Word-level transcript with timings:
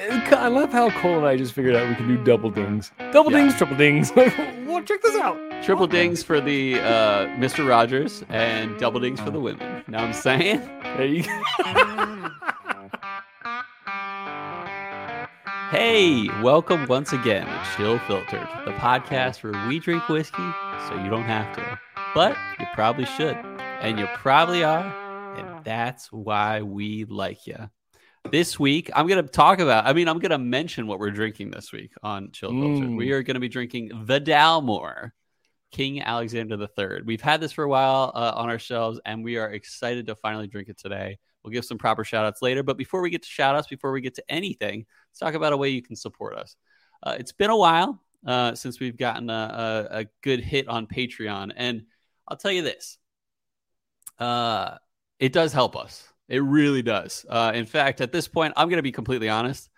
I 0.00 0.48
love 0.48 0.72
how 0.72 0.90
Cole 1.00 1.18
and 1.18 1.26
I 1.26 1.36
just 1.36 1.52
figured 1.52 1.76
out 1.76 1.88
we 1.88 1.94
can 1.94 2.08
do 2.08 2.22
double 2.24 2.50
dings, 2.50 2.90
double 3.12 3.30
Yeah. 3.30 3.38
dings, 3.38 3.56
triple 3.56 3.76
dings. 3.76 4.10
Like, 4.16 4.34
well, 4.66 4.82
check 4.82 5.00
this 5.02 5.14
out. 5.16 5.36
Triple 5.62 5.86
dings 5.86 6.22
for 6.22 6.40
the 6.40 6.80
uh, 6.80 7.26
Mr. 7.38 7.68
Rogers 7.68 8.24
and 8.28 8.76
double 8.78 8.98
dings 8.98 9.20
for 9.20 9.30
the 9.30 9.38
women. 9.38 9.84
Know 9.86 9.98
what 9.98 10.06
I'm 10.08 10.12
saying? 10.12 10.60
There 10.82 11.04
you 11.04 11.22
go. 11.24 12.30
Hey, 15.70 16.28
welcome 16.40 16.86
once 16.86 17.12
again 17.12 17.46
to 17.46 17.64
Chill 17.76 17.98
Filtered, 18.00 18.46
the 18.64 18.70
podcast 18.72 19.42
where 19.42 19.66
we 19.66 19.80
drink 19.80 20.08
whiskey 20.08 20.36
so 20.88 20.94
you 21.02 21.10
don't 21.10 21.24
have 21.24 21.52
to. 21.56 21.78
But 22.14 22.36
you 22.60 22.66
probably 22.74 23.06
should. 23.06 23.36
And 23.58 23.98
you 23.98 24.06
probably 24.14 24.62
are. 24.62 24.84
And 25.36 25.64
that's 25.64 26.12
why 26.12 26.62
we 26.62 27.04
like 27.06 27.48
you. 27.48 27.56
This 28.30 28.58
week, 28.58 28.90
I'm 28.94 29.06
going 29.06 29.22
to 29.22 29.30
talk 29.30 29.58
about, 29.60 29.86
I 29.86 29.92
mean, 29.92 30.08
I'm 30.08 30.18
going 30.18 30.30
to 30.30 30.38
mention 30.38 30.86
what 30.86 30.98
we're 30.98 31.10
drinking 31.10 31.50
this 31.50 31.72
week 31.72 31.92
on 32.02 32.32
Chill 32.32 32.50
Filtered. 32.50 32.90
Mm. 32.90 32.96
We 32.96 33.12
are 33.12 33.22
going 33.22 33.34
to 33.34 33.40
be 33.40 33.48
drinking 33.48 33.90
the 34.06 34.20
Dalmore 34.20 35.10
King 35.70 36.02
Alexander 36.02 36.56
III. 36.56 37.02
We've 37.04 37.20
had 37.20 37.40
this 37.40 37.52
for 37.52 37.64
a 37.64 37.68
while 37.68 38.12
uh, 38.14 38.32
on 38.34 38.48
our 38.48 38.58
shelves, 38.58 38.98
and 39.04 39.22
we 39.22 39.36
are 39.36 39.50
excited 39.50 40.06
to 40.06 40.16
finally 40.16 40.46
drink 40.46 40.68
it 40.68 40.78
today. 40.78 41.18
We'll 41.42 41.52
give 41.52 41.66
some 41.66 41.76
proper 41.76 42.02
shout 42.02 42.24
outs 42.24 42.40
later. 42.40 42.62
But 42.62 42.78
before 42.78 43.02
we 43.02 43.10
get 43.10 43.22
to 43.22 43.28
shout 43.28 43.56
outs, 43.56 43.68
before 43.68 43.92
we 43.92 44.00
get 44.00 44.14
to 44.14 44.24
anything, 44.28 44.86
let's 45.10 45.18
talk 45.18 45.34
about 45.34 45.52
a 45.52 45.56
way 45.56 45.68
you 45.68 45.82
can 45.82 45.94
support 45.94 46.34
us. 46.34 46.56
Uh, 47.02 47.16
it's 47.18 47.32
been 47.32 47.50
a 47.50 47.56
while 47.56 48.00
uh, 48.26 48.54
since 48.54 48.80
we've 48.80 48.96
gotten 48.96 49.28
a, 49.28 49.88
a, 49.92 49.98
a 50.00 50.06
good 50.22 50.40
hit 50.40 50.66
on 50.66 50.86
Patreon. 50.86 51.52
And 51.54 51.84
I'll 52.26 52.38
tell 52.38 52.52
you 52.52 52.62
this 52.62 52.98
uh, 54.18 54.76
it 55.18 55.32
does 55.32 55.52
help 55.52 55.76
us. 55.76 56.08
It 56.28 56.38
really 56.42 56.82
does. 56.82 57.26
Uh, 57.28 57.52
in 57.54 57.66
fact, 57.66 58.00
at 58.00 58.12
this 58.12 58.28
point, 58.28 58.54
I'm 58.56 58.68
going 58.68 58.78
to 58.78 58.82
be 58.82 58.92
completely 58.92 59.28
honest. 59.28 59.68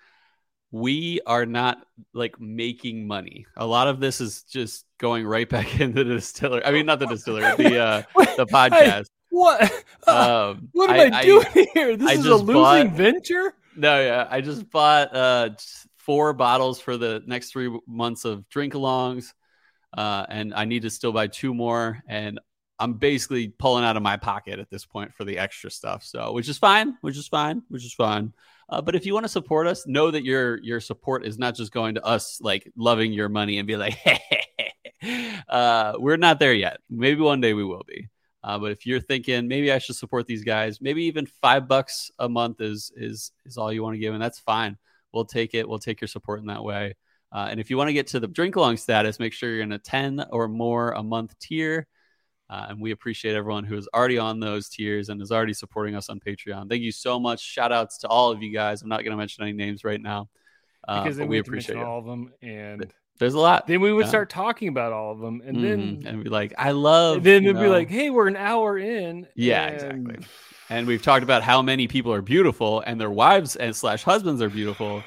We 0.70 1.20
are 1.27 1.46
not 1.46 1.78
like 2.12 2.41
making 2.41 3.06
money. 3.06 3.47
A 3.56 3.66
lot 3.66 3.88
of 3.88 4.00
this 4.00 4.20
is 4.20 4.42
just 4.42 4.84
going 4.98 5.27
right 5.27 5.48
back 5.56 5.80
into 5.80 6.05
the 6.05 6.14
distillery. 6.14 6.64
I 6.64 6.70
mean, 6.70 6.86
not 6.86 6.98
the 6.98 7.06
distillery, 7.06 7.56
the 7.56 7.78
uh, 7.78 8.03
the 8.36 8.47
podcast. 8.47 9.06
What? 9.30 9.72
Um, 10.08 10.69
what 10.70 10.88
am 10.88 11.12
I, 11.12 11.25
doing 11.25 11.47
here? 11.75 11.97
This 11.97 12.08
I 12.08 12.12
is 12.12 12.27
a 12.27 12.36
losing 12.36 12.55
bought- 12.55 12.92
venture. 12.92 13.55
No, 13.77 14.00
yeah, 14.00 14.28
I 14.31 14.41
just 14.41 14.70
bought 14.70 15.14
uh 15.16 15.50
four 15.97 16.33
bottles 16.33 16.81
for 16.81 16.97
the 16.97 17.25
next 17.27 17.50
three 17.50 17.77
months 17.88 18.25
of 18.25 18.48
drink 18.48 18.75
alongs, 18.75 19.33
uh, 19.98 20.25
and 20.28 20.55
I 20.55 20.64
need 20.64 20.83
to 20.83 20.91
still 20.91 21.10
buy 21.10 21.27
two 21.27 21.53
more. 21.55 21.98
And 22.08 22.38
I'm 22.78 22.94
basically 22.94 23.48
pulling 23.48 23.84
out 23.84 23.96
of 23.96 24.02
my 24.02 24.16
pocket 24.16 24.58
at 24.58 24.70
this 24.70 24.84
point 24.84 25.14
for 25.14 25.24
the 25.24 25.38
extra 25.38 25.70
stuff. 25.70 26.02
So, 26.02 26.32
which 26.32 26.48
is 26.48 26.58
fine, 26.58 26.96
which 27.00 27.16
is 27.16 27.28
fine, 27.28 27.62
which 27.69 27.84
is 27.84 27.94
fine. 27.94 28.32
Uh, 28.69 28.82
but 28.82 28.94
if 28.94 29.06
you 29.06 29.14
want 29.14 29.24
to 29.24 29.30
support 29.30 29.66
us, 29.66 29.86
know 29.86 30.10
that 30.10 30.24
your 30.24 30.58
your 30.62 30.80
support 30.80 31.24
is 31.24 31.38
not 31.38 31.54
just 31.54 31.72
going 31.72 31.94
to 31.94 32.04
us 32.04 32.38
like 32.41 32.70
loving 32.77 33.12
your 33.12 33.28
money 33.28 33.58
and 33.58 33.66
be 33.66 33.77
like, 33.77 33.97
uh, 35.48 35.94
we're 35.98 36.16
not 36.16 36.38
there 36.38 36.54
yet. 36.54 36.78
Maybe 36.91 37.20
one 37.20 37.41
day 37.41 37.54
we 37.54 37.64
will 37.64 37.84
be. 37.86 38.08
Uh, 38.42 38.58
but 38.58 38.72
if 38.72 38.86
you're 38.86 39.00
thinking 39.00 39.48
maybe 39.48 39.72
I 39.72 39.78
should 39.78 39.97
support 39.97 40.27
these 40.27 40.44
guys, 40.44 40.80
maybe 40.80 41.04
even 41.04 41.27
five 41.27 41.66
bucks 41.66 42.10
a 42.19 42.28
month 42.28 42.60
is 42.60 42.92
is 42.94 43.32
is 43.44 43.56
all 43.56 43.72
you 43.72 43.82
want 43.82 43.94
to 43.94 43.98
give, 43.98 44.14
and 44.14 44.22
that's 44.22 44.38
fine. 44.38 44.77
We'll 45.12 45.24
take 45.24 45.54
it. 45.54 45.69
We'll 45.69 45.78
take 45.78 46.00
your 46.00 46.08
support 46.08 46.41
in 46.41 46.47
that 46.47 46.62
way. 46.62 46.94
Uh, 47.32 47.48
and 47.50 47.58
if 47.58 47.70
you 47.70 47.77
want 47.77 47.88
to 47.88 47.94
get 47.94 48.08
to 48.08 48.20
the 48.20 48.28
drink 48.28 48.56
along 48.56 48.77
status, 48.77 49.19
make 49.19 49.32
sure 49.32 49.52
you're 49.52 49.62
in 49.62 49.72
a 49.72 49.78
ten 49.78 50.24
or 50.30 50.48
more 50.48 50.92
a 50.92 51.02
month 51.02 51.38
tier. 51.38 51.86
Uh, 52.48 52.66
and 52.69 52.80
we 52.80 52.92
appreciate 52.92 53.34
everyone 53.34 53.64
who 53.64 53.77
is 53.77 53.89
already 53.92 54.19
on 54.19 54.39
those 54.39 54.69
tiers 54.69 55.08
and 55.08 55.20
is 55.20 55.33
already 55.33 55.52
supporting 55.52 55.97
us 55.97 56.08
on 56.08 56.20
Patreon. 56.20 56.69
Thank 56.69 56.83
you 56.83 56.92
so 56.92 57.19
much. 57.19 57.41
Shout 57.41 57.72
outs 57.72 57.98
to 57.98 58.08
all 58.08 58.30
of 58.30 58.42
you 58.42 58.53
guys. 58.53 58.83
I'm 58.83 58.88
not 58.88 59.03
going 59.03 59.11
to 59.11 59.16
mention 59.16 59.42
any 59.42 59.53
names 59.53 59.83
right 59.84 60.00
now, 60.00 60.28
uh, 60.86 61.03
Because 61.03 61.16
then 61.16 61.27
we 61.28 61.38
appreciate 61.38 61.78
all 61.78 61.98
of 61.98 62.05
them, 62.05 62.33
and 62.42 62.86
There's 63.19 63.34
a 63.34 63.41
lot. 63.41 63.66
then 63.66 63.80
we 63.80 63.92
would 63.92 64.05
Yeah. 64.05 64.11
start 64.11 64.30
talking 64.30 64.69
about 64.69 64.92
all 64.92 65.11
of 65.11 65.19
them, 65.19 65.42
and 65.44 65.56
then 65.64 65.97
Mhm. 66.03 66.06
and 66.06 66.22
be 66.25 66.30
like, 66.30 66.55
I 66.56 66.70
love. 66.70 67.25
then 67.25 67.44
it'd 67.44 67.60
be 67.60 67.66
like, 67.66 67.88
hey, 67.91 68.10
we're 68.10 68.28
an 68.28 68.37
hour 68.37 68.78
in. 68.78 69.26
Yeah, 69.34 69.65
and- 69.66 69.75
exactly. 70.09 70.26
and 70.71 70.87
we've 70.87 71.03
talked 71.03 71.25
about 71.25 71.42
how 71.42 71.62
many 71.62 71.88
people 71.88 72.12
are 72.12 72.22
beautiful 72.22 72.81
and 72.87 73.00
their 73.00 73.10
wives 73.10 73.56
and 73.56 73.75
slash 73.75 74.03
husbands 74.04 74.41
are 74.42 74.50
beautiful 74.50 75.03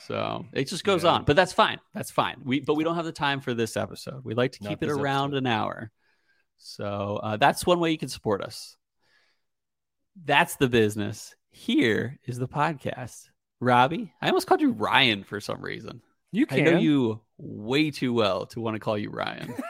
so 0.00 0.46
it 0.52 0.68
just 0.68 0.84
goes 0.84 1.04
Yeah. 1.04 1.10
on 1.10 1.24
but 1.24 1.36
that's 1.36 1.52
fine 1.52 1.80
that's 1.94 2.10
fine 2.10 2.36
we 2.44 2.60
but 2.60 2.74
we 2.74 2.84
don't 2.84 2.94
have 2.96 3.04
the 3.04 3.12
time 3.12 3.40
for 3.40 3.52
this 3.54 3.76
episode 3.76 4.24
we 4.24 4.34
like 4.34 4.52
to 4.52 4.60
keep 4.60 4.82
it 4.82 4.88
around 4.88 5.30
episode. 5.34 5.36
an 5.38 5.46
hour 5.46 5.90
so 6.58 7.20
uh, 7.22 7.36
that's 7.36 7.66
one 7.66 7.80
way 7.80 7.90
you 7.90 7.98
can 7.98 8.08
support 8.08 8.42
us. 8.42 8.76
That's 10.24 10.56
the 10.56 10.68
business. 10.68 11.34
Here 11.50 12.18
is 12.24 12.38
the 12.38 12.48
podcast. 12.48 13.28
Robbie 13.60 14.12
i 14.20 14.26
almost 14.26 14.46
called 14.46 14.60
you 14.60 14.72
ryan 14.72 15.24
for 15.24 15.40
some 15.40 15.62
reason. 15.62 16.02
You 16.30 16.46
i 16.50 16.56
can. 16.56 16.64
know 16.64 16.78
you 16.78 17.20
way 17.38 17.90
too 17.90 18.12
well 18.12 18.46
to 18.46 18.60
want 18.60 18.74
to 18.74 18.80
call 18.80 18.98
you 18.98 19.10
ryan. 19.10 19.54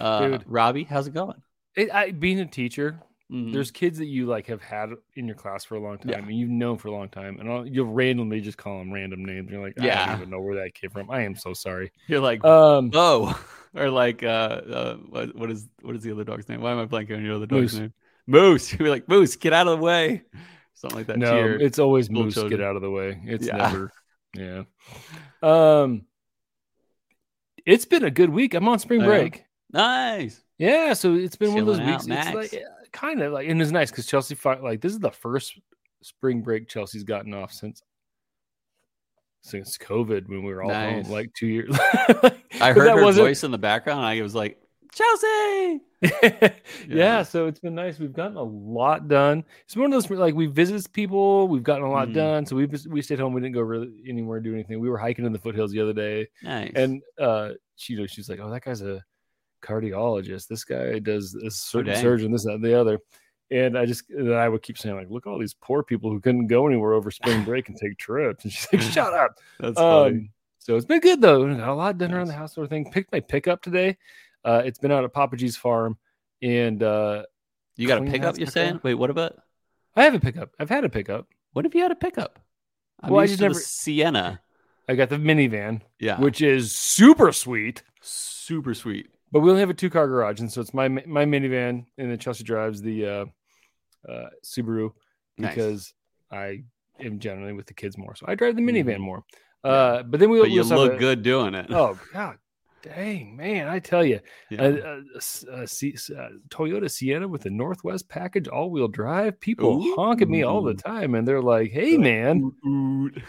Uh, 0.00 0.28
Dude. 0.28 0.44
robbie 0.46 0.84
how's 0.84 1.06
it 1.06 1.14
going? 1.14 1.40
It, 1.76 1.92
I, 1.94 2.10
being 2.10 2.40
a 2.40 2.46
teacher, 2.46 3.00
Mhm. 3.32 3.52
there's 3.52 3.72
kids 3.72 3.98
that 3.98 4.06
you 4.06 4.26
like 4.26 4.46
have 4.46 4.62
had 4.62 4.90
in 5.16 5.26
your 5.26 5.34
class 5.34 5.64
for 5.64 5.74
a 5.74 5.80
long 5.80 5.98
time 5.98 6.10
Yeah. 6.10 6.18
and 6.18 6.30
you've 6.30 6.48
known 6.48 6.78
for 6.78 6.88
a 6.88 6.92
long 6.92 7.08
time, 7.08 7.40
and 7.40 7.74
you'll 7.74 7.92
randomly 7.92 8.40
just 8.40 8.56
call 8.56 8.78
them 8.78 8.92
random 8.92 9.24
names. 9.24 9.50
You're 9.50 9.60
like, 9.62 9.80
I 9.80 9.86
Yeah. 9.86 10.06
don't 10.06 10.16
even 10.18 10.30
know 10.30 10.40
where 10.40 10.62
that 10.62 10.74
came 10.74 10.90
from. 10.90 11.10
I 11.10 11.22
am 11.22 11.34
so 11.34 11.52
sorry. 11.52 11.90
you're 12.06 12.20
like 12.20 12.44
Um, 12.44 12.88
Bo, 12.90 13.34
or 13.74 13.90
like 13.90 14.22
uh, 14.22 14.26
uh 14.26 14.96
what, 14.96 15.34
what 15.34 15.50
is 15.50 15.68
what 15.82 15.96
is 15.96 16.02
the 16.02 16.12
other 16.12 16.22
dog's 16.24 16.48
name? 16.48 16.60
Why 16.60 16.70
am 16.70 16.78
I 16.78 16.86
blanking 16.86 17.16
on 17.16 17.24
your 17.24 17.34
other 17.34 17.46
dog's 17.46 17.72
Moose. 17.72 17.80
name? 17.80 17.92
Moose. 18.28 18.72
You're 18.78 18.90
like 18.90 19.08
Moose, 19.08 19.34
get 19.36 19.52
out 19.52 19.66
of 19.68 19.78
the 19.78 19.84
way, 19.84 20.22
something 20.74 20.96
like 20.98 21.06
that. 21.08 21.18
no, 21.18 21.36
it's 21.60 21.78
always 21.80 22.08
moose. 22.10 22.34
children. 22.34 22.58
Get 22.58 22.66
out 22.66 22.76
of 22.76 22.82
the 22.82 22.90
way. 22.90 23.20
It's 23.24 23.46
Yeah. 23.46 23.56
never. 23.56 23.92
Yeah. 24.34 24.62
Um, 25.42 26.06
it's 27.64 27.84
been 27.86 28.04
a 28.04 28.10
good 28.10 28.30
week. 28.30 28.54
I'm 28.54 28.68
on 28.68 28.78
spring 28.78 29.00
break. 29.02 29.44
nice. 29.72 30.42
Yeah, 30.58 30.94
so 30.94 31.14
it's 31.14 31.36
been 31.36 31.50
one 31.50 31.60
of 31.60 31.66
those 31.66 31.76
Chilling 31.78 31.92
out, 31.92 32.34
weeks. 32.34 32.52
It's 32.52 32.52
like 32.54 32.62
kind 32.96 33.22
of 33.22 33.32
like, 33.32 33.48
and 33.48 33.60
it's 33.60 33.70
nice 33.70 33.90
because 33.90 34.06
Chelsea 34.06 34.36
like 34.62 34.80
this 34.80 34.92
is 34.92 34.98
the 34.98 35.10
first 35.10 35.58
spring 36.02 36.40
break 36.42 36.68
Chelsea's 36.68 37.04
gotten 37.04 37.34
off 37.34 37.52
since 37.52 37.82
since 39.42 39.78
COVID 39.78 40.28
when 40.28 40.42
we 40.44 40.52
were 40.52 40.62
all 40.62 40.70
Nice. 40.70 41.04
home, 41.06 41.12
like 41.12 41.32
two 41.34 41.46
years. 41.46 41.76
I 42.60 42.72
heard 42.72 42.88
her 42.98 43.12
voice 43.12 43.44
in 43.44 43.50
the 43.52 43.58
background. 43.58 44.00
And 44.00 44.08
I 44.08 44.20
was 44.22 44.34
like 44.34 44.58
Chelsea. 44.92 45.80
yeah. 46.02 46.52
Yeah. 46.88 47.22
so 47.22 47.46
it's 47.46 47.60
been 47.60 47.74
nice. 47.74 47.98
We've 47.98 48.12
gotten 48.12 48.36
a 48.36 48.42
lot 48.42 49.08
done. 49.08 49.44
It's 49.64 49.76
one 49.76 49.86
of 49.86 49.92
those 49.92 50.10
like 50.10 50.34
we 50.34 50.46
visit 50.46 50.92
people, 50.92 51.46
we've 51.48 51.62
gotten 51.62 51.84
a 51.84 51.90
lot 51.90 52.08
Mhm. 52.08 52.14
done. 52.14 52.46
So 52.46 52.56
we 52.56 52.66
we 52.88 53.02
stayed 53.02 53.20
home. 53.20 53.32
We 53.34 53.40
didn't 53.40 53.54
go 53.54 53.60
really 53.60 53.92
anywhere 54.08 54.40
do 54.40 54.52
anything. 54.52 54.80
We 54.80 54.88
were 54.90 54.98
hiking 54.98 55.24
in 55.26 55.32
the 55.32 55.38
foothills 55.38 55.70
the 55.70 55.80
other 55.80 55.92
day, 55.92 56.28
Nice. 56.42 56.72
and 56.74 57.02
uh, 57.20 57.50
she 57.76 57.92
you 57.92 58.00
know 58.00 58.06
she's 58.06 58.28
like, 58.28 58.40
"Oh, 58.40 58.50
that 58.50 58.64
guy's 58.64 58.82
a 58.82 59.04
cardiologist. 59.62 60.48
This 60.48 60.64
guy 60.64 60.98
does 60.98 61.32
this 61.32 61.56
certain 61.56 61.92
dang. 61.94 62.02
surgeon, 62.02 62.32
this 62.32 62.44
that, 62.44 62.54
and 62.54 62.64
the 62.64 62.78
other." 62.78 62.98
And 63.50 63.78
I 63.78 63.86
just 63.86 64.10
and 64.10 64.34
I 64.34 64.48
would 64.48 64.62
keep 64.62 64.76
saying 64.78 64.96
like, 64.96 65.10
"Look, 65.10 65.26
at 65.26 65.30
all 65.30 65.38
these 65.38 65.54
poor 65.54 65.82
people 65.82 66.10
who 66.10 66.20
couldn't 66.20 66.48
go 66.48 66.66
anywhere 66.66 66.94
over 66.94 67.10
spring 67.10 67.44
break 67.44 67.68
and 67.68 67.76
take 67.78 67.96
trips." 67.98 68.44
And 68.44 68.52
she's 68.52 68.68
like, 68.72 68.82
"Shut 68.92 69.12
up." 69.14 69.38
that's 69.60 69.78
funny. 69.78 70.16
Um, 70.16 70.28
so 70.58 70.74
it's 70.76 70.84
been 70.86 71.00
good 71.00 71.20
though. 71.20 71.46
Got 71.54 71.68
a 71.68 71.74
lot 71.74 71.96
done 71.98 72.12
around 72.12 72.26
the 72.26 72.32
Nice. 72.32 72.38
house, 72.40 72.54
sort 72.54 72.64
of 72.64 72.70
thing. 72.70 72.90
Picked 72.90 73.12
my 73.12 73.20
pickup 73.20 73.62
today. 73.62 73.96
Uh, 74.44 74.62
it's 74.64 74.78
been 74.78 74.90
out 74.92 75.04
at 75.04 75.12
Papa 75.12 75.36
G's 75.36 75.56
farm, 75.56 75.96
and 76.42 76.82
uh, 76.82 77.22
you 77.76 77.86
got 77.86 78.02
a 78.06 78.10
pickup? 78.10 78.36
You're 78.38 78.46
saying? 78.48 78.80
Wait, 78.82 78.94
what 78.94 79.10
about? 79.10 79.36
I 79.94 80.04
have 80.04 80.14
a 80.14 80.20
pickup. 80.20 80.50
I've 80.58 80.68
had 80.68 80.84
a 80.84 80.88
pickup. 80.88 81.26
What 81.52 81.66
if 81.66 81.74
you 81.74 81.82
had 81.82 81.90
a 81.92 81.96
pickup? 81.96 82.38
I'm 83.00 83.10
Well, 83.12 83.22
I 83.22 83.26
just 83.26 83.40
never- 83.40 83.54
Sienna. 83.54 84.40
I 84.88 84.94
got 84.94 85.08
the 85.08 85.16
minivan, 85.16 85.80
Yeah, 85.98 86.20
which 86.20 86.40
is 86.42 86.74
super 86.74 87.32
sweet. 87.32 87.82
super 88.02 88.72
sweet. 88.74 89.08
But 89.32 89.40
we 89.40 89.50
only 89.50 89.60
have 89.60 89.70
a 89.70 89.74
two 89.74 89.90
car 89.90 90.06
garage, 90.06 90.40
and 90.40 90.50
so 90.52 90.60
it's 90.60 90.72
my 90.74 90.88
my 90.88 91.24
minivan, 91.24 91.84
and 91.98 92.10
then 92.10 92.18
Chelsea 92.18 92.44
drives 92.44 92.80
the 92.80 93.06
uh, 93.06 93.24
uh, 94.08 94.28
Subaru 94.44 94.90
Nice. 95.38 95.54
because 95.54 95.94
I 96.30 96.62
am 97.00 97.18
generally 97.18 97.52
with 97.52 97.66
the 97.66 97.74
kids 97.74 97.98
more, 97.98 98.14
so 98.14 98.24
I 98.28 98.34
drive 98.36 98.56
the 98.56 98.62
minivan 98.62 98.96
Mhm. 98.96 99.00
more. 99.00 99.24
Uh, 99.64 100.02
but 100.04 100.20
then 100.20 100.30
we 100.30 100.38
But 100.40 100.50
you 100.50 100.60
also 100.60 100.76
have 100.76 100.84
look 100.84 100.92
a- 100.94 100.98
good 100.98 101.22
doing 101.22 101.54
it. 101.54 101.66
Oh 101.70 101.98
God, 102.12 102.36
dang 102.82 103.36
man! 103.36 103.66
I 103.68 103.80
tell 103.80 104.04
you, 104.04 104.20
yeah. 104.48 104.62
a, 104.62 104.74
a- 104.74 104.98
a 105.14 105.16
s- 105.16 105.44
a 105.50 105.66
C- 105.66 105.96
Toyota 106.48 106.88
Sienna 106.88 107.26
with 107.26 107.42
the 107.42 107.50
Northwest 107.50 108.08
package, 108.08 108.46
all 108.46 108.70
wheel 108.70 108.86
drive. 108.88 109.40
People 109.40 109.82
honk 109.96 110.22
at 110.22 110.28
me 110.28 110.44
all 110.44 110.62
the 110.62 110.74
time, 110.74 111.16
and 111.16 111.26
they're 111.26 111.42
like, 111.42 111.72
"Hey, 111.72 111.98
man, 111.98 112.52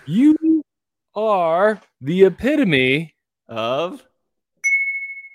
you 0.05 0.63
are 1.15 1.81
the 2.01 2.25
epitome 2.25 3.15
of 3.47 4.05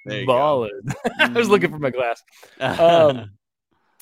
There 0.05 0.21
you 0.21 0.27
go. 0.27 0.33
ballad." 0.35 0.73
I 1.21 1.29
was 1.31 1.49
looking 1.49 1.71
for 1.71 1.79
my 1.79 1.91
glass. 1.91 2.23
Um, 2.61 3.31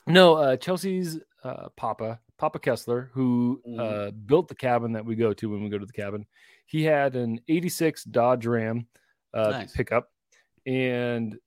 No, 0.06 0.34
uh, 0.34 0.56
Chelsea's 0.56 1.18
uh, 1.44 1.68
Papa, 1.76 2.18
Papa 2.38 2.58
Kessler, 2.58 3.10
who 3.12 3.60
Mhm. 3.68 3.78
uh, 3.78 4.10
built 4.12 4.48
the 4.48 4.54
cabin 4.54 4.92
that 4.92 5.04
we 5.04 5.14
go 5.14 5.32
to 5.34 5.50
when 5.50 5.62
we 5.62 5.68
go 5.68 5.78
to 5.78 5.84
the 5.86 5.92
cabin. 5.92 6.26
He 6.66 6.82
had 6.84 7.14
an 7.16 7.40
'86 7.48 8.04
Dodge 8.04 8.46
Ram 8.46 8.86
uh, 9.34 9.50
Nice. 9.50 9.72
pickup, 9.76 10.10
and 10.66 11.38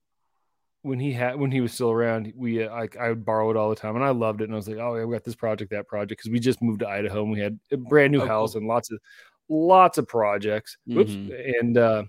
when 0.84 1.00
he 1.00 1.12
had 1.14 1.36
when 1.38 1.52
he 1.52 1.62
was 1.62 1.74
still 1.74 1.90
around, 1.92 2.32
we 2.36 2.64
uh, 2.64 2.70
I, 2.74 2.88
I 3.00 3.10
would 3.10 3.26
borrow 3.26 3.50
it 3.50 3.58
all 3.58 3.70
the 3.72 3.76
time, 3.76 3.96
and 3.96 4.06
I 4.06 4.10
loved 4.12 4.42
it. 4.42 4.46
And 4.46 4.54
I 4.54 4.58
was 4.58 4.68
like, 4.68 4.78
oh, 4.78 4.96
yeah, 4.96 5.04
we 5.06 5.16
got 5.16 5.24
this 5.24 5.36
project, 5.36 5.72
that 5.72 5.88
project, 5.88 6.22
because 6.22 6.32
we 6.32 6.40
just 6.40 6.62
moved 6.62 6.82
to 6.82 6.88
Idaho, 6.88 7.24
and 7.24 7.32
we 7.32 7.40
had 7.40 7.60
a 7.72 7.78
brand 7.78 8.12
new 8.12 8.22
Oh, 8.22 8.28
house 8.28 8.52
cool. 8.54 8.60
and 8.60 8.68
lots 8.68 8.92
of 8.92 9.00
lots 9.50 9.98
of 9.98 10.08
projects. 10.08 10.78
Whoops. 10.86 11.12
Mhm. 11.12 11.60
And 11.60 11.78
uh, 11.78 12.04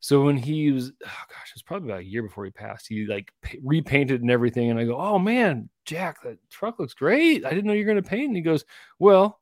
so 0.00 0.22
when 0.22 0.36
he 0.36 0.70
was, 0.70 0.90
oh 1.04 1.24
gosh, 1.28 1.52
it's 1.52 1.62
probably 1.62 1.88
about 1.90 2.00
a 2.00 2.04
year 2.04 2.22
before 2.22 2.44
he 2.44 2.50
passed. 2.50 2.86
He 2.88 3.06
like 3.06 3.32
pa- 3.42 3.58
repainted 3.64 4.22
and 4.22 4.30
everything, 4.30 4.70
and 4.70 4.78
I 4.78 4.84
go, 4.84 4.96
"Oh 4.96 5.18
man, 5.18 5.68
Jack, 5.84 6.22
that 6.22 6.38
truck 6.50 6.78
looks 6.78 6.94
great. 6.94 7.44
I 7.44 7.50
didn't 7.50 7.64
know 7.66 7.72
you're 7.72 7.84
going 7.84 8.02
to 8.02 8.08
paint." 8.08 8.28
And 8.28 8.36
he 8.36 8.42
goes, 8.42 8.64
"Well." 8.98 9.38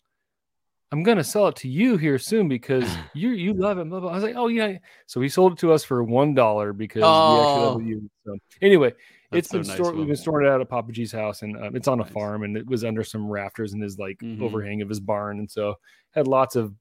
I'm 0.93 1.03
gonna 1.03 1.25
sell 1.25 1.49
it 1.49 1.57
to 1.57 1.69
you 1.69 1.97
here 1.97 2.17
soon 2.17 2.47
because 2.49 2.89
you 3.13 3.31
you 3.31 3.53
love 3.55 3.79
it. 3.79 3.89
Blah, 3.89 3.99
blah. 3.99 4.11
I 4.11 4.15
was 4.15 4.23
like, 4.23 4.37
oh 4.37 4.47
yeah. 4.47 4.79
So 5.07 5.21
he 5.21 5.29
sold 5.29 5.55
it 5.55 5.59
to 5.59 5.73
us 5.73 5.83
for 5.83 6.05
one 6.05 6.33
dollar 6.33 6.73
because 6.73 7.03
we 7.03 7.09
actually 7.09 7.61
Oh. 7.61 7.69
love 7.73 7.81
it. 7.81 7.87
You. 7.87 8.11
So 8.25 8.39
anyway, 8.63 8.93
That's 9.33 9.47
it's 9.47 9.49
been 9.53 9.63
nice 9.63 9.75
stored. 9.75 9.97
We've 9.97 10.07
been 10.07 10.15
storing 10.15 10.47
it 10.47 10.49
out 10.51 10.61
at 10.61 10.69
Papa 10.69 10.93
G's 10.93 11.11
house, 11.11 11.43
and 11.43 11.57
um, 11.57 11.75
it's 11.75 11.89
on 11.89 11.99
a 11.99 12.05
Nice. 12.05 12.13
farm, 12.13 12.45
and 12.45 12.57
it 12.57 12.69
was 12.69 12.85
under 12.85 13.03
some 13.03 13.27
rafters 13.29 13.75
in 13.75 13.81
his 13.81 13.99
like 13.99 14.19
Mhm. 14.21 14.41
overhang 14.41 14.81
of 14.81 14.89
his 14.89 15.01
barn, 15.01 15.41
and 15.41 15.51
so 15.51 15.75
had 16.13 16.29
lots 16.29 16.55
of 16.55 16.73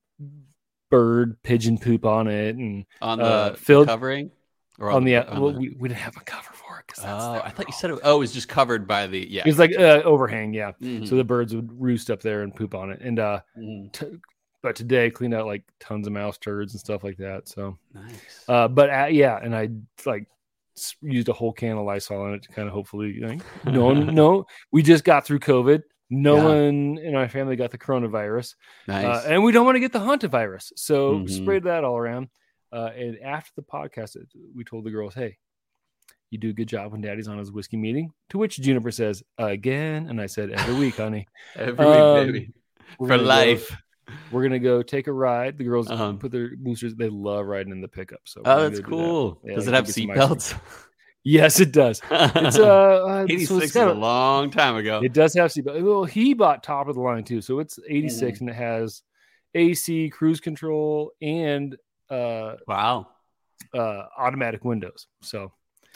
bird 0.95 1.42
pigeon 1.44 1.77
poop 1.77 2.06
on 2.06 2.27
it, 2.27 2.56
and 2.56 2.86
on 3.01 3.18
the 3.19 3.24
uh, 3.25 3.53
filled- 3.56 3.88
covering 3.88 4.31
or 4.80 4.92
on 4.92 5.03
the, 5.03 5.18
on 5.18 5.42
well, 5.42 5.51
the- 5.53 5.59
we, 5.59 5.75
we 5.80 5.89
didn't 5.89 6.01
have 6.01 6.18
a 6.18 6.21
cover 6.21 6.51
for 6.53 6.80
it. 6.80 6.86
oh, 7.03 7.42
I 7.44 7.50
thought 7.50 7.68
you 7.68 7.74
said 7.74 7.92
it. 7.92 8.00
Oh, 8.03 8.18
it 8.18 8.19
was 8.19 8.31
just 8.31 8.47
covered 8.47 8.88
by 8.88 9.07
the 9.07 9.25
yeah. 9.30 9.42
it 9.45 9.47
was 9.47 9.59
like 9.59 9.71
uh, 9.77 10.01
overhang, 10.03 10.53
yeah. 10.53 10.71
Mhm, 10.81 11.07
So 11.07 11.15
the 11.15 11.24
birds 11.24 11.56
would 11.56 11.69
roost 11.81 12.09
up 12.09 12.21
there 12.21 12.42
and 12.44 12.56
poop 12.56 12.75
on 12.75 12.92
it, 12.92 13.01
and 13.01 13.19
uh, 13.19 13.39
mhm. 13.57 13.92
t- 13.92 14.18
but 14.62 14.75
today 14.75 15.12
cleaned 15.12 15.33
out 15.33 15.45
like 15.45 15.63
tons 15.80 16.07
of 16.07 16.13
mouse 16.13 16.38
turds 16.38 16.74
and 16.74 16.80
stuff 16.80 17.03
like 17.03 17.18
that. 17.18 17.47
So, 17.47 17.77
nice. 17.94 18.45
uh, 18.47 18.68
but 18.68 18.89
uh, 18.89 19.07
yeah, 19.12 19.39
and 19.42 19.56
I 19.56 19.69
like 20.06 20.27
used 21.01 21.30
a 21.30 21.33
whole 21.33 21.53
can 21.53 21.77
of 21.77 21.86
Lysol 21.86 22.21
on 22.21 22.33
it 22.33 22.44
to 22.44 22.50
kind 22.50 22.68
of 22.68 22.74
hopefully 22.74 23.19
like, 23.21 23.42
no, 23.65 23.94
no, 24.21 24.45
we 24.71 24.81
just 24.83 25.03
got 25.03 25.25
through 25.25 25.39
COVID. 25.39 25.83
No 26.10 26.36
Yeah. 26.36 26.44
one 26.44 26.98
in 27.00 27.16
our 27.16 27.28
family 27.28 27.56
got 27.56 27.72
the 27.72 27.78
coronavirus, 27.80 28.56
nice. 28.88 29.06
uh, 29.06 29.28
and 29.28 29.44
we 29.44 29.52
don't 29.52 29.66
want 29.66 29.75
to 29.75 29.80
get 29.80 29.92
the 29.92 30.00
hantavirus. 30.00 30.72
So 30.75 31.16
Mhm. 31.19 31.30
sprayed 31.30 31.63
that 31.63 31.84
all 31.84 31.98
around. 31.98 32.30
Uh, 32.72 32.92
and 32.96 33.18
after 33.19 33.52
the 33.56 33.63
podcast, 33.63 34.16
we 34.56 34.63
told 34.63 34.84
the 34.86 34.92
girls, 34.92 35.13
"Hey, 35.16 35.38
you 36.30 36.38
do 36.38 36.50
a 36.50 36.54
good 36.54 36.68
job 36.68 36.92
when 36.92 37.02
Daddy's 37.02 37.28
on 37.28 37.38
his 37.40 37.52
whiskey 37.52 37.78
meeting." 37.78 38.12
To 38.30 38.38
which 38.38 38.57
Juniper 38.57 38.92
says, 38.92 39.24
"Again," 39.38 40.07
and 40.10 40.19
I 40.22 40.25
said, 40.28 40.52
"Every 40.52 40.75
week, 40.75 40.96
honey." 40.98 41.28
Every 41.56 41.86
um, 41.86 42.25
week, 42.28 42.34
baby. 42.34 42.52
For 42.98 43.07
gonna 43.07 43.24
go- 43.24 43.28
life. 43.30 43.78
we're 44.31 44.44
gonna 44.44 44.60
go 44.60 44.84
take 44.84 45.07
a 45.07 45.12
ride. 45.13 45.57
The 45.57 45.63
girls 45.63 45.90
Uh-huh. 45.90 46.13
put 46.13 46.31
their 46.31 46.56
boosters. 46.56 46.94
They 46.96 47.10
love 47.10 47.48
riding 47.48 47.72
in 47.72 47.81
the 47.81 47.88
pickup. 47.88 48.19
So 48.25 48.42
Oh, 48.46 48.62
that's 48.62 48.75
do 48.78 48.84
that. 48.84 48.90
cool. 48.90 49.42
Yeah, 49.44 49.56
Does 49.56 49.68
it 49.68 49.74
have 49.74 49.86
seatbelts? 49.86 50.54
Yes, 51.27 51.60
it 51.60 51.72
does. 51.72 52.01
It's 52.12 52.12
uh, 52.12 52.22
uh 52.36 52.51
so 52.51 53.25
86 53.27 53.51
it's 53.51 53.69
is 53.72 53.75
a 53.75 53.94
long 53.94 54.51
time 54.51 54.75
ago. 54.75 55.01
it 55.04 55.12
does 55.12 55.33
have 55.33 55.51
seatbelt. 55.51 55.83
Well, 55.83 56.06
he 56.06 56.33
bought 56.36 56.63
top 56.63 56.88
of 56.88 56.95
the 56.95 57.01
line 57.01 57.24
too, 57.24 57.42
so 57.42 57.60
it's 57.60 57.80
86 57.89 58.38
Mm-hmm. 58.38 58.44
and 58.48 58.50
it 58.51 58.56
has 58.56 59.01
AC, 59.56 60.10
cruise 60.12 60.39
control, 60.39 61.12
and 61.22 61.75
uh, 62.10 62.56
wow. 62.68 63.07
uh, 63.74 64.04
automatic 64.18 64.63
windows. 64.63 65.07
So 65.22 65.51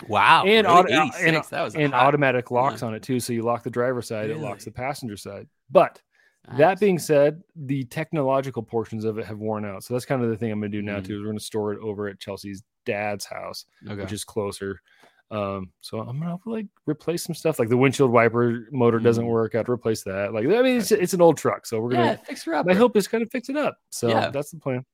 Wow. 0.08 0.46
and 0.46 0.66
really? 0.66 0.94
auto, 0.96 1.18
and, 1.18 1.36
that 1.52 1.62
was 1.62 1.76
and 1.76 1.94
automatic 1.94 2.50
locks 2.52 2.82
Yeah. 2.82 2.88
on 2.88 2.96
it 2.96 3.04
too. 3.04 3.20
So 3.20 3.32
you 3.34 3.44
lock 3.44 3.64
the 3.64 3.70
driver's 3.70 4.08
side, 4.08 4.30
it 4.32 4.38
locks 4.40 4.66
the 4.66 4.72
passenger 4.72 5.16
side. 5.18 5.48
But 5.70 6.02
Nice. 6.48 6.58
That 6.58 6.80
being 6.80 6.98
said, 6.98 7.44
the 7.56 7.84
technological 7.84 8.64
portions 8.64 9.04
of 9.06 9.20
it 9.20 9.26
have 9.26 9.38
worn 9.38 9.66
out. 9.66 9.84
So 9.84 9.94
that's 9.94 10.06
kind 10.06 10.24
of 10.24 10.30
the 10.30 10.38
thing 10.38 10.52
I'm 10.52 10.60
going 10.60 10.72
to 10.72 10.78
do 10.78 10.82
now 10.82 11.00
Mhm. 11.00 11.06
too. 11.06 11.14
Is 11.16 11.20
we're 11.20 11.26
going 11.26 11.38
to 11.38 11.44
store 11.44 11.74
it 11.74 11.80
over 11.84 12.08
at 12.08 12.18
Chelsea's 12.20 12.64
dad's 12.86 13.26
house, 13.26 13.66
okay. 13.88 14.02
which 14.02 14.14
is 14.14 14.24
closer. 14.24 14.82
Um, 15.32 15.72
so 15.82 16.00
I'm 16.00 16.20
gonna 16.20 16.40
like 16.46 16.66
replace 16.88 17.24
some 17.24 17.36
stuff. 17.36 17.60
Like 17.60 17.70
the 17.70 17.78
windshield 17.78 18.12
wiper 18.12 18.68
motor 18.72 19.00
doesn't 19.00 19.26
Mhm. 19.26 19.30
work. 19.30 19.54
I 19.54 19.58
have 19.60 19.68
to 19.68 19.72
replace 19.72 20.04
that. 20.04 20.34
Like 20.34 20.46
I 20.46 20.62
mean, 20.64 20.78
it's 20.78 20.92
it's 20.92 21.14
an 21.14 21.22
old 21.22 21.38
truck, 21.38 21.66
so 21.66 21.80
we're 21.80 21.92
gonna. 21.92 22.18
fix 22.26 22.44
her 22.46 22.56
up. 22.56 22.66
My 22.66 22.74
hope 22.74 22.98
is 22.98 23.08
kind 23.08 23.22
of 23.22 23.32
fix 23.32 23.48
it 23.50 23.56
up. 23.56 23.78
So 23.92 24.10
Yeah. 24.10 24.30
that's 24.32 24.50
the 24.52 24.58
plan. 24.60 24.86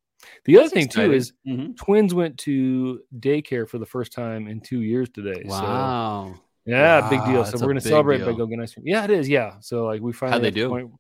The 0.45 0.57
other 0.57 0.69
thing 0.69 0.89
too 0.89 1.13
is 1.13 1.33
hmm 1.45 1.71
twins 1.73 2.13
went 2.13 2.37
to 2.39 3.01
daycare 3.19 3.67
for 3.67 3.77
the 3.77 3.85
first 3.85 4.11
time 4.11 4.47
in 4.47 4.59
two 4.59 4.81
years 4.81 5.09
today. 5.09 5.43
So 5.43 5.49
Wow. 5.49 6.35
yeah, 6.65 7.09
big 7.09 7.23
deal. 7.25 7.45
So 7.45 7.57
we're 7.59 7.67
gonna 7.67 7.81
celebrate 7.81 8.19
by 8.19 8.25
deal. 8.25 8.35
go 8.38 8.45
get 8.47 8.59
ice 8.59 8.73
cream. 8.73 8.88
Yeah, 8.88 9.03
it 9.05 9.11
is. 9.11 9.29
Yeah. 9.29 9.59
So 9.61 9.85
like 9.85 10.01
we 10.01 10.11
finally 10.13 10.41
they 10.41 10.51
do? 10.51 10.67
point- 10.69 10.91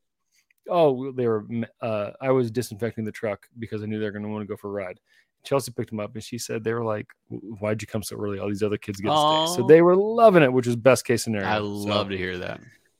oh, 0.69 1.11
they 1.11 1.27
were. 1.27 1.45
Uh, 1.81 2.11
I 2.21 2.31
was 2.31 2.51
disinfecting 2.51 3.03
the 3.03 3.11
truck 3.11 3.47
because 3.59 3.83
I 3.83 3.85
knew 3.85 3.99
they 3.99 4.05
were 4.05 4.11
gonna 4.11 4.29
want 4.29 4.43
to 4.43 4.47
go 4.47 4.55
for 4.55 4.69
a 4.69 4.71
ride. 4.71 4.99
Chelsea 5.45 5.71
picked 5.71 5.91
them 5.91 5.99
up 5.99 6.13
and 6.15 6.23
she 6.23 6.37
said 6.37 6.63
they 6.63 6.73
were 6.73 6.83
like, 6.83 7.07
"Why'd 7.29 7.81
you 7.81 7.87
come 7.87 8.03
so 8.03 8.17
early? 8.17 8.39
All 8.39 8.47
these 8.49 8.63
other 8.63 8.77
kids 8.77 8.99
get 8.99 9.09
to 9.09 9.47
stay." 9.47 9.61
So 9.61 9.67
they 9.67 9.81
were 9.81 9.95
loving 9.95 10.43
it, 10.43 10.51
which 10.51 10.67
was 10.67 10.75
best 10.75 11.05
case 11.05 11.23
scenario. 11.23 11.47
I 11.47 11.57
So, 11.57 11.63
love 11.65 12.09
to 12.09 12.17
hear 12.17 12.37
that. 12.39 12.59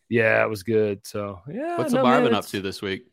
Yeah, 0.10 0.44
it 0.44 0.50
was 0.50 0.64
good. 0.64 1.06
So 1.06 1.42
yeah. 1.52 1.78
What's 1.78 1.92
no, 1.92 2.00
the 2.00 2.04
man, 2.04 2.22
Marvin 2.22 2.34
up 2.36 2.46
to 2.48 2.62
this 2.62 2.82
week? 2.82 3.06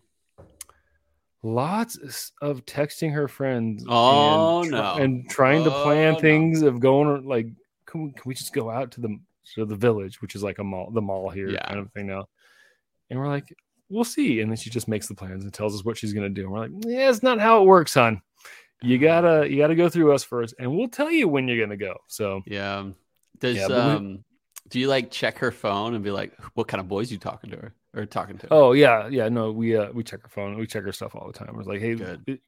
Lots 1.44 2.31
of 2.40 2.64
texting 2.67 3.12
her 3.12 3.26
friends. 3.26 3.84
Oh, 3.88 4.62
and 4.62 4.70
no. 4.70 4.94
And 4.94 5.29
trying 5.29 5.64
to 5.64 5.75
oh, 5.75 5.82
plan 5.82 6.11
Oh, 6.12 6.12
no. 6.14 6.20
things 6.20 6.62
of 6.62 6.78
going 6.78 7.25
like, 7.26 7.49
can 7.87 8.05
we, 8.05 8.12
can 8.12 8.23
we 8.26 8.35
just 8.35 8.52
go 8.52 8.70
out 8.70 8.93
to 8.93 9.00
the 9.00 9.19
to 9.55 9.64
the 9.64 9.75
village, 9.75 10.23
which 10.23 10.37
is 10.37 10.43
like 10.44 10.58
a 10.61 10.64
mall, 10.64 10.90
the 10.93 11.00
mall 11.02 11.28
here, 11.31 11.49
Yeah. 11.49 11.67
kind 11.67 11.81
of 11.81 11.90
thing 11.93 12.06
now. 12.06 12.28
And 13.11 13.19
we're 13.19 13.26
like, 13.26 13.52
we'll 13.88 14.05
see. 14.05 14.40
And 14.40 14.50
then 14.50 14.56
she 14.56 14.70
just 14.70 14.87
makes 14.87 15.08
the 15.08 15.14
plans 15.17 15.43
and 15.43 15.52
tells 15.52 15.75
us 15.75 15.85
what 15.85 15.96
she's 15.99 16.12
gonna 16.12 16.28
do. 16.28 16.43
And 16.43 16.52
we're 16.52 16.61
like, 16.61 16.70
yeah, 16.87 17.11
it's 17.11 17.25
not 17.25 17.40
how 17.40 17.61
it 17.61 17.67
works, 17.67 17.94
hon. 17.94 18.23
You 18.82 18.99
gotta 18.99 19.49
you 19.50 19.56
gotta 19.58 19.75
go 19.75 19.88
through 19.88 20.12
us 20.12 20.25
first, 20.25 20.55
and 20.58 20.75
we'll 20.76 20.88
tell 20.88 21.11
you 21.11 21.29
when 21.29 21.49
you're 21.49 21.64
gonna 21.64 21.76
go. 21.76 21.96
So 22.08 22.43
Yeah. 22.46 22.90
Does 23.38 23.56
Yeah, 23.56 23.69
we- 23.69 23.75
um 23.75 24.25
do 24.69 24.81
you 24.81 24.88
like 24.88 25.11
check 25.11 25.38
her 25.38 25.50
phone 25.50 25.94
and 25.94 26.02
be 26.02 26.11
like, 26.11 26.32
what 26.55 26.67
kind 26.69 26.81
of 26.81 26.88
boys 26.88 27.12
you 27.12 27.19
talking 27.19 27.50
to 27.50 27.56
her 27.56 27.75
or 27.94 28.06
talking 28.06 28.38
to? 28.38 28.49
Oh 28.50 28.73
yeah, 28.73 29.08
yeah. 29.08 29.29
No, 29.29 29.52
we 29.52 29.76
uh 29.76 29.90
we 29.93 30.02
check 30.02 30.23
her 30.23 30.29
phone. 30.29 30.56
We 30.56 30.67
check 30.67 30.84
her 30.84 30.93
stuff 30.93 31.14
all 31.14 31.26
the 31.26 31.32
time. 31.38 31.55
It's 31.58 31.69
like, 31.69 31.81
hey, 31.81 31.93
it- 32.26 32.40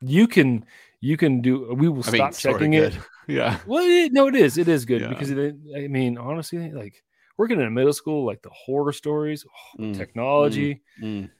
you 0.00 0.26
can 0.28 0.64
you 1.00 1.16
can 1.16 1.40
do. 1.40 1.74
We 1.74 1.88
will 1.88 2.00
I 2.00 2.02
stop 2.02 2.12
mean, 2.12 2.32
checking 2.32 2.72
it. 2.74 2.96
Yeah. 3.28 3.58
Well, 3.66 3.84
it, 3.84 4.12
no, 4.12 4.26
it 4.26 4.34
is. 4.34 4.58
It 4.58 4.66
is 4.66 4.84
good 4.84 5.00
Yeah. 5.02 5.08
because 5.08 5.30
it, 5.30 5.54
I 5.76 5.86
mean, 5.86 6.18
honestly, 6.18 6.72
like 6.72 7.02
working 7.38 7.60
in 7.60 7.66
a 7.66 7.70
middle 7.70 7.92
school, 7.92 8.26
like 8.26 8.42
the 8.42 8.50
horror 8.50 8.92
stories, 8.92 9.44
oh, 9.48 9.78
Mm, 9.82 9.96
technology, 9.96 10.82
Mm. 11.00 11.30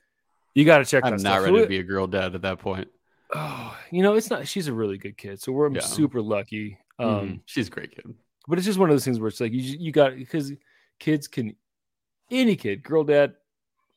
you 0.54 0.64
got 0.64 0.78
to 0.78 0.84
check 0.84 1.04
I'm 1.04 1.10
not 1.12 1.20
stuff. 1.20 1.42
ready 1.42 1.56
So 1.56 1.62
to 1.62 1.68
be 1.68 1.78
a 1.78 1.82
girl 1.82 2.06
dad 2.06 2.36
at 2.36 2.42
that 2.42 2.60
point. 2.60 2.88
Oh, 3.34 3.76
you 3.90 4.02
know, 4.02 4.14
it's 4.14 4.30
not. 4.30 4.46
She's 4.48 4.68
a 4.68 4.72
really 4.72 4.98
good 4.98 5.16
kid, 5.16 5.40
so 5.40 5.52
we're 5.52 5.70
Yeah. 5.72 5.80
super 5.80 6.20
lucky. 6.20 6.78
Um, 6.98 7.08
Mhm. 7.08 7.40
She's 7.46 7.68
a 7.68 7.70
great 7.70 7.90
kid. 7.94 8.14
but 8.48 8.58
it's 8.58 8.66
just 8.66 8.78
one 8.78 8.90
of 8.90 8.94
those 8.94 9.04
things 9.04 9.20
where 9.20 9.28
it's 9.28 9.40
like 9.40 9.52
you 9.52 9.60
you 9.60 9.92
got 9.92 10.16
because 10.16 10.52
kids 10.98 11.28
can 11.28 11.54
any 12.30 12.56
kid, 12.56 12.82
girl, 12.82 13.04
dad, 13.04 13.34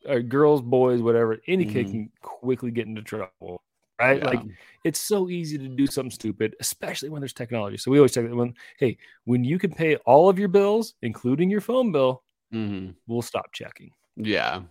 or 0.07 0.21
girls, 0.21 0.61
boys, 0.61 1.01
whatever, 1.01 1.39
any 1.47 1.65
kid 1.65 1.87
Mhm. 1.87 1.91
can 1.91 2.11
quickly 2.21 2.69
get 2.71 2.85
into 2.87 3.01
trouble. 3.01 3.61
Right, 3.99 4.19
Yeah. 4.19 4.25
like 4.29 4.41
it's 4.83 4.99
so 4.99 5.29
easy 5.29 5.57
to 5.57 5.67
do 5.69 5.87
something 5.87 6.11
stupid, 6.11 6.55
especially 6.59 7.09
when 7.09 7.21
there's 7.21 7.33
technology. 7.33 7.77
So 7.77 7.89
we 7.91 7.97
always 7.97 8.13
check 8.13 8.27
that 8.27 8.35
when, 8.35 8.53
hey, 8.77 8.97
when 9.23 9.43
you 9.45 9.57
can 9.57 9.73
pay 9.73 9.95
all 9.97 10.27
of 10.29 10.37
your 10.37 10.49
bills, 10.49 10.95
including 11.01 11.49
your 11.49 11.61
phone 11.61 11.91
bill, 11.93 12.23
Mhm. 12.53 12.93
we'll 13.07 13.21
stop 13.21 13.51
checking. 13.53 13.91
Yeah. 14.17 14.63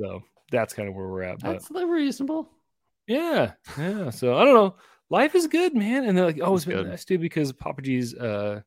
So 0.00 0.24
that's 0.50 0.74
kind 0.74 0.88
of 0.88 0.94
where 0.94 1.06
we're 1.08 1.22
at. 1.22 1.38
But 1.40 1.52
That's 1.52 1.70
reasonable. 1.70 2.50
Yeah, 3.06 3.52
yeah. 3.78 4.10
So 4.10 4.36
I 4.36 4.44
don't 4.44 4.54
know. 4.54 4.76
Life 5.10 5.34
is 5.34 5.46
good, 5.46 5.74
man. 5.74 6.04
And 6.04 6.16
they're 6.16 6.24
like, 6.26 6.40
oh, 6.42 6.54
it's 6.56 6.66
It's 6.66 6.74
been 6.74 6.88
nice 6.88 7.04
too 7.04 7.18
because 7.18 7.52
Papa 7.52 7.82
G's 7.82 8.14
uh, 8.14 8.62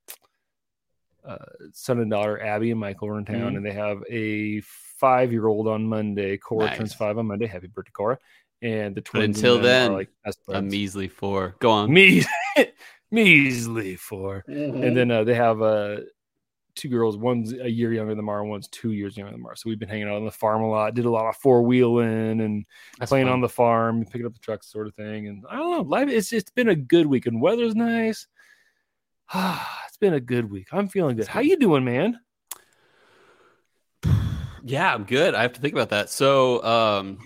uh, 1.27 1.37
son 1.73 1.99
and 1.99 2.11
daughter, 2.11 2.39
Abby 2.39 2.69
and 2.71 2.79
Michael, 2.79 3.07
are 3.09 3.17
in 3.17 3.25
town, 3.25 3.53
Mhm. 3.53 3.57
and 3.57 3.65
they 3.65 3.71
have 3.73 4.03
a 4.09 4.61
five-year-old 4.99 5.67
on 5.67 5.87
Monday. 5.87 6.37
Cora 6.37 6.75
turns 6.75 6.93
five 6.93 7.17
on 7.17 7.25
Monday. 7.25 7.47
Happy 7.47 7.67
birthday, 7.67 7.91
Cora! 7.93 8.19
And 8.61 8.95
the 8.95 9.01
twins. 9.01 9.25
and 9.25 9.35
until 9.35 9.59
then, 9.59 9.93
like 9.93 10.09
best 10.23 10.39
A 10.49 10.61
measly 10.61 11.07
four. 11.07 11.55
Go 11.59 11.71
on. 11.71 11.91
Me, 11.91 12.23
measly 13.11 13.95
four. 13.95 14.43
Mm-hmm. 14.47 14.83
And 14.83 14.95
then 14.97 15.11
uh, 15.11 15.23
they 15.23 15.33
have 15.33 15.61
uh, 15.61 15.97
two 16.75 16.89
girls. 16.89 17.17
One's 17.17 17.53
a 17.53 17.69
year 17.69 17.93
younger 17.93 18.15
than 18.15 18.25
Mara. 18.25 18.45
One's 18.45 18.67
two 18.67 18.91
years 18.91 19.17
younger 19.17 19.31
than 19.31 19.41
Mara. 19.41 19.57
So 19.57 19.69
we've 19.69 19.79
been 19.79 19.89
hanging 19.89 20.07
out 20.07 20.15
on 20.15 20.25
the 20.25 20.31
farm 20.31 20.61
a 20.61 20.69
lot. 20.69 20.93
Did 20.93 21.05
a 21.05 21.09
lot 21.09 21.27
of 21.27 21.35
four 21.37 21.61
wheeling 21.63 22.41
and 22.41 22.65
That's 22.99 23.09
playing 23.09 23.27
fun. 23.27 23.33
on 23.33 23.41
the 23.41 23.49
farm, 23.49 24.05
picking 24.05 24.25
up 24.25 24.33
the 24.33 24.39
trucks, 24.39 24.71
sort 24.71 24.87
of 24.87 24.95
thing. 24.95 25.27
And 25.27 25.45
I 25.49 25.55
don't 25.55 25.71
know, 25.71 25.81
life. 25.81 26.09
It's 26.09 26.31
it's 26.33 26.51
been 26.51 26.69
a 26.69 26.75
good 26.75 27.07
week, 27.07 27.25
and 27.25 27.41
weather's 27.41 27.75
nice. 27.75 28.27
it's 29.35 29.97
been 29.99 30.13
a 30.13 30.19
good 30.19 30.49
week. 30.51 30.67
I'm 30.71 30.87
feeling 30.87 31.15
good. 31.15 31.27
How 31.27 31.39
you 31.41 31.57
doing, 31.57 31.83
man? 31.85 32.19
Yeah, 34.67 34.91
I'm 34.91 35.03
good. 35.03 35.35
I 35.35 35.43
have 35.43 35.53
to 35.53 35.61
think 35.61 35.73
about 35.75 35.89
that. 35.89 36.09
So, 36.09 36.63
um, 36.63 37.19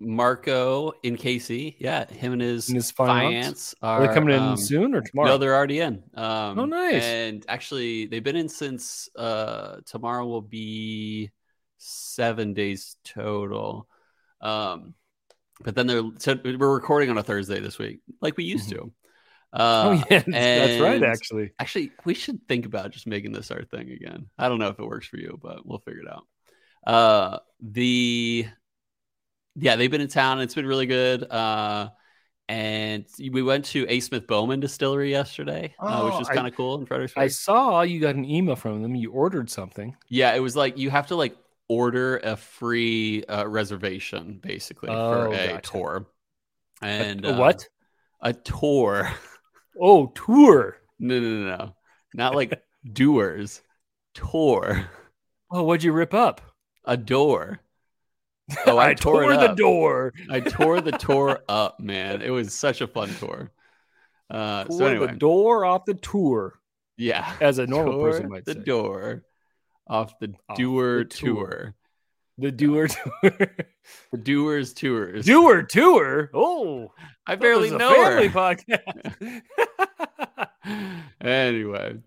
Marco 0.00 0.92
in 1.02 1.16
KC, 1.16 1.76
yeah, 1.78 2.06
him 2.10 2.32
and 2.32 2.42
his, 2.42 2.68
And 2.68 2.76
his 2.76 2.90
finance? 2.90 3.74
finance 3.74 3.74
Are 3.82 4.02
are, 4.02 4.06
they 4.06 4.14
coming 4.14 4.34
in 4.34 4.42
um, 4.42 4.56
soon 4.56 4.94
or 4.94 5.00
tomorrow? 5.02 5.30
No, 5.30 5.38
they're 5.38 5.54
already 5.54 5.80
in. 5.80 6.02
Um, 6.14 6.58
Oh, 6.58 6.64
nice. 6.64 7.02
And 7.02 7.44
actually, 7.48 8.06
they've 8.06 8.22
been 8.24 8.36
in 8.36 8.48
since 8.48 9.08
uh, 9.16 9.78
tomorrow 9.86 10.26
will 10.26 10.42
be 10.42 11.30
seven 11.78 12.54
days 12.54 12.96
total. 13.04 13.88
Um, 14.40 14.94
but 15.60 15.74
then 15.74 15.86
they're 15.86 16.02
so 16.18 16.38
we're 16.44 16.74
recording 16.74 17.10
on 17.10 17.18
a 17.18 17.22
Thursday 17.22 17.60
this 17.60 17.78
week, 17.78 18.00
like 18.20 18.36
we 18.36 18.44
used 18.44 18.68
to. 18.70 18.76
Mm-hmm. 18.76 18.88
oh 19.52 19.90
Uh, 19.92 20.02
yeah, 20.10 20.22
that's 20.26 20.80
right. 20.80 21.02
Actually, 21.02 21.52
Actually, 21.58 21.92
we 22.04 22.14
should 22.14 22.46
think 22.46 22.66
about 22.66 22.90
just 22.90 23.06
making 23.06 23.32
this 23.32 23.50
our 23.50 23.64
thing 23.64 23.90
again. 23.90 24.28
I 24.38 24.48
don't 24.48 24.58
know 24.58 24.68
if 24.68 24.78
it 24.78 24.84
works 24.86 25.06
for 25.06 25.16
you, 25.16 25.38
but 25.42 25.66
we'll 25.66 25.78
figure 25.78 26.02
it 26.02 26.08
out. 26.12 26.26
Uh, 26.86 27.38
the 27.60 28.46
yeah, 29.56 29.76
they've 29.76 29.90
been 29.90 30.00
in 30.00 30.08
town. 30.08 30.38
And 30.38 30.42
it's 30.42 30.54
been 30.54 30.66
really 30.66 30.86
good. 30.86 31.22
Uh, 31.30 31.90
and 32.48 33.06
we 33.18 33.42
went 33.42 33.64
to 33.66 33.86
A. 33.88 34.00
Smith 34.00 34.26
Bowman 34.26 34.60
Distillery 34.60 35.10
yesterday, 35.10 35.74
uh, 35.80 36.02
which 36.02 36.14
Oh, 36.14 36.18
was 36.18 36.28
kind 36.28 36.46
of 36.46 36.54
cool 36.54 36.78
in 36.78 36.86
Fredericksburg. 36.86 37.24
I 37.24 37.28
saw 37.28 37.82
you 37.82 38.00
got 38.00 38.14
an 38.14 38.24
email 38.24 38.56
from 38.56 38.82
them. 38.82 38.94
You 38.94 39.10
ordered 39.12 39.50
something. 39.50 39.96
Yeah, 40.08 40.34
it 40.34 40.40
was 40.40 40.54
like 40.56 40.78
you 40.78 40.90
have 40.90 41.08
to 41.08 41.16
like 41.16 41.36
order 41.68 42.18
a 42.18 42.36
free 42.36 43.24
uh, 43.24 43.46
reservation 43.48 44.38
basically 44.42 44.90
for 44.90 45.26
Oh, 45.26 45.32
a 45.32 45.36
gotcha. 45.48 45.68
tour. 45.68 46.06
And 46.82 47.24
a 47.24 47.30
uh, 47.30 47.32
what? 47.32 47.68
A 48.20 48.32
tour. 48.32 49.10
Oh, 49.80 50.06
tour. 50.08 50.78
No, 50.98 51.20
no, 51.20 51.28
no, 51.44 51.56
no. 51.56 51.76
Not 52.14 52.34
like 52.34 52.62
doers. 52.92 53.62
Tour. 54.14 54.90
Oh, 55.50 55.64
what'd 55.64 55.82
you 55.82 55.92
rip 55.92 56.14
up? 56.14 56.40
A 56.86 56.96
door. 56.96 57.60
Oh, 58.66 58.78
I, 58.78 58.94
tore, 58.94 59.32
it 59.32 59.40
the 59.40 59.54
door. 59.54 60.12
I 60.30 60.40
tore 60.40 60.80
the 60.80 60.92
tour 60.92 61.40
up, 61.48 61.80
man. 61.80 62.22
It 62.22 62.30
was 62.30 62.54
such 62.54 62.80
a 62.80 62.86
fun 62.86 63.12
tour. 63.16 63.50
Uh, 64.30 64.64
Tore 64.64 64.78
so 64.78 64.86
anyway, 64.86 65.06
the 65.08 65.12
door 65.16 65.64
off 65.64 65.84
the 65.84 65.94
tour, 65.94 66.58
yeah. 66.96 67.34
as 67.40 67.58
a 67.58 67.66
normal 67.66 67.92
Tore 67.94 68.10
person 68.10 68.28
might 68.28 68.44
the 68.44 68.54
say. 68.54 68.60
door 68.60 69.22
off 69.86 70.18
the 70.18 70.34
Off 70.48 70.56
doer 70.58 70.98
the 70.98 71.04
tour. 71.04 71.46
tour. 71.48 71.74
The 72.38 72.50
doer 72.52 72.88
tour. 72.88 73.32
The 74.12 74.18
doers 74.18 74.74
tours. 74.74 75.24
doer 75.24 75.62
tour. 75.62 76.28
Oh, 76.34 76.92
I 77.24 77.36
barely 77.36 77.70
this 77.70 77.72
was 77.72 77.72
a 77.72 77.78
know 77.78 77.94
family 77.94 78.28
her. 78.28 78.34
podcast. 78.34 79.42
anyway, 81.20 81.98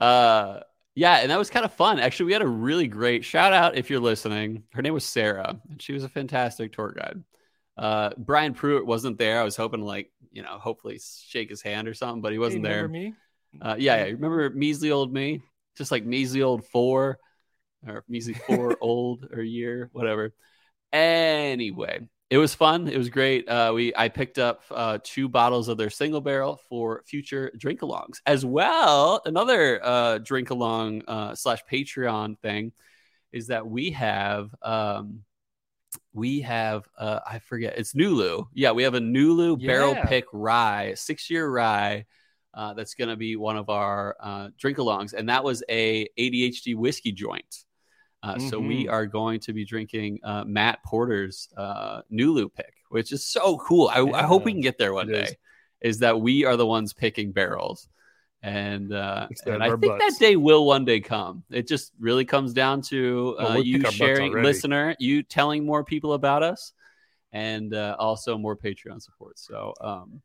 uh, 0.00 0.60
yeah, 0.98 1.18
and 1.18 1.30
that 1.30 1.38
was 1.38 1.48
kind 1.48 1.64
of 1.64 1.72
fun. 1.72 2.00
Actually, 2.00 2.26
we 2.26 2.32
had 2.32 2.42
a 2.42 2.46
really 2.48 2.88
great 2.88 3.24
shout 3.24 3.52
out 3.52 3.76
if 3.76 3.88
you're 3.88 4.00
listening. 4.00 4.64
Her 4.72 4.82
name 4.82 4.94
was 4.94 5.04
Sarah, 5.04 5.60
and 5.70 5.80
she 5.80 5.92
was 5.92 6.02
a 6.02 6.08
fantastic 6.08 6.72
tour 6.72 6.92
guide. 6.92 7.22
Uh, 7.76 8.10
Brian 8.18 8.52
Prewitt 8.52 8.84
wasn't 8.84 9.16
there. 9.18 9.40
I 9.40 9.44
was 9.44 9.56
hoping, 9.56 9.82
like, 9.82 10.10
you 10.32 10.42
know, 10.42 10.58
hopefully 10.58 10.98
shake 11.28 11.50
his 11.50 11.62
hand 11.62 11.86
or 11.86 11.94
something, 11.94 12.20
but 12.20 12.32
he 12.32 12.38
wasn't 12.40 12.64
Hey, 12.64 12.70
there. 12.70 12.88
me? 12.88 13.14
Uh, 13.62 13.76
yeah, 13.78 13.96
yeah, 13.96 14.04
remember 14.12 14.50
measly 14.50 14.90
old 14.90 15.12
me, 15.12 15.40
just 15.76 15.92
like 15.92 16.04
measly 16.04 16.42
old 16.42 16.66
four, 16.66 17.18
or 17.86 18.04
measly 18.08 18.34
four 18.34 18.76
old 18.80 19.28
or 19.32 19.42
year, 19.42 19.90
whatever. 19.92 20.32
Anyway, 20.92 22.00
it 22.30 22.36
was 22.38 22.54
fun. 22.54 22.88
It 22.88 22.98
was 22.98 23.08
great. 23.08 23.48
Uh, 23.48 23.72
we 23.74 23.92
I 23.96 24.08
picked 24.08 24.38
up 24.38 24.62
uh, 24.70 24.98
two 25.02 25.28
bottles 25.28 25.68
of 25.68 25.78
their 25.78 25.90
single 25.90 26.20
barrel 26.20 26.60
for 26.68 27.02
future 27.06 27.50
drink 27.56 27.80
alongs 27.80 28.20
as 28.26 28.44
well. 28.44 29.22
Another 29.24 29.80
uh, 29.82 30.18
drink 30.18 30.50
along 30.50 31.02
uh, 31.08 31.34
slash 31.34 31.60
Patreon 31.70 32.38
thing 32.40 32.72
is 33.32 33.46
that 33.46 33.66
we 33.66 33.92
have 33.92 34.54
um, 34.62 35.22
we 36.12 36.42
have 36.42 36.86
uh, 36.98 37.20
I 37.26 37.38
forget 37.38 37.78
it's 37.78 37.94
Nulu. 37.94 38.46
Yeah, 38.52 38.72
we 38.72 38.82
have 38.82 38.94
a 38.94 39.00
Nulu 39.00 39.64
barrel 39.66 39.94
pick 39.94 40.26
rye, 40.32 40.94
six 40.94 41.30
year 41.30 41.48
rye. 41.48 42.04
Uh, 42.52 42.74
that's 42.74 42.94
going 42.94 43.08
to 43.08 43.16
be 43.16 43.36
one 43.36 43.56
of 43.56 43.70
our 43.70 44.16
uh, 44.20 44.48
drink 44.58 44.78
alongs, 44.78 45.12
and 45.14 45.28
that 45.28 45.44
was 45.44 45.62
a 45.68 46.08
ADHD 46.18 46.74
whiskey 46.76 47.12
joint. 47.12 47.64
Uh, 48.22 48.38
So 48.38 48.58
we 48.58 48.84
Mhm. 48.86 48.90
are 48.92 49.06
going 49.06 49.40
to 49.40 49.52
be 49.52 49.64
drinking 49.64 50.18
uh, 50.24 50.44
Matt 50.44 50.82
Porter's 50.84 51.48
uh, 51.56 52.02
Nulu 52.10 52.52
pick, 52.52 52.74
which 52.90 53.12
is 53.12 53.24
so 53.24 53.58
cool. 53.58 53.88
I, 53.88 54.00
I 54.00 54.22
hope 54.22 54.44
we 54.44 54.52
can 54.52 54.60
get 54.60 54.76
there 54.78 54.92
one 54.92 55.08
it 55.08 55.12
day. 55.12 55.22
is. 55.24 55.36
Is. 55.80 55.98
that 56.00 56.20
we 56.20 56.44
are 56.44 56.56
the 56.56 56.66
ones 56.66 56.92
picking 56.92 57.30
barrels, 57.30 57.88
and 58.42 58.92
uh, 58.92 59.28
and 59.46 59.62
I 59.62 59.68
think 59.68 59.82
butts. 59.82 60.18
that 60.18 60.18
day 60.18 60.34
will 60.34 60.66
one 60.66 60.84
day 60.84 60.98
come. 60.98 61.44
It 61.50 61.68
just 61.68 61.92
really 62.00 62.24
comes 62.24 62.52
down 62.52 62.82
to 62.90 63.36
Oh, 63.38 63.46
uh, 63.46 63.54
we'll 63.54 63.62
you 63.64 63.84
sharing, 63.92 64.32
listener, 64.32 64.96
you 64.98 65.22
telling 65.22 65.64
more 65.64 65.84
people 65.84 66.14
about 66.14 66.42
us, 66.42 66.72
and 67.30 67.72
uh, 67.72 67.94
also 68.00 68.36
more 68.36 68.56
Patreon 68.56 69.00
support. 69.00 69.38
So 69.38 69.72
um, 69.80 70.20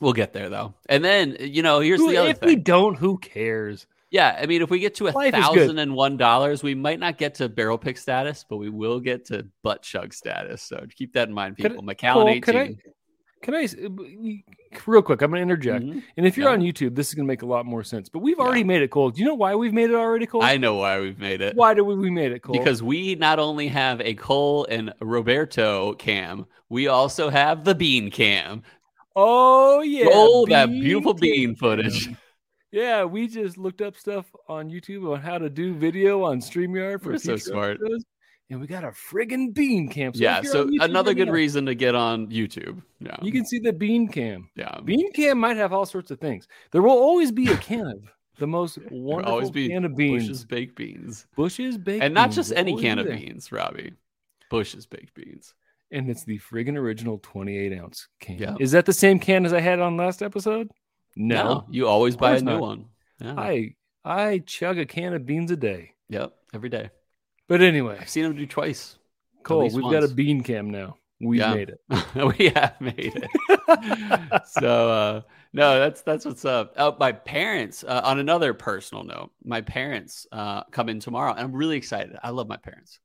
we'll 0.00 0.12
get 0.14 0.32
there 0.32 0.48
though. 0.48 0.74
And 0.88 1.04
then 1.04 1.36
you 1.38 1.62
know, 1.62 1.78
here's 1.78 2.00
Who- 2.00 2.10
the 2.10 2.16
other 2.16 2.30
if 2.30 2.38
thing. 2.38 2.48
we 2.48 2.56
don't, 2.56 2.96
who 2.96 3.18
cares? 3.18 3.86
Yeah, 4.14 4.38
I 4.40 4.46
mean, 4.46 4.62
if 4.62 4.70
we 4.70 4.78
get 4.78 4.94
to 4.96 5.08
a 5.08 5.10
Life 5.10 5.34
is 5.34 5.44
good. 5.48 5.56
thousand 5.58 5.78
and 5.80 5.92
one 5.92 6.16
dollars, 6.16 6.62
we 6.62 6.76
might 6.76 7.00
not 7.00 7.18
get 7.18 7.34
to 7.36 7.48
barrel 7.48 7.76
pick 7.76 7.98
status, 7.98 8.44
but 8.48 8.58
we 8.58 8.70
will 8.70 9.00
get 9.00 9.24
to 9.26 9.44
butt 9.64 9.82
chug 9.82 10.14
status. 10.14 10.62
So 10.62 10.86
keep 10.96 11.14
that 11.14 11.26
in 11.28 11.34
mind, 11.34 11.56
Can 11.56 11.70
people. 11.72 11.82
Macallan 11.84 12.28
eighteen. 12.28 12.42
can 12.42 12.56
I- 12.56 12.76
Can 13.42 13.54
I 13.56 13.68
real 14.86 15.02
quick? 15.02 15.20
I'm 15.20 15.30
going 15.30 15.40
to 15.40 15.42
interject. 15.42 15.84
Mhm. 15.84 16.02
And 16.16 16.26
if 16.26 16.36
you're 16.38 16.46
Yeah. 16.48 16.54
on 16.54 16.60
YouTube, 16.62 16.94
this 16.94 17.08
is 17.08 17.14
going 17.14 17.26
to 17.26 17.28
make 17.28 17.42
a 17.42 17.46
lot 17.46 17.66
more 17.66 17.82
sense. 17.84 18.08
But 18.08 18.20
we've 18.20 18.36
Yeah. 18.38 18.44
already 18.44 18.64
made 18.64 18.80
it, 18.82 18.90
Cole. 18.90 19.10
Do 19.10 19.20
you 19.20 19.26
know 19.26 19.34
why 19.34 19.54
we've 19.54 19.72
made 19.74 19.90
it 19.90 19.96
already, 19.96 20.24
Cole? 20.26 20.42
I 20.42 20.56
know 20.56 20.76
why 20.76 20.98
we've 21.00 21.18
made 21.18 21.42
it. 21.42 21.54
Why 21.54 21.74
do 21.74 21.84
we, 21.84 21.94
we 21.94 22.08
made 22.08 22.32
it, 22.32 22.40
Cole? 22.40 22.56
Because 22.56 22.82
we 22.82 23.16
not 23.16 23.38
only 23.38 23.66
have 23.68 24.00
a 24.00 24.14
Cole 24.14 24.64
and 24.70 24.94
Roberto 25.00 25.92
cam, 25.94 26.46
we 26.70 26.86
also 26.88 27.28
have 27.30 27.64
the 27.64 27.74
bean 27.74 28.10
cam. 28.10 28.62
oh 29.16 29.82
yeah, 29.82 30.06
Roll 30.06 30.46
that 30.46 30.70
beautiful 30.70 31.12
bean 31.14 31.50
cam. 31.50 31.56
footage. 31.56 32.08
Yeah, 32.74 33.04
we 33.04 33.28
just 33.28 33.56
looked 33.56 33.80
up 33.80 33.96
stuff 33.96 34.26
on 34.48 34.68
YouTube 34.68 35.08
on 35.12 35.20
how 35.20 35.38
to 35.38 35.48
do 35.48 35.74
video 35.74 36.24
on 36.24 36.40
StreamYard 36.40 37.02
for 37.02 37.10
We're 37.10 37.18
so 37.18 37.36
smart. 37.36 37.76
episodes, 37.80 38.04
and 38.50 38.60
we 38.60 38.66
got 38.66 38.82
a 38.82 38.88
friggin' 38.88 39.54
bean 39.54 39.88
cam. 39.88 40.12
So 40.12 40.20
yeah, 40.20 40.42
so 40.42 40.66
YouTube 40.66 40.82
another 40.84 41.14
good 41.14 41.30
reason 41.30 41.66
to 41.66 41.76
get 41.76 41.94
on 41.94 42.26
YouTube. 42.32 42.82
Yeah, 42.98 43.16
You 43.22 43.30
can 43.30 43.46
see 43.46 43.60
the 43.60 43.72
bean 43.72 44.08
cam. 44.08 44.50
yeah. 44.56 44.80
Bean 44.84 45.12
cam 45.12 45.38
might 45.38 45.56
have 45.56 45.72
all 45.72 45.86
sorts 45.86 46.10
of 46.10 46.18
things. 46.18 46.48
There 46.72 46.82
will 46.82 46.90
always 46.90 47.30
be 47.30 47.46
a 47.46 47.56
can 47.58 47.86
of 47.86 48.02
the 48.38 48.48
most 48.48 48.78
wonderful 48.90 49.32
always 49.32 49.52
be 49.52 49.68
can 49.68 49.84
of 49.84 49.94
beans. 49.94 50.26
Bush's 50.26 50.44
baked 50.44 50.74
beans, 50.74 51.26
Bushes 51.36 51.78
baked 51.78 52.02
and 52.02 52.12
not 52.12 52.32
just 52.32 52.52
any 52.56 52.76
can 52.76 52.98
of 52.98 53.06
beans, 53.06 53.52
Robbie. 53.52 53.92
Bush's 54.50 54.84
baked 54.84 55.14
beans. 55.14 55.54
And 55.92 56.10
it's 56.10 56.24
the 56.24 56.40
friggin' 56.40 56.76
original 56.76 57.20
28 57.22 57.78
ounce 57.78 58.08
can. 58.18 58.36
Yeah. 58.38 58.56
Is 58.58 58.72
that 58.72 58.84
the 58.84 58.92
same 58.92 59.20
can 59.20 59.46
as 59.46 59.52
I 59.52 59.60
had 59.60 59.78
on 59.78 59.96
last 59.96 60.24
episode? 60.24 60.72
No. 61.16 61.64
you 61.70 61.86
always 61.86 62.16
buy 62.16 62.36
a 62.36 62.40
new 62.40 62.52
not. 62.52 62.60
one. 62.60 62.84
Yeah. 63.20 63.34
I 63.36 63.74
I 64.04 64.38
chug 64.38 64.78
a 64.78 64.86
can 64.86 65.14
of 65.14 65.24
beans 65.26 65.50
a 65.50 65.56
day. 65.56 65.92
Yep, 66.08 66.32
every 66.52 66.68
day. 66.68 66.90
But 67.48 67.62
anyway, 67.62 67.98
I've 68.00 68.08
seen 68.08 68.24
him 68.24 68.36
do 68.36 68.46
twice. 68.46 68.98
Cole, 69.42 69.64
least 69.64 69.76
we've 69.76 69.90
got 69.90 70.02
a 70.04 70.08
bean 70.08 70.42
cam 70.42 70.70
now. 70.70 70.96
We 71.20 71.38
Yeah. 71.38 71.54
made 71.54 71.70
it. 71.70 71.80
we 72.38 72.48
have 72.50 72.80
made 72.80 73.12
it. 73.14 74.42
so 74.46 74.90
uh 74.90 75.20
no, 75.52 75.78
that's 75.78 76.02
that's 76.02 76.24
what's 76.24 76.44
up. 76.44 76.74
Oh, 76.76 76.96
my 76.98 77.12
parents. 77.12 77.84
Uh, 77.84 78.00
on 78.02 78.18
another 78.18 78.54
personal 78.54 79.04
note, 79.04 79.30
my 79.44 79.60
parents 79.60 80.26
uh, 80.32 80.64
come 80.64 80.88
in 80.88 80.98
tomorrow, 80.98 81.30
and 81.30 81.40
I'm 81.40 81.52
really 81.52 81.76
excited. 81.76 82.16
I 82.20 82.30
love 82.30 82.48
my 82.48 82.56
parents, 82.56 82.98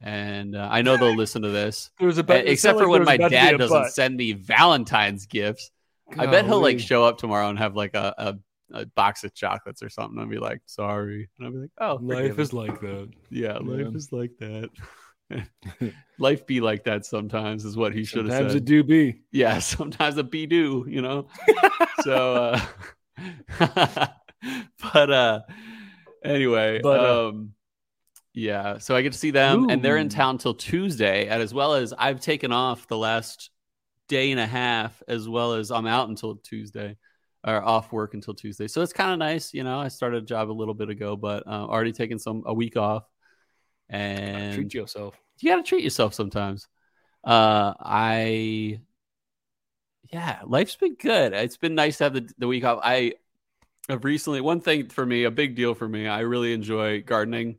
and 0.00 0.56
uh, 0.56 0.66
I 0.70 0.80
know 0.80 0.96
they'll 0.96 1.14
listen 1.14 1.42
to 1.42 1.50
this. 1.50 1.90
About 2.00 2.30
Uh, 2.30 2.42
except 2.46 2.78
for 2.78 2.88
when 2.88 3.04
my 3.04 3.18
dad 3.18 3.58
doesn't 3.58 3.90
send 3.90 4.16
me 4.16 4.32
Valentine's 4.32 5.26
gifts. 5.26 5.70
I 6.18 6.26
bet 6.26 6.44
he'll 6.46 6.60
like 6.60 6.78
show 6.80 7.04
up 7.04 7.18
tomorrow 7.18 7.48
and 7.48 7.58
have 7.58 7.74
like 7.76 7.94
a, 7.94 8.14
a, 8.18 8.78
a 8.82 8.86
box 8.86 9.24
of 9.24 9.34
chocolates 9.34 9.82
or 9.82 9.88
something. 9.88 10.18
I'll 10.18 10.26
be 10.26 10.38
like, 10.38 10.60
sorry, 10.66 11.28
and 11.38 11.46
I'll 11.46 11.52
be 11.52 11.58
like, 11.58 11.70
oh, 11.80 11.98
life 12.02 12.38
is 12.38 12.52
like 12.52 12.80
that. 12.80 13.10
yeah, 13.30 13.58
life 13.58 13.80
Yeah. 13.90 13.96
is 13.96 14.12
like 14.12 14.32
that. 14.38 14.70
life 16.18 16.46
be 16.46 16.60
like 16.60 16.84
that 16.84 17.04
sometimes 17.06 17.64
is 17.64 17.76
what 17.76 17.94
he 17.94 18.04
should 18.04 18.26
have 18.26 18.34
Sometimes 18.34 18.52
said 18.52 18.62
it 18.62 18.64
do 18.66 18.84
be. 18.84 19.22
yeah 19.32 19.58
sometimes 19.60 20.18
a 20.18 20.22
be 20.22 20.46
do 20.46 20.84
you 20.86 21.00
know 21.00 21.26
so 22.02 22.34
uh 22.34 22.60
but 24.92 25.10
uh 25.10 25.40
anyway 26.24 26.80
But, 26.82 27.00
uh, 27.00 27.28
um 27.28 27.54
yeah 28.34 28.78
so 28.78 28.94
i 28.94 29.02
get 29.02 29.12
to 29.12 29.18
see 29.18 29.30
them 29.30 29.70
and 29.70 29.82
they're 29.82 29.96
in 29.96 30.08
town 30.10 30.38
till 30.38 30.54
tuesday 30.54 31.26
and 31.28 31.42
as 31.42 31.54
well 31.54 31.74
as 31.74 31.92
i've 31.96 32.20
taken 32.20 32.52
off 32.52 32.86
the 32.86 32.98
last 32.98 33.50
day 34.08 34.30
and 34.30 34.40
a 34.40 34.46
half 34.46 35.02
as 35.08 35.28
well 35.28 35.54
as 35.54 35.70
i'm 35.70 35.86
out 35.86 36.08
until 36.08 36.36
tuesday 36.36 36.96
or 37.46 37.62
off 37.62 37.92
work 37.92 38.14
until 38.14 38.34
tuesday 38.34 38.68
so 38.68 38.82
it's 38.82 38.92
kind 38.92 39.12
of 39.12 39.18
nice 39.18 39.52
you 39.54 39.64
know 39.64 39.78
i 39.80 39.88
started 39.88 40.22
a 40.22 40.26
job 40.26 40.50
a 40.50 40.52
little 40.52 40.74
bit 40.74 40.88
ago 40.90 41.16
but 41.16 41.46
uh, 41.46 41.50
already 41.50 41.92
taken 41.92 42.18
some 42.18 42.42
a 42.46 42.54
week 42.54 42.76
off 42.76 43.04
and 43.88 44.54
Treat 44.54 44.74
yourself. 44.74 45.18
you 45.40 45.50
got 45.50 45.56
to 45.56 45.62
treat 45.62 45.84
yourself 45.84 46.14
sometimes. 46.14 46.68
Uh, 47.22 47.74
I, 47.80 48.80
yeah, 50.12 50.40
life's 50.44 50.76
been 50.76 50.94
good. 50.94 51.32
It's 51.32 51.56
been 51.56 51.74
nice 51.74 51.98
to 51.98 52.04
have 52.04 52.14
the, 52.14 52.28
the 52.38 52.46
week 52.46 52.64
off. 52.64 52.80
I 52.82 53.14
have 53.88 54.04
recently, 54.04 54.40
one 54.40 54.60
thing 54.60 54.88
for 54.88 55.04
me, 55.04 55.24
a 55.24 55.30
big 55.30 55.56
deal 55.56 55.74
for 55.74 55.88
me, 55.88 56.06
I 56.06 56.20
really 56.20 56.52
enjoy 56.52 57.02
gardening, 57.02 57.58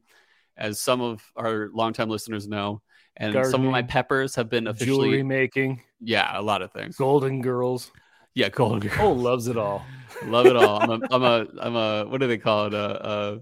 as 0.58 0.80
some 0.80 1.02
of 1.02 1.24
our 1.36 1.70
longtime 1.74 2.10
listeners 2.10 2.48
know. 2.48 2.82
And 3.18 3.46
some 3.48 3.66
of 3.66 3.72
my 3.72 3.82
peppers 3.82 4.36
have 4.36 4.50
been 4.50 4.68
officially, 4.68 5.08
Jewelry 5.10 5.24
making, 5.24 5.82
yeah, 6.02 6.38
a 6.38 6.42
lot 6.42 6.62
of 6.62 6.72
things. 6.72 6.98
golden 6.98 7.42
girls. 7.42 7.92
Yeah, 8.34 8.50
golden 8.50 8.80
girl. 8.90 9.08
Oh, 9.08 9.12
loves 9.14 9.48
it 9.48 9.58
all. 9.58 9.86
Love 10.26 10.46
it 10.46 10.56
all. 10.56 10.82
I'm 10.82 10.92
a, 10.92 11.08
I'm 11.12 11.24
a, 11.24 11.48
I'm 11.60 11.76
a, 11.76 12.06
what 12.10 12.22
do 12.22 12.28
they 12.28 12.38
call 12.38 12.68
it? 12.68 12.74
A, 12.74 13.08
a 13.10 13.40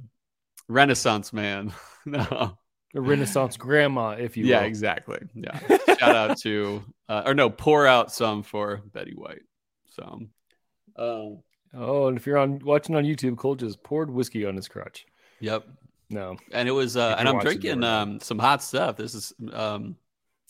Renaissance 0.67 1.31
man. 1.31 1.71
no. 2.05 2.57
A 2.95 3.01
Renaissance 3.01 3.57
grandma, 3.57 4.11
if 4.11 4.37
you 4.37 4.45
yeah, 4.45 4.59
will. 4.61 4.67
exactly. 4.67 5.19
Yeah. 5.35 5.59
Shout 5.99 6.15
out 6.15 6.37
to, 6.39 6.83
uh, 7.09 7.23
or 7.25 7.33
no, 7.33 7.49
pour 7.49 7.85
out 7.87 8.11
some 8.11 8.41
for 8.43 8.81
Betty 8.91 9.13
White. 9.15 9.41
So, 9.91 10.21
um, 10.97 11.39
Oh, 11.75 12.07
and 12.07 12.17
if 12.17 12.27
you're 12.27 12.37
on 12.37 12.59
watching 12.63 12.95
on 12.95 13.03
YouTube, 13.03 13.37
Cole 13.37 13.55
just 13.55 13.81
poured 13.83 14.11
whiskey 14.11 14.45
on 14.45 14.55
his 14.55 14.67
crotch. 14.67 15.05
yep. 15.39 15.67
No. 16.13 16.37
And 16.51 16.69
it 16.69 16.71
was, 16.71 16.95
uh, 16.95 17.15
and 17.17 17.27
I'm 17.27 17.39
drinking 17.39 17.83
um, 17.83 18.19
some 18.19 18.37
hot 18.37 18.61
stuff. 18.61 18.95
This 18.95 19.15
is 19.15 19.33
um, 19.51 19.95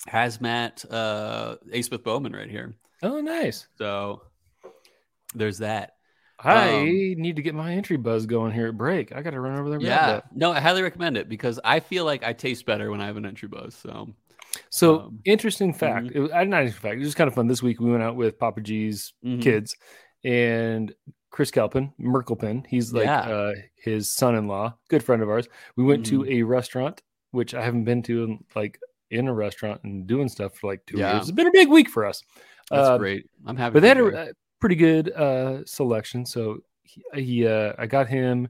hazmat 0.09 0.85
uh, 0.91 1.55
Isaac 1.73 2.03
Bowman 2.03 2.33
right 2.33 2.49
here. 2.49 2.75
Oh, 3.01 3.21
nice. 3.21 3.67
So 3.77 4.23
there's 5.33 5.59
that. 5.59 5.95
I 6.39 6.79
Um, 6.79 6.85
need 6.85 7.37
to 7.37 7.41
get 7.41 7.55
my 7.55 7.73
entry 7.73 7.95
buzz 7.95 8.25
going 8.25 8.51
here 8.51 8.67
at 8.67 8.77
break. 8.77 9.15
I 9.15 9.21
got 9.21 9.31
to 9.31 9.39
run 9.39 9.57
over 9.57 9.69
there. 9.69 9.79
Yeah, 9.79 10.21
no, 10.33 10.51
I 10.51 10.59
highly 10.59 10.81
recommend 10.81 11.15
it 11.15 11.29
because 11.29 11.59
I 11.63 11.79
feel 11.79 12.03
like 12.03 12.23
I 12.23 12.33
taste 12.33 12.65
better 12.65 12.91
when 12.91 12.99
I 12.99 13.05
have 13.05 13.15
an 13.15 13.25
entry 13.25 13.47
buzz. 13.47 13.75
So 13.75 14.13
So 14.69 14.99
Um, 14.99 15.19
interesting 15.23 15.73
fact. 15.73 16.11
It 16.13 16.19
was, 16.19 16.31
not 16.31 16.43
interesting 16.43 16.81
fact. 16.81 16.95
It 16.95 16.99
was 16.99 17.07
just 17.07 17.17
kind 17.17 17.29
of 17.29 17.33
fun. 17.35 17.47
This 17.47 17.63
week 17.63 17.79
we 17.79 17.91
went 17.91 18.03
out 18.03 18.17
with 18.17 18.37
Papa 18.37 18.59
G's 18.61 19.13
mhm. 19.23 19.41
kids 19.41 19.75
and 20.25 20.93
Chris 21.33 21.49
Kelpin, 21.51 21.91
Merkelpin. 21.99 22.63
He's 22.67 22.93
like 22.93 23.05
Yeah. 23.05 23.21
uh, 23.21 23.53
his 23.75 24.07
son-in-law, 24.09 24.75
good 24.87 25.03
friend 25.03 25.21
of 25.23 25.29
ours. 25.29 25.49
We 25.75 25.83
went 25.83 26.05
to 26.05 26.19
Mm-hmm. 26.19 26.31
a 26.31 26.43
restaurant, 26.43 27.01
which 27.31 27.55
I 27.55 27.63
haven't 27.63 27.85
been 27.85 28.03
to 28.03 28.23
in, 28.23 28.43
like 28.55 28.79
in 29.09 29.27
a 29.27 29.33
restaurant 29.33 29.81
and 29.83 30.05
doing 30.05 30.29
stuff 30.29 30.55
for 30.55 30.67
like 30.67 30.85
two 30.85 30.97
Yeah. 30.99 31.13
years. 31.13 31.23
It's 31.23 31.31
been 31.31 31.47
a 31.47 31.51
big 31.51 31.69
week 31.69 31.89
for 31.89 32.05
us. 32.05 32.23
that's 32.69 32.87
Uh, 32.87 32.97
great. 32.99 33.27
I'm 33.47 33.57
happy. 33.57 33.73
but 33.73 33.79
they 33.81 33.87
had 33.89 33.97
a, 33.97 34.29
a 34.29 34.33
pretty 34.59 34.75
good 34.75 35.11
uh, 35.11 35.65
selection. 35.65 36.23
So 36.25 36.59
he, 36.83 37.03
he 37.15 37.47
uh, 37.47 37.73
I 37.79 37.87
got 37.87 38.07
him 38.07 38.47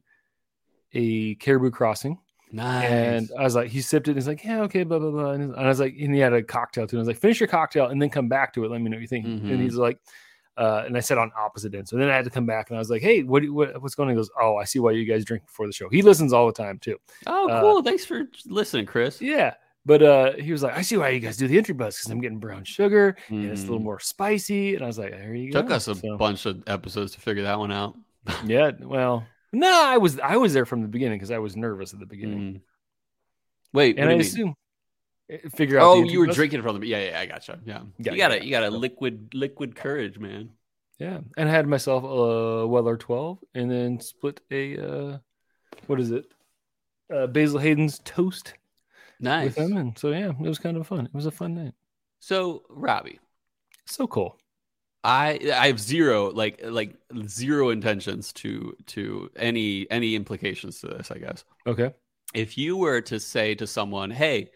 a 0.94 1.36
Caribou 1.36 1.72
Crossing. 1.72 2.20
nice. 2.52 2.84
And 2.90 3.32
I 3.40 3.44
was 3.44 3.56
like, 3.56 3.70
he 3.70 3.80
sipped 3.82 4.08
it. 4.08 4.12
And 4.12 4.18
he's 4.18 4.28
like, 4.28 4.44
yeah, 4.44 4.62
okay, 4.64 4.84
blah 4.84 5.00
blah 5.00 5.10
blah. 5.12 5.32
And 5.32 5.56
I 5.56 5.68
was 5.68 5.80
like, 5.80 5.96
and 6.00 6.14
he 6.14 6.20
had 6.20 6.34
a 6.34 6.44
cocktail 6.44 6.86
too. 6.86 6.98
And 6.98 7.00
I 7.00 7.04
was 7.04 7.08
like, 7.08 7.18
finish 7.22 7.40
your 7.40 7.48
cocktail 7.48 7.88
and 7.88 8.02
then 8.02 8.10
come 8.10 8.28
back 8.28 8.54
to 8.54 8.64
it. 8.66 8.72
Let 8.72 8.82
me 8.82 8.90
know 8.90 8.98
what 8.98 9.02
you 9.02 9.08
think. 9.08 9.26
Mhm. 9.26 9.50
And 9.52 9.62
he's 9.62 9.76
like, 9.76 10.00
uh, 10.58 10.84
and 10.86 10.96
I 10.96 11.00
said 11.00 11.18
on 11.18 11.32
opposite 11.38 11.74
end. 11.76 11.88
So 11.88 11.98
then 11.98 12.10
I 12.10 12.16
had 12.16 12.26
to 12.26 12.32
come 12.32 12.46
back 12.46 12.70
and 12.70 12.78
I 12.78 12.80
was 12.80 12.90
like, 12.90 13.02
hey, 13.02 13.24
what, 13.24 13.44
what 13.50 13.82
what's 13.82 13.96
going 13.96 14.10
on? 14.10 14.16
He 14.16 14.18
goes, 14.18 14.30
oh, 14.42 14.56
I 14.58 14.66
see 14.66 14.80
why 14.80 14.92
you 14.92 15.06
guys 15.06 15.26
drink 15.26 15.46
before 15.46 15.66
the 15.68 15.74
show. 15.74 15.90
He 15.90 16.02
listens 16.02 16.32
all 16.34 16.46
the 16.48 16.54
time 16.54 16.80
too. 16.80 16.98
oh, 17.28 17.50
uh, 17.50 17.62
cool. 17.62 17.82
Thanks 17.84 18.06
for 18.06 18.24
listening, 18.46 18.86
Chris. 18.86 19.22
Yeah. 19.22 19.54
But 19.86 20.02
uh, 20.02 20.34
he 20.34 20.52
was 20.54 20.64
like, 20.64 20.78
I 20.78 20.82
see 20.82 20.96
why 20.96 21.10
you 21.10 21.20
guys 21.20 21.36
do 21.36 21.46
the 21.48 21.58
entry 21.58 21.74
bus 21.74 21.98
because 21.98 22.10
I'm 22.12 22.22
getting 22.22 22.40
brown 22.40 22.64
sugar 22.64 23.18
and 23.28 23.46
it's 23.52 23.62
a 23.62 23.66
little 23.66 23.80
Mhm. 23.80 23.84
more 23.84 24.00
spicy. 24.00 24.76
And 24.76 24.84
I 24.84 24.88
was 24.88 24.98
like, 24.98 25.12
there 25.12 25.36
you 25.36 25.52
go. 25.52 25.62
Took 25.62 25.72
us 25.72 25.88
a 25.90 25.96
So, 25.96 26.16
bunch 26.18 26.46
of 26.46 26.64
episodes 26.68 27.12
to 27.14 27.20
figure 27.20 27.44
that 27.44 27.60
one 27.60 27.72
out. 27.72 27.98
yeah. 28.46 28.72
Well, 28.80 29.26
no, 29.52 29.84
I 29.86 29.98
was 29.98 30.20
I 30.20 30.38
was 30.38 30.54
there 30.54 30.66
from 30.66 30.84
the 30.84 30.88
beginning 30.88 31.18
because 31.18 31.32
I 31.32 31.40
was 31.40 31.56
nervous 31.58 31.94
at 31.94 32.00
the 32.00 32.06
beginning, 32.06 32.40
Mhm. 32.40 32.62
Wait, 33.74 33.98
and 34.00 34.10
I 34.10 34.14
assume 34.14 34.56
figure 35.56 35.80
out. 35.80 35.84
Oh, 35.86 35.98
entry 36.00 36.14
you 36.14 36.20
were 36.20 36.28
drinking 36.28 36.62
from 36.62 36.80
the. 36.80 36.88
Yeah, 36.88 37.10
yeah, 37.12 37.20
I 37.20 37.26
gotcha. 37.26 37.60
Yeah, 37.66 37.82
Yeah, 38.00 38.12
you 38.14 38.18
got 38.18 38.28
to 38.30 38.38
yeah. 38.38 38.44
you 38.44 38.50
got 38.52 38.60
to 38.62 38.72
So- 38.72 38.78
liquid 38.78 39.34
liquid 39.34 39.76
courage, 39.76 40.18
man. 40.20 40.50
Yeah, 41.00 41.20
and 41.38 41.50
I 41.50 41.52
had 41.52 41.68
myself 41.68 42.04
a 42.04 42.68
Weller 42.68 42.96
12 42.98 43.40
and 43.56 43.70
then 43.70 44.00
split 44.00 44.40
a 44.52 44.78
uh 44.78 45.18
what 45.88 46.00
is 46.00 46.12
it? 46.12 46.26
Uh 47.14 47.28
Basil 47.28 47.60
Hayden's 47.60 48.00
toast 48.00 48.54
Nice. 49.20 49.46
with 49.48 49.56
them 49.56 49.78
and 49.78 49.98
so 49.98 50.12
yeah, 50.12 50.30
it 50.30 50.38
was 50.40 50.60
kind 50.60 50.78
of 50.78 50.88
fun. 50.88 51.06
It 51.06 51.14
was 51.14 51.26
a 51.26 51.32
fun 51.32 51.56
night. 51.56 51.74
So, 52.20 52.64
Robbie, 52.70 53.20
So 53.86 54.08
cool. 54.08 54.38
I 55.04 55.40
I 55.54 55.68
have 55.68 55.80
zero 55.80 56.30
like 56.32 56.62
like 56.64 56.96
zero 57.28 57.70
intentions 57.72 58.32
to 58.34 58.78
to 58.88 59.30
any 59.36 59.86
any 59.92 60.16
implications 60.16 60.80
to 60.82 60.88
this. 60.88 61.12
I 61.12 61.18
guess 61.18 61.44
Okay. 61.68 61.92
if 62.34 62.58
you 62.58 62.78
were 62.78 63.02
to 63.02 63.20
say 63.20 63.56
to 63.56 63.68
someone, 63.68 64.10
"Hey, 64.12 64.52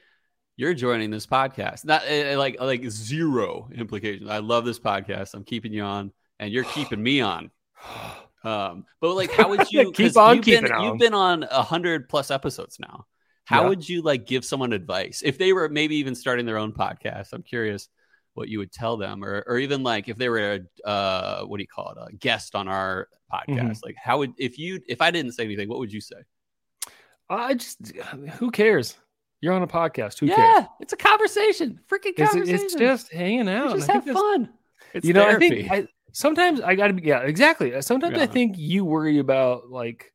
you're 0.57 0.73
joining 0.73 1.09
this 1.11 1.25
podcast," 1.25 1.85
not 1.85 2.03
uh, 2.05 2.37
like 2.37 2.59
like 2.59 2.89
zero 2.89 3.69
implications. 3.73 4.29
I 4.29 4.39
love 4.39 4.65
this 4.65 4.79
podcast. 4.79 5.33
I'm 5.33 5.43
keeping 5.45 5.71
you 5.71 5.83
on, 5.83 6.11
and 6.39 6.51
you're 6.51 6.65
keeping 6.65 7.01
me 7.01 7.21
on. 7.21 7.49
Um, 8.43 8.85
but 9.01 9.15
like, 9.15 9.31
how 9.31 9.49
would 9.49 9.69
you 9.71 9.91
keep 9.95 10.15
on 10.15 10.37
you've 10.37 10.45
keeping 10.45 10.61
been, 10.65 10.71
on. 10.71 10.83
You've 10.83 10.99
been 10.99 11.13
on 11.15 11.43
a 11.43 11.63
hundred 11.63 12.07
plus 12.07 12.31
episodes 12.31 12.77
now. 12.79 13.05
How 13.43 13.63
Yeah. 13.63 13.69
would 13.69 13.89
you 13.89 14.03
like 14.03 14.25
give 14.25 14.45
someone 14.45 14.71
advice 14.73 15.21
if 15.25 15.37
they 15.37 15.51
were 15.53 15.67
maybe 15.67 15.95
even 15.97 16.15
starting 16.15 16.45
their 16.45 16.57
own 16.57 16.71
podcast? 16.71 17.33
I'm 17.33 17.43
curious 17.43 17.89
what 18.35 18.47
you 18.47 18.59
would 18.59 18.71
tell 18.71 18.95
them, 18.95 19.23
or 19.23 19.43
or 19.47 19.57
even 19.57 19.83
like 19.83 20.07
if 20.07 20.17
they 20.17 20.29
were 20.29 20.61
a 20.85 20.87
uh, 20.87 21.43
what 21.45 21.57
do 21.57 21.63
you 21.63 21.67
call 21.67 21.91
it, 21.91 21.97
a 22.13 22.15
guest 22.15 22.55
on 22.55 22.67
our 22.67 23.09
podcast. 23.33 23.47
Mhm. 23.71 23.83
Like, 23.83 23.95
how 24.01 24.19
would 24.19 24.33
if 24.37 24.57
you 24.57 24.79
if 24.87 25.01
I 25.01 25.11
didn't 25.11 25.31
say 25.33 25.43
anything, 25.43 25.67
what 25.67 25.79
would 25.79 25.91
you 25.91 26.01
say? 26.01 26.17
I 27.29 27.55
just 27.55 27.91
who 28.37 28.51
cares? 28.51 28.95
You're 29.41 29.53
on 29.53 29.61
a 29.61 29.67
podcast. 29.67 30.19
Who 30.19 30.25
yeah, 30.27 30.35
cares? 30.35 30.65
it's 30.79 30.93
a 30.93 30.97
conversation. 30.97 31.79
Freaking 31.89 32.15
conversation. 32.15 32.65
it's 32.65 32.75
just 32.75 33.11
hanging 33.11 33.47
You 33.47 33.53
out. 33.53 33.75
just 33.75 33.89
I 33.89 33.93
have 33.93 34.05
fun. 34.05 34.49
It's 34.93 35.05
you 35.05 35.13
know, 35.13 35.25
therapy. 35.25 35.45
I 35.45 35.49
think 35.49 35.71
I, 35.71 35.87
sometimes 36.11 36.61
I 36.61 36.75
got 36.75 36.87
to 36.87 36.93
be 36.93 37.03
yeah, 37.03 37.19
exactly. 37.19 37.79
Sometimes 37.81 38.17
I 38.17 38.25
think 38.25 38.57
you 38.57 38.85
worry 38.85 39.19
about 39.19 39.69
like 39.69 40.13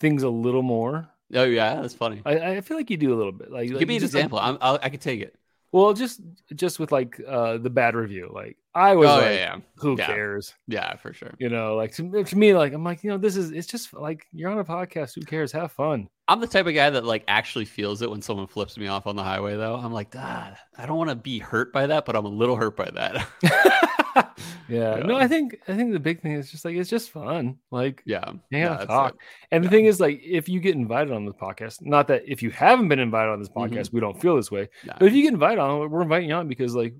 things 0.00 0.22
a 0.22 0.28
little 0.28 0.62
more. 0.62 1.08
oh 1.34 1.44
yeah, 1.44 1.80
that's 1.80 1.94
funny. 1.94 2.22
I, 2.24 2.56
I 2.56 2.60
feel 2.60 2.76
like 2.76 2.90
you 2.90 2.96
do 2.96 3.12
a 3.12 3.16
little 3.16 3.32
bit. 3.32 3.50
Like, 3.50 3.68
Give 3.68 3.78
like, 3.78 3.88
me 3.88 3.96
an 3.96 4.00
just, 4.00 4.14
like, 4.14 4.20
example. 4.20 4.38
I'm, 4.38 4.58
I'll, 4.60 4.78
I 4.82 4.88
could 4.90 5.00
take 5.00 5.20
it. 5.20 5.34
Well, 5.72 5.92
just 5.92 6.20
just 6.54 6.78
with 6.78 6.92
like 6.92 7.20
uh 7.26 7.58
the 7.58 7.70
bad 7.70 7.94
review, 7.94 8.30
like 8.32 8.56
I 8.78 8.94
was 8.94 9.08
oh 9.08 9.14
like, 9.16 9.24
yeah, 9.24 9.32
yeah, 9.32 9.56
who 9.76 9.96
Yeah. 9.98 10.06
cares? 10.06 10.54
yeah, 10.68 10.96
for 10.96 11.12
sure. 11.12 11.34
You 11.38 11.48
know, 11.48 11.74
like 11.74 11.92
to, 11.96 12.24
to 12.24 12.38
me, 12.38 12.54
like 12.54 12.72
I'm 12.72 12.84
like, 12.84 13.02
you 13.02 13.10
know, 13.10 13.18
this 13.18 13.36
is 13.36 13.50
it's 13.50 13.66
just 13.66 13.92
like 13.92 14.26
you're 14.32 14.50
on 14.50 14.58
a 14.58 14.64
podcast. 14.64 15.14
Who 15.14 15.22
cares? 15.22 15.50
Have 15.52 15.72
fun. 15.72 16.08
I'm 16.28 16.40
the 16.40 16.46
type 16.46 16.66
of 16.66 16.74
guy 16.74 16.90
that 16.90 17.04
like 17.04 17.24
actually 17.26 17.64
feels 17.64 18.02
it 18.02 18.10
when 18.10 18.22
someone 18.22 18.46
flips 18.46 18.76
me 18.78 18.86
off 18.86 19.06
on 19.06 19.16
the 19.16 19.24
highway. 19.24 19.56
Though 19.56 19.76
I'm 19.76 19.92
like, 19.92 20.14
ah, 20.16 20.54
I 20.76 20.86
don't 20.86 20.98
want 20.98 21.10
to 21.10 21.16
be 21.16 21.38
hurt 21.38 21.72
by 21.72 21.86
that, 21.86 22.04
but 22.04 22.14
I'm 22.16 22.24
a 22.26 22.28
little 22.28 22.56
hurt 22.56 22.76
by 22.76 22.90
that. 22.90 23.26
yeah. 24.68 24.96
No, 25.04 25.16
I 25.16 25.26
think 25.26 25.56
I 25.68 25.74
think 25.74 25.92
the 25.92 25.98
big 26.00 26.20
thing 26.20 26.32
is 26.32 26.50
just 26.50 26.64
like 26.64 26.76
it's 26.76 26.90
just 26.90 27.10
fun. 27.10 27.56
Like 27.70 28.02
yeah, 28.04 28.32
yeah, 28.50 28.84
talk. 28.84 29.14
it. 29.14 29.20
And 29.52 29.64
the 29.64 29.68
thing 29.70 29.86
is, 29.86 29.98
like, 30.00 30.20
if 30.22 30.48
you 30.48 30.60
get 30.60 30.74
invited 30.74 31.12
on 31.12 31.24
this 31.24 31.34
podcast, 31.34 31.78
not 31.80 32.08
that 32.08 32.22
if 32.26 32.42
you 32.42 32.50
haven't 32.50 32.88
been 32.88 32.98
invited 32.98 33.30
on 33.30 33.38
this 33.38 33.48
Mhm. 33.48 33.70
podcast, 33.70 33.92
we 33.92 34.00
don't 34.00 34.20
feel 34.20 34.36
this 34.36 34.50
way. 34.50 34.68
But 34.84 35.02
if 35.08 35.14
you 35.14 35.22
get 35.22 35.32
invited 35.32 35.58
on, 35.58 35.88
we're 35.90 36.02
inviting 36.02 36.28
you 36.28 36.34
on 36.34 36.48
because 36.48 36.74
like 36.74 36.94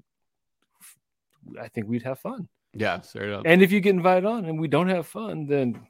I 1.60 1.68
think 1.68 1.86
we'd 1.88 2.02
have 2.02 2.18
fun. 2.18 2.48
yeah, 2.74 3.00
straight 3.00 3.32
up. 3.32 3.42
And 3.46 3.62
if 3.62 3.72
you 3.72 3.80
get 3.80 3.90
invited 3.94 4.24
on 4.26 4.44
and 4.44 4.58
we 4.60 4.68
don't 4.68 4.88
have 4.88 5.06
fun, 5.06 5.46
then 5.46 5.80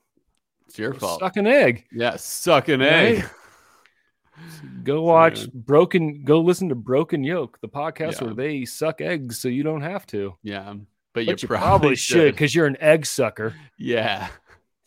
It's 0.66 0.78
your 0.78 0.94
fault. 0.94 1.20
suck 1.20 1.36
an 1.36 1.46
egg. 1.46 1.84
Yeah, 1.92 2.16
suck 2.16 2.68
an 2.68 2.82
egg. 2.82 3.24
Go 4.84 5.02
watch 5.02 5.38
man. 5.40 5.50
Broken. 5.54 6.24
Go 6.24 6.40
listen 6.40 6.68
to 6.68 6.74
Broken 6.76 7.24
Yoke, 7.24 7.58
the 7.60 7.68
podcast 7.68 8.20
Yeah. 8.20 8.26
where 8.26 8.34
they 8.34 8.64
suck 8.64 9.00
eggs, 9.00 9.40
so 9.40 9.48
you 9.48 9.62
don't 9.64 9.80
have 9.82 10.06
to. 10.08 10.36
Yeah, 10.42 10.74
but, 11.12 11.26
But 11.26 11.26
you 11.26 11.34
you 11.42 11.48
probably 11.48 11.96
should 11.96 12.34
because 12.34 12.54
you're 12.54 12.66
an 12.66 12.76
egg 12.80 13.04
sucker. 13.04 13.54
Yeah, 13.76 14.28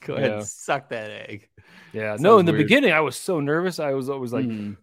go 0.05 0.15
ahead, 0.15 0.29
Yeah. 0.29 0.35
and 0.37 0.45
suck 0.45 0.89
that 0.89 1.11
egg. 1.29 1.49
Yeah. 1.91 2.15
No, 2.19 2.37
in 2.39 2.45
the 2.45 2.53
weird. 2.53 2.63
beginning, 2.67 2.93
I 2.93 3.01
was 3.01 3.17
so 3.17 3.41
nervous. 3.41 3.79
I 3.79 3.91
was 3.93 4.09
always 4.09 4.31
like, 4.31 4.45
Mm. 4.45 4.77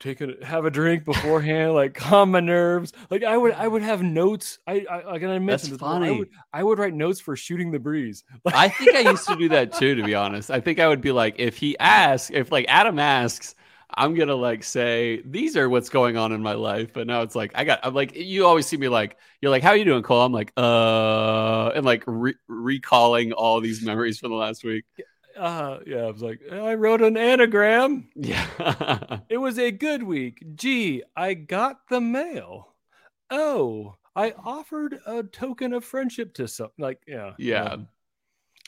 Take 0.00 0.20
a 0.20 0.34
have 0.44 0.64
a 0.64 0.70
drink 0.70 1.04
beforehand, 1.04 1.74
like 1.74 1.94
calm 1.94 2.30
my 2.30 2.40
nerves. 2.40 2.92
Like 3.10 3.24
I 3.24 3.36
would, 3.36 3.52
I 3.52 3.66
would 3.68 3.82
have 3.82 4.02
notes. 4.02 4.58
I, 4.66 4.86
I 4.90 5.02
like, 5.04 5.22
and 5.22 5.32
I 5.32 5.38
mentioned 5.38 5.72
this 5.72 5.78
before, 5.78 6.04
I 6.04 6.08
funny. 6.08 6.18
would, 6.18 6.30
I 6.52 6.62
would 6.62 6.78
write 6.78 6.94
notes 6.94 7.20
for 7.20 7.36
shooting 7.36 7.70
the 7.70 7.78
breeze. 7.78 8.24
Like, 8.44 8.54
I 8.56 8.68
think 8.68 8.94
I 8.96 9.00
used 9.10 9.26
to 9.28 9.36
do 9.36 9.48
that 9.50 9.72
too, 9.72 9.94
to 9.94 10.02
be 10.02 10.14
honest. 10.14 10.50
I 10.50 10.60
think 10.60 10.78
I 10.78 10.88
would 10.88 11.00
be 11.00 11.12
like, 11.12 11.36
if 11.38 11.56
he 11.56 11.78
asks, 11.78 12.30
if 12.32 12.52
like 12.52 12.66
Adam 12.68 12.98
asks, 12.98 13.54
I'm 13.94 14.14
gonna 14.14 14.34
like 14.36 14.62
say 14.64 15.22
these 15.24 15.56
are 15.56 15.68
what's 15.68 15.88
going 15.88 16.16
on 16.16 16.32
in 16.32 16.42
my 16.42 16.54
life. 16.54 16.92
But 16.92 17.06
now 17.06 17.22
it's 17.22 17.34
like 17.34 17.52
I 17.54 17.64
got, 17.64 17.80
I'm 17.82 17.94
like, 17.94 18.14
you 18.14 18.46
always 18.46 18.66
see 18.66 18.76
me 18.76 18.88
like, 18.88 19.16
you're 19.40 19.50
like, 19.50 19.62
how 19.62 19.70
are 19.70 19.76
you 19.76 19.84
doing, 19.84 20.02
Cole? 20.02 20.22
I'm 20.22 20.32
like, 20.32 20.52
uh, 20.56 21.70
and 21.74 21.84
like 21.84 22.04
re- 22.06 22.34
recalling 22.48 23.32
all 23.32 23.60
these 23.60 23.82
memories 23.82 24.18
from 24.18 24.30
the 24.30 24.36
last 24.36 24.64
week. 24.64 24.84
Uh, 25.38 25.78
yeah, 25.86 26.02
I 26.02 26.10
was 26.10 26.22
like, 26.22 26.40
I 26.50 26.74
wrote 26.74 27.02
an 27.02 27.16
anagram. 27.16 28.08
Yeah, 28.14 29.20
It 29.28 29.38
was 29.38 29.58
a 29.58 29.70
good 29.70 30.02
week. 30.02 30.42
Gee, 30.54 31.02
I 31.16 31.34
got 31.34 31.88
the 31.88 32.00
mail. 32.00 32.74
Oh, 33.30 33.96
I 34.16 34.32
offered 34.32 34.98
a 35.06 35.22
token 35.22 35.72
of 35.72 35.84
friendship 35.84 36.34
to 36.34 36.48
some. 36.48 36.70
Like, 36.78 37.00
yeah, 37.06 37.32
yeah. 37.38 37.76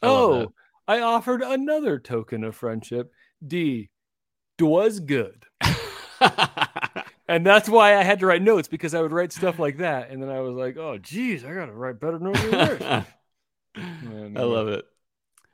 I 0.02 0.06
Oh, 0.06 0.52
I 0.86 1.00
offered 1.00 1.42
another 1.42 1.98
token 1.98 2.44
of 2.44 2.56
friendship. 2.56 3.12
D 3.46 3.90
was 4.60 5.00
good. 5.00 5.44
And 7.30 7.46
that's 7.46 7.68
why 7.68 7.96
I 7.96 8.02
had 8.02 8.18
to 8.20 8.26
write 8.26 8.42
notes 8.42 8.66
because 8.66 8.92
I 8.92 9.00
would 9.00 9.12
write 9.12 9.32
stuff 9.32 9.60
like 9.60 9.76
that. 9.76 10.10
And 10.10 10.20
then 10.20 10.30
I 10.30 10.40
was 10.40 10.56
like, 10.56 10.76
oh, 10.76 10.98
geez, 10.98 11.44
I 11.44 11.54
got 11.54 11.66
to 11.66 11.72
write 11.72 12.00
better 12.00 12.18
notes 12.18 12.42
than 12.42 12.50
this. 12.50 13.04
I 13.76 14.42
love 14.42 14.66
it. 14.66 14.84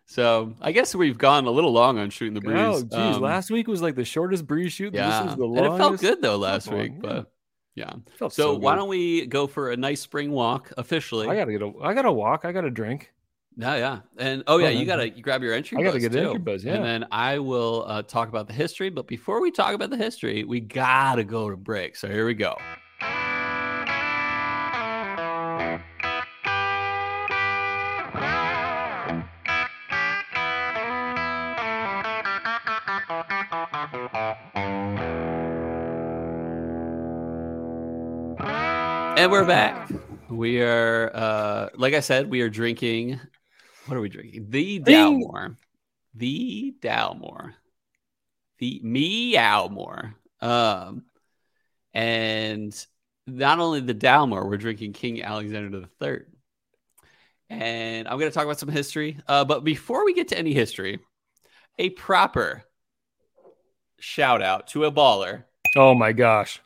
So 0.08 0.54
I 0.60 0.72
guess 0.72 0.94
we've 0.94 1.18
gone 1.18 1.46
a 1.46 1.50
little 1.50 1.72
long 1.72 1.98
on 1.98 2.10
shooting 2.10 2.34
the 2.34 2.40
breeze. 2.40 2.56
Oh, 2.58 2.80
geez. 2.82 3.16
Um, 3.16 3.20
last 3.22 3.50
week 3.50 3.66
was 3.66 3.82
like 3.82 3.96
the 3.96 4.04
shortest 4.04 4.46
breeze 4.46 4.72
shoot. 4.72 4.94
yeah, 4.94 5.22
This 5.22 5.32
is 5.32 5.36
the 5.36 5.44
and 5.46 5.66
it 5.66 5.76
felt 5.76 6.00
good 6.00 6.22
though 6.22 6.36
last 6.36 6.68
long, 6.68 6.78
week, 6.80 6.92
yeah. 6.94 7.00
but 7.02 7.32
yeah. 7.74 7.92
Felt 8.16 8.32
So, 8.32 8.54
why 8.56 8.76
don't 8.76 8.88
we 8.88 9.26
go 9.26 9.46
for 9.46 9.70
a 9.72 9.76
nice 9.76 10.00
spring 10.00 10.30
walk 10.30 10.72
officially? 10.78 11.28
I 11.28 11.34
gotta 11.36 11.50
get 11.52 11.62
a 11.62 11.72
I 11.82 11.92
gotta 11.92 12.12
walk. 12.12 12.44
I 12.44 12.52
gotta 12.52 12.70
drink. 12.70 13.12
yeah, 13.56 13.74
yeah, 13.76 13.98
and 14.16 14.44
oh 14.46 14.58
yeah, 14.58 14.68
Oh, 14.68 14.70
you 14.70 14.76
man. 14.78 14.86
gotta 14.86 15.08
you 15.10 15.22
grab 15.22 15.42
your 15.42 15.52
entry. 15.52 15.76
I 15.78 15.82
gotta 15.82 15.98
get 15.98 16.12
too. 16.12 16.18
entry 16.20 16.38
buzz, 16.38 16.64
yeah. 16.64 16.74
and 16.74 16.84
then 16.84 17.06
I 17.10 17.38
will 17.40 17.84
uh, 17.88 18.02
talk 18.02 18.28
about 18.28 18.46
the 18.46 18.54
history. 18.54 18.90
But 18.90 19.08
before 19.08 19.40
we 19.42 19.50
talk 19.50 19.74
about 19.74 19.90
the 19.90 19.96
history, 19.96 20.44
we 20.44 20.60
gotta 20.60 21.24
go 21.24 21.50
to 21.50 21.56
break. 21.56 21.96
So 21.96 22.08
here 22.08 22.24
we 22.26 22.34
go. 22.34 22.56
And 39.16 39.32
we're 39.32 39.46
back. 39.46 39.90
We 40.28 40.60
are, 40.60 41.10
uh, 41.14 41.68
like 41.74 41.94
I 41.94 42.00
said, 42.00 42.28
we 42.28 42.42
are 42.42 42.50
drinking. 42.50 43.18
What 43.86 43.96
are 43.96 44.00
we 44.02 44.10
drinking? 44.10 44.50
The. 44.50 44.80
Dalmore. 44.80 45.56
The 46.14 46.74
Dalmore. 46.82 47.54
The 48.58 48.82
Meowmore. 48.84 50.12
Um, 50.42 51.04
and 51.94 52.86
not 53.26 53.58
only 53.58 53.80
the 53.80 53.94
Dalmore, 53.94 54.46
we're 54.46 54.58
drinking 54.58 54.92
King 54.92 55.22
Alexander 55.22 55.88
III. 56.02 56.18
And 57.48 58.06
I'm 58.06 58.18
going 58.18 58.30
to 58.30 58.34
talk 58.34 58.44
about 58.44 58.58
some 58.58 58.68
history. 58.68 59.18
Uh, 59.26 59.46
but 59.46 59.64
before 59.64 60.04
we 60.04 60.12
get 60.12 60.28
to 60.28 60.38
any 60.38 60.52
history, 60.52 60.98
a 61.78 61.88
proper 61.88 62.64
shout 63.98 64.42
out 64.42 64.66
to 64.68 64.84
a 64.84 64.92
baller, 64.92 65.44
Oh 65.74 65.94
my 65.94 66.12
gosh. 66.12 66.60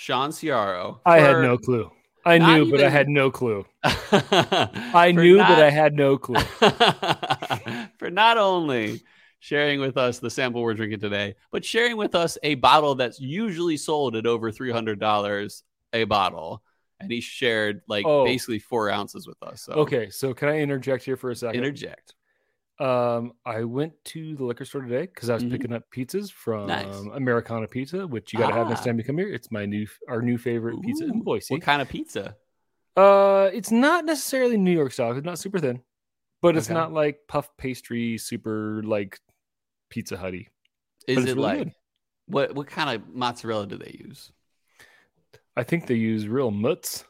Sean 0.00 0.30
Ciaro. 0.30 1.00
I 1.04 1.20
had 1.20 1.42
no 1.42 1.58
clue. 1.58 1.90
I 2.24 2.38
Not 2.38 2.54
knew, 2.58 2.70
but 2.70 2.82
I 2.82 2.88
had 2.88 3.06
no 3.06 3.30
clue. 3.30 3.66
I 3.84 5.12
knew, 5.14 5.36
but 5.36 5.62
I 5.62 5.68
had 5.68 5.92
no 5.94 6.16
clue. 6.16 6.40
for 7.98 8.08
not 8.10 8.38
only 8.38 9.02
sharing 9.40 9.78
with 9.78 9.98
us 9.98 10.18
the 10.18 10.30
sample 10.30 10.62
we're 10.62 10.72
drinking 10.72 11.00
today, 11.00 11.34
but 11.50 11.66
sharing 11.66 11.98
with 11.98 12.14
us 12.14 12.38
a 12.42 12.54
bottle 12.54 12.94
that's 12.94 13.20
usually 13.20 13.76
sold 13.76 14.16
at 14.16 14.24
over 14.24 14.50
three 14.50 14.70
hundred 14.72 15.00
dollars 15.00 15.64
a 15.92 16.04
bottle, 16.04 16.62
and 16.98 17.12
he 17.12 17.20
shared 17.20 17.82
like 17.86 18.06
Oh. 18.06 18.24
basically 18.24 18.58
four 18.58 18.88
ounces 18.90 19.26
with 19.26 19.42
us. 19.42 19.60
So 19.60 19.72
Okay, 19.74 20.08
so 20.08 20.32
can 20.32 20.48
I 20.48 20.60
interject 20.60 21.04
here 21.04 21.18
for 21.18 21.30
a 21.30 21.36
second? 21.36 21.58
interject. 21.62 22.14
Um, 22.80 23.34
I 23.44 23.64
went 23.64 23.92
to 24.06 24.34
the 24.36 24.44
liquor 24.44 24.64
store 24.64 24.80
today 24.82 25.02
because 25.02 25.28
I 25.28 25.34
was 25.34 25.44
Mhm. 25.44 25.50
picking 25.50 25.72
up 25.72 25.90
pizzas 25.90 26.32
from 26.32 26.66
Nice. 26.66 26.94
Americana 27.12 27.68
Pizza, 27.68 28.06
which 28.06 28.32
you 28.32 28.38
got 28.38 28.48
to 28.48 28.54
have 28.54 28.68
next 28.68 28.80
Ah. 28.80 28.84
time 28.84 28.98
you 28.98 29.04
come 29.04 29.18
here. 29.18 29.28
It's 29.32 29.50
my 29.50 29.66
new, 29.66 29.86
our 30.08 30.22
new 30.22 30.38
favorite 30.38 30.80
pizza 30.80 31.04
in 31.04 31.20
Boise. 31.22 31.52
What 31.54 31.62
kind 31.62 31.82
of 31.82 31.88
pizza? 31.90 32.36
Uh, 32.96 33.50
it's 33.52 33.70
not 33.70 34.04
necessarily 34.06 34.56
New 34.56 34.72
York 34.72 34.92
style. 34.92 35.14
It's 35.16 35.24
not 35.26 35.38
super 35.38 35.58
thin, 35.58 35.82
but 36.40 36.56
it's 36.56 36.68
Okay. 36.68 36.74
not 36.74 36.92
like 36.92 37.26
puff 37.28 37.54
pastry, 37.58 38.16
super 38.16 38.82
like 38.82 39.20
Pizza 39.90 40.16
Hutty. 40.16 40.48
Is 41.06 41.18
it 41.18 41.28
really 41.28 41.34
like 41.34 41.58
good. 41.58 41.72
what? 42.26 42.54
What 42.54 42.66
kind 42.66 42.88
of 43.02 43.08
mozzarella 43.14 43.66
do 43.66 43.76
they 43.76 43.94
use? 44.06 44.32
I 45.56 45.64
think 45.64 45.86
they 45.86 45.96
use 45.96 46.26
real 46.28 46.50
mutts. 46.50 47.04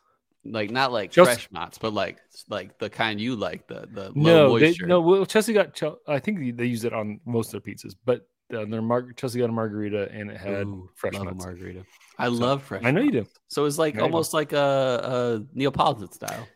Like 0.44 0.70
not 0.70 0.90
like 0.92 1.11
Just- 1.12 1.31
fresh 1.31 1.48
mozz, 1.50 1.79
but 1.81 1.92
like 1.92 2.18
like 2.48 2.79
the 2.79 2.88
kind 2.88 3.20
you 3.20 3.37
like 3.37 3.66
the 3.66 3.87
the 3.92 4.05
low 4.11 4.12
No, 4.14 4.59
they, 4.59 4.66
moisture. 4.68 4.87
no. 4.87 5.00
Well, 5.00 5.26
Chelsea 5.26 5.53
got. 5.53 5.79
I 6.09 6.18
think 6.18 6.57
they, 6.57 6.64
use 6.64 6.85
it 6.85 6.92
on 6.94 7.20
most 7.26 7.53
of 7.53 7.62
their 7.62 7.74
pizzas, 7.74 7.94
but 8.07 8.26
uh, 8.55 8.64
their 8.64 8.81
mar- 8.83 9.12
Chelsea 9.12 9.38
got 9.38 9.50
a 9.50 9.53
margarita 9.53 10.09
and 10.11 10.31
it 10.31 10.37
had 10.38 10.66
Ooh, 10.66 10.88
fresh 10.94 11.12
love 11.14 11.26
nuts. 11.26 11.44
margarita. 11.44 11.85
I 12.18 12.29
love 12.29 12.62
fresh. 12.62 12.83
I 12.85 12.90
know 12.90 13.00
you 13.03 13.12
do. 13.12 13.26
So 13.48 13.66
it's 13.66 13.79
like 13.79 13.96
I 13.96 14.00
almost 14.00 14.33
like 14.35 14.53
a, 14.55 15.40
a 15.46 15.57
Neapolitan 15.57 16.11
style. 16.11 16.48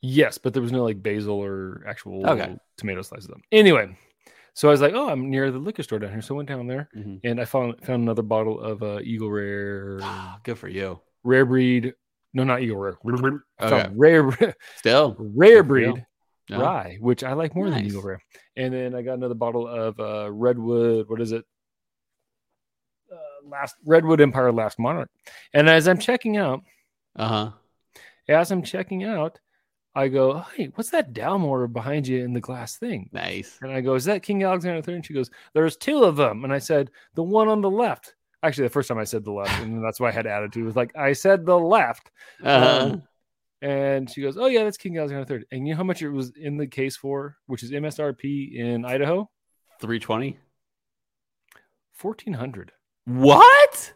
Yes, 0.00 0.36
but 0.38 0.52
there 0.52 0.62
was 0.62 0.72
no 0.72 0.82
like 0.82 1.00
basil 1.02 1.36
or 1.38 1.84
actual 1.86 2.26
Okay. 2.28 2.56
tomato 2.76 3.02
slices. 3.02 3.28
Them. 3.28 3.40
Anyway, 3.52 3.96
so 4.52 4.66
I 4.68 4.72
was 4.72 4.80
like, 4.80 4.94
oh, 4.94 5.08
I'm 5.08 5.30
near 5.30 5.50
the 5.52 5.58
liquor 5.60 5.84
store 5.84 6.00
down 6.00 6.10
here, 6.10 6.22
so 6.22 6.34
I 6.34 6.38
went 6.38 6.48
down 6.48 6.66
there 6.66 6.88
Mhm. 6.96 7.20
and 7.22 7.40
I 7.40 7.44
found 7.44 7.82
found 7.84 8.02
another 8.02 8.22
bottle 8.22 8.60
of 8.60 8.82
uh, 8.82 8.98
Eagle 9.02 9.30
Rare 9.30 10.00
Good 10.42 10.58
for 10.58 10.68
you. 10.68 11.00
rare 11.22 11.46
breed. 11.46 11.94
No, 12.34 12.44
not 12.44 12.62
Eagle 12.62 12.76
Rare. 12.78 12.96
Okay. 13.60 13.90
rare 13.94 14.54
Still, 14.76 15.16
rare 15.18 15.62
Good 15.62 15.68
for 15.68 15.78
you. 15.78 15.92
breed 15.92 16.06
Yeah. 16.48 16.60
rye, 16.60 16.98
which 17.00 17.22
I 17.24 17.32
like 17.34 17.54
more 17.54 17.68
than 17.70 17.80
Nice. 17.82 17.90
Eagle 17.90 18.02
Rare. 18.02 18.20
And 18.56 18.72
then 18.74 18.94
I 18.94 19.02
got 19.02 19.14
another 19.14 19.34
bottle 19.34 19.66
of 19.68 19.98
uh, 20.00 20.30
Redwood. 20.32 21.08
What 21.08 21.20
is 21.20 21.32
it? 21.32 21.44
Uh, 23.12 23.16
last 23.48 23.76
Redwood 23.84 24.20
Empire 24.20 24.52
Lost 24.52 24.78
Monarch. 24.78 25.10
And 25.52 25.68
as 25.68 25.86
I'm 25.88 25.98
checking 25.98 26.36
out, 26.36 26.62
Uh 27.16 27.28
huh. 27.28 27.50
as 28.28 28.50
I'm 28.50 28.62
checking 28.62 29.04
out, 29.04 29.38
I 29.94 30.08
go, 30.08 30.38
"Hey, 30.56 30.70
what's 30.74 30.88
that 30.90 31.12
Dalmore 31.12 31.70
behind 31.70 32.06
you 32.06 32.24
in 32.24 32.32
the 32.32 32.40
glass 32.40 32.78
thing?" 32.78 33.10
Nice. 33.12 33.58
And 33.60 33.70
I 33.70 33.82
go, 33.82 33.94
"Is 33.94 34.06
that 34.06 34.22
King 34.22 34.42
Alexander 34.42 34.82
III?" 34.88 34.96
And 34.96 35.04
she 35.06 35.12
goes, 35.12 35.30
"There's 35.52 35.76
two 35.76 36.04
of 36.04 36.16
them." 36.16 36.44
And 36.44 36.52
I 36.52 36.58
said, 36.58 36.90
"The 37.14 37.22
one 37.22 37.48
on 37.48 37.60
the 37.60 37.70
left." 37.70 38.14
Actually, 38.42 38.64
the 38.64 38.70
first 38.72 38.88
time 38.88 38.98
I 38.98 39.04
said 39.04 39.24
the 39.24 39.30
left, 39.32 39.62
and 39.62 39.84
that's 39.84 40.00
why 40.00 40.08
I 40.08 40.12
had 40.12 40.26
attitude. 40.26 40.64
Was 40.64 40.74
like 40.76 40.96
I 40.96 41.12
said 41.12 41.46
the 41.46 41.58
left. 41.58 42.10
Uh-huh. 42.42 42.86
Um, 42.92 43.02
and 43.60 44.10
she 44.10 44.20
goes, 44.22 44.36
"Oh 44.36 44.46
yeah, 44.46 44.64
that's 44.64 44.76
King 44.76 44.98
Alexander 44.98 45.34
III." 45.36 45.44
And 45.52 45.68
you 45.68 45.74
know 45.74 45.78
how 45.78 45.84
much 45.84 46.02
it 46.02 46.10
was 46.10 46.32
in 46.36 46.56
the 46.56 46.66
case 46.66 46.96
for, 46.96 47.36
which 47.46 47.62
is 47.62 47.70
MSRP 47.70 48.56
in 48.56 48.84
Idaho, 48.84 49.30
Three 49.80 50.00
twenty. 50.00 50.38
fourteen 51.92 52.34
hundred. 52.34 52.72
What? 53.04 53.92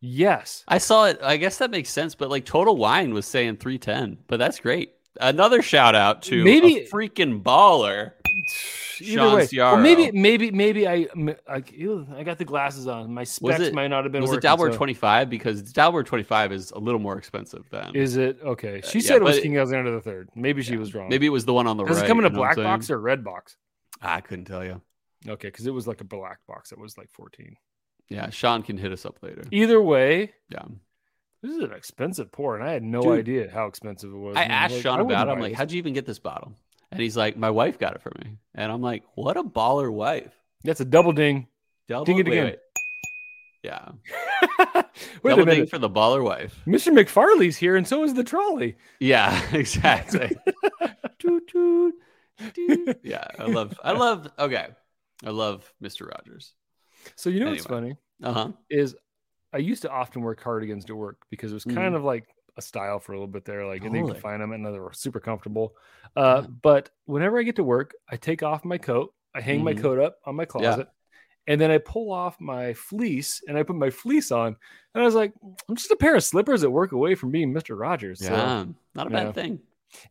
Yes, 0.00 0.64
I 0.68 0.78
saw 0.78 1.06
it. 1.06 1.18
I 1.22 1.36
guess 1.36 1.58
that 1.58 1.70
makes 1.70 1.90
sense. 1.90 2.14
But 2.14 2.30
like 2.30 2.44
Total 2.44 2.76
Wine 2.76 3.12
was 3.12 3.26
saying 3.26 3.56
three 3.56 3.78
ten. 3.78 4.18
But 4.28 4.38
that's 4.38 4.60
great. 4.60 4.92
Another 5.20 5.60
shout 5.62 5.96
out 5.96 6.22
to 6.22 6.44
Maybe- 6.44 6.78
a 6.78 6.88
freaking 6.88 7.42
baller. 7.42 8.12
Either 9.02 9.12
Sean 9.12 9.36
way, 9.36 9.48
or 9.60 9.76
maybe 9.78 10.10
maybe 10.12 10.50
maybe 10.50 10.88
I 10.88 11.06
I, 11.48 11.62
ew, 11.72 12.06
I 12.16 12.22
got 12.22 12.38
the 12.38 12.44
glasses 12.44 12.86
on. 12.86 13.12
My 13.12 13.24
specs 13.24 13.60
it- 13.60 13.74
might 13.74 13.88
not 13.88 14.04
have 14.04 14.12
been. 14.12 14.22
Was 14.22 14.30
it 14.30 14.34
working, 14.34 14.50
Dalmore 14.50 14.70
so- 14.72 14.76
twenty 14.76 14.94
five? 14.94 15.30
Because 15.30 15.62
Dalmore 15.72 16.04
twenty 16.04 16.24
five 16.24 16.52
is 16.52 16.70
a 16.70 16.78
little 16.78 17.00
more 17.00 17.16
expensive 17.18 17.64
than. 17.70 17.94
Is 17.94 18.16
it 18.16 18.38
okay? 18.42 18.80
Uh, 18.82 18.86
she 18.86 18.98
yeah, 18.98 19.04
said 19.06 19.16
it 19.16 19.22
was 19.24 19.40
King 19.40 19.56
Alexander 19.56 19.90
the 19.92 20.00
Third. 20.00 20.28
Maybe 20.34 20.62
she 20.62 20.76
was 20.76 20.94
wrong. 20.94 21.08
Maybe 21.08 21.26
it 21.26 21.30
was 21.30 21.44
the 21.44 21.54
one 21.54 21.66
on 21.66 21.76
the 21.76 21.84
does 21.84 21.96
right. 21.96 22.04
it 22.04 22.08
come 22.08 22.18
in 22.18 22.24
a 22.24 22.28
you 22.28 22.34
know 22.34 22.40
what 22.40 22.54
black 22.56 22.64
box 22.64 22.90
or 22.90 23.00
red 23.00 23.24
box? 23.24 23.56
Ah, 24.02 24.16
I 24.16 24.20
couldn't 24.20 24.46
tell 24.46 24.64
you. 24.64 24.80
Okay, 25.28 25.48
because 25.48 25.66
it 25.66 25.74
was 25.74 25.86
like 25.86 26.00
a 26.00 26.04
black 26.04 26.38
box 26.46 26.70
that 26.70 26.78
was 26.78 26.96
like 26.96 27.10
fourteen. 27.10 27.56
Yeah, 28.08 28.30
Sean 28.30 28.62
can 28.62 28.76
hit 28.78 28.90
us 28.92 29.04
up 29.06 29.22
later. 29.22 29.42
Either 29.52 29.80
way, 29.80 30.32
Yeah. 30.48 30.64
this 31.42 31.52
is 31.52 31.62
an 31.62 31.72
expensive 31.72 32.32
pour, 32.32 32.56
and 32.56 32.64
I 32.64 32.72
had 32.72 32.82
no 32.82 33.02
Dude. 33.02 33.18
idea 33.20 33.50
how 33.52 33.66
expensive 33.66 34.12
it 34.12 34.16
was. 34.16 34.36
I 34.36 34.42
And, 34.42 34.52
asked 34.52 34.74
like, 34.74 34.82
Sean 34.82 34.98
I 34.98 35.02
about 35.02 35.28
it. 35.28 35.30
I'm 35.30 35.40
like, 35.40 35.54
how'd 35.54 35.70
you 35.70 35.78
even 35.78 35.92
get 35.92 36.06
this 36.06 36.18
bottle? 36.18 36.54
And 36.92 37.00
he's 37.00 37.16
like, 37.16 37.36
my 37.36 37.50
wife 37.50 37.78
got 37.78 37.94
it 37.94 38.02
for 38.02 38.12
me. 38.22 38.38
And 38.54 38.70
I'm 38.72 38.82
like, 38.82 39.04
what 39.14 39.36
a 39.36 39.42
baller 39.44 39.92
wife. 39.92 40.32
That's 40.64 40.80
a 40.80 40.84
double 40.84 41.12
ding. 41.12 41.46
Double, 41.88 42.04
Ding 42.04 42.18
it 42.18 42.26
wait, 42.28 42.32
again. 42.32 42.44
wait. 42.46 42.58
Yeah. 43.62 43.88
Wait 45.22 45.30
Double 45.30 45.42
a 45.42 45.46
minute. 45.46 45.70
for 45.70 45.78
the 45.78 45.88
baller 45.90 46.24
wife. 46.24 46.60
Mr. 46.66 46.92
McFeely's 46.92 47.56
here, 47.56 47.76
and 47.76 47.86
so 47.86 48.04
is 48.04 48.14
the 48.14 48.24
trolley. 48.24 48.76
Yeah, 49.00 49.40
exactly. 49.52 50.36
Toot, 51.18 51.46
toot, 51.48 51.94
toot. 52.54 52.98
yeah, 53.02 53.26
I 53.38 53.44
love, 53.44 53.78
I 53.84 53.92
love, 53.92 54.30
okay. 54.38 54.68
I 55.24 55.30
love 55.30 55.70
Mr. 55.82 56.08
Rogers. 56.10 56.54
So 57.16 57.28
you 57.28 57.40
know 57.40 57.50
what's 57.50 57.66
funny 57.66 57.96
Uh 58.22 58.32
huh. 58.32 58.48
is 58.70 58.96
I 59.52 59.58
used 59.58 59.82
to 59.82 59.90
often 59.90 60.22
wear 60.22 60.34
cardigans 60.34 60.86
to 60.86 60.96
work 60.96 61.18
because 61.30 61.50
it 61.50 61.54
was 61.54 61.64
kind 61.64 61.94
of 61.94 62.02
like 62.04 62.24
a 62.60 62.66
style 62.66 62.98
for 63.00 63.12
a 63.12 63.16
little 63.16 63.26
bit 63.26 63.44
there. 63.44 63.66
Like, 63.66 63.82
and 63.84 63.94
you 63.94 64.02
Mm-hmm. 64.02 64.06
Totally. 64.08 64.12
could 64.14 64.22
find 64.22 64.42
them, 64.42 64.52
and 64.52 64.64
they're 64.64 64.92
super 64.92 65.20
comfortable. 65.20 65.74
Uh, 66.16 66.42
But 66.42 66.90
whenever 67.06 67.38
I 67.38 67.42
get 67.42 67.56
to 67.56 67.64
work, 67.64 67.94
I 68.08 68.16
take 68.16 68.42
off 68.42 68.64
my 68.64 68.78
coat, 68.78 69.12
I 69.34 69.40
hang 69.40 69.62
my 69.64 69.74
Mhm. 69.74 69.82
coat 69.82 69.98
up 69.98 70.18
on 70.24 70.34
my 70.36 70.44
closet, 70.44 70.88
and 71.46 71.60
then 71.60 71.70
I 71.70 71.78
pull 71.78 72.12
off 72.12 72.40
my 72.40 72.74
fleece 72.74 73.42
and 73.48 73.56
I 73.58 73.62
put 73.62 73.76
my 73.76 73.90
fleece 73.90 74.30
on. 74.30 74.56
And 74.94 75.02
I 75.02 75.04
was 75.04 75.14
like, 75.14 75.32
I'm 75.68 75.76
just 75.76 75.90
a 75.90 75.96
pair 75.96 76.14
of 76.16 76.22
slippers 76.24 76.60
that 76.62 76.70
work 76.70 76.92
away 76.92 77.14
from 77.14 77.30
being 77.30 77.52
Mr. 77.54 77.78
Rogers. 77.78 78.18
So, 78.24 78.32
Yeah. 78.32 78.64
Not 78.94 79.06
a 79.06 79.10
bad 79.10 79.26
yeah. 79.28 79.32
thing. 79.32 79.60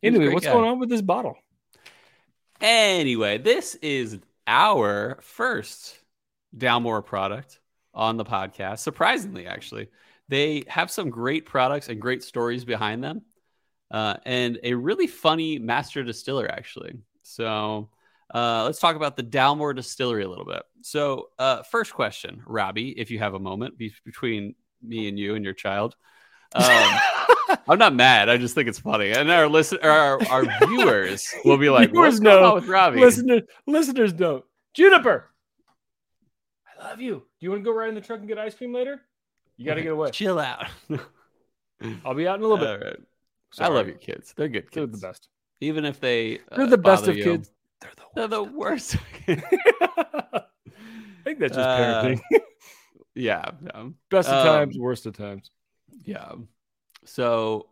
He 0.02 0.10
was 0.10 0.18
a 0.18 0.20
anyway, 0.20 0.34
what's 0.34 0.46
guy. 0.46 0.52
going 0.52 0.68
on 0.68 0.78
with 0.80 0.88
this 0.90 1.02
bottle? 1.02 1.36
Anyway, 2.60 3.38
this 3.38 3.74
is 3.76 4.18
our 4.46 5.18
first 5.22 5.98
Dalmore 6.56 7.04
product 7.04 7.60
on 7.94 8.16
the 8.16 8.24
podcast. 8.24 8.78
Surprisingly, 8.80 9.46
actually, 9.46 9.88
they 10.30 10.64
have 10.68 10.90
some 10.90 11.10
great 11.10 11.44
products 11.44 11.88
and 11.88 12.00
great 12.00 12.22
stories 12.22 12.64
behind 12.64 13.02
them, 13.02 13.22
uh, 13.90 14.16
and 14.24 14.60
a 14.62 14.74
really 14.74 15.08
funny 15.08 15.58
master 15.58 16.04
distiller, 16.04 16.48
actually. 16.48 16.94
So 17.24 17.90
uh, 18.32 18.64
let's 18.64 18.78
talk 18.78 18.94
about 18.94 19.16
the 19.16 19.24
Dalmore 19.24 19.74
Distillery 19.74 20.22
a 20.22 20.28
little 20.28 20.44
bit. 20.44 20.62
So, 20.82 21.30
uh, 21.38 21.64
first 21.64 21.92
question, 21.92 22.42
Robbie, 22.46 22.90
if 22.90 23.10
you 23.10 23.18
have 23.18 23.34
a 23.34 23.40
moment 23.40 23.76
be- 23.76 23.92
between 24.04 24.54
me 24.80 25.08
and 25.08 25.18
you 25.18 25.34
and 25.34 25.44
your 25.44 25.54
child. 25.54 25.96
Um, 26.54 26.64
I'm 27.68 27.78
not 27.78 27.94
mad. 27.94 28.28
I 28.28 28.36
just 28.36 28.54
think 28.54 28.68
it's 28.68 28.78
funny, 28.78 29.10
and 29.10 29.28
our 29.30 29.48
listen, 29.48 29.78
our, 29.82 30.24
our 30.28 30.44
viewers 30.68 31.28
will 31.44 31.58
be 31.58 31.68
like, 31.68 31.90
Viewers 31.90 32.14
"What's 32.14 32.20
going 32.20 32.44
on 32.44 32.54
with 32.54 32.66
Robbie?" 32.66 33.00
Listener, 33.00 33.42
listeners 33.66 34.12
don't. 34.12 34.44
Juniper, 34.74 35.28
I 36.78 36.88
love 36.88 37.00
you. 37.00 37.14
Do 37.14 37.22
you 37.40 37.50
want 37.50 37.64
to 37.64 37.64
go 37.64 37.76
ride 37.76 37.88
in 37.88 37.96
the 37.96 38.00
truck 38.00 38.20
and 38.20 38.28
get 38.28 38.38
ice 38.38 38.54
cream 38.54 38.72
later? 38.72 39.00
You 39.60 39.66
got 39.66 39.74
to 39.74 39.82
get 39.82 39.92
away. 39.92 40.10
Chill 40.10 40.38
out. 40.38 40.68
I'll 42.04 42.14
be 42.14 42.26
out 42.26 42.38
in 42.38 42.42
a 42.44 42.48
little 42.48 42.66
All 42.66 42.78
bit. 42.78 42.82
right. 42.82 42.96
I 43.58 43.68
love 43.68 43.86
your 43.88 43.96
kids. 43.96 44.32
They're 44.34 44.48
good 44.48 44.70
kids. 44.70 44.74
They're 44.74 44.86
the 44.86 44.96
best. 44.96 45.28
Even 45.60 45.84
if 45.84 46.00
they 46.00 46.38
They're 46.56 46.64
uh, 46.64 46.68
the 46.70 46.78
best 46.78 47.08
of 47.08 47.16
you, 47.18 47.24
kids. 47.24 47.50
They're 47.82 47.90
They're 48.14 48.26
the 48.26 48.42
the 48.44 48.50
worst. 48.52 48.96
I 49.28 50.42
think 51.24 51.40
that's 51.40 51.54
just 51.56 51.58
Uh, 51.58 52.02
parenting. 52.02 52.20
yeah, 53.14 53.50
yeah, 53.62 53.88
best 54.10 54.30
of 54.30 54.46
um, 54.46 54.46
times, 54.46 54.78
worst 54.78 55.04
of 55.04 55.14
times. 55.14 55.50
yeah. 56.04 56.32
So 57.04 57.68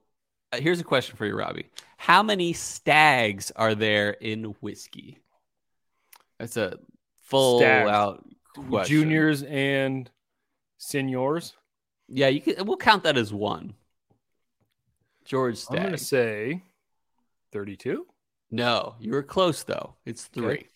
uh, 0.53 0.59
here's 0.59 0.81
a 0.81 0.85
question 0.85 1.17
for 1.17 1.25
you, 1.25 1.35
Robbie. 1.35 1.71
How 1.97 2.23
many 2.23 2.53
stags 2.53 3.51
are 3.57 3.75
there 3.75 4.11
in 4.11 4.45
whiskey? 4.61 5.21
That's 6.39 6.59
a 6.59 6.79
full 7.23 7.61
Stags. 7.61 7.89
out 7.91 8.25
question. 8.69 8.95
Juniors 8.95 9.43
and 9.45 10.11
seniors. 10.77 11.55
Yeah, 12.09 12.29
you 12.29 12.41
can. 12.41 12.65
We'll 12.67 12.77
count 12.77 13.05
that 13.05 13.17
as 13.17 13.33
one. 13.33 13.75
George 15.25 15.63
I'm 15.71 15.77
gonna 15.77 15.99
say 15.99 16.63
32. 17.53 18.07
No, 18.51 18.95
you 18.99 19.13
were 19.13 19.23
close 19.23 19.63
though. 19.63 19.95
It's 20.07 20.25
three. 20.25 20.45
Okay. 20.47 20.67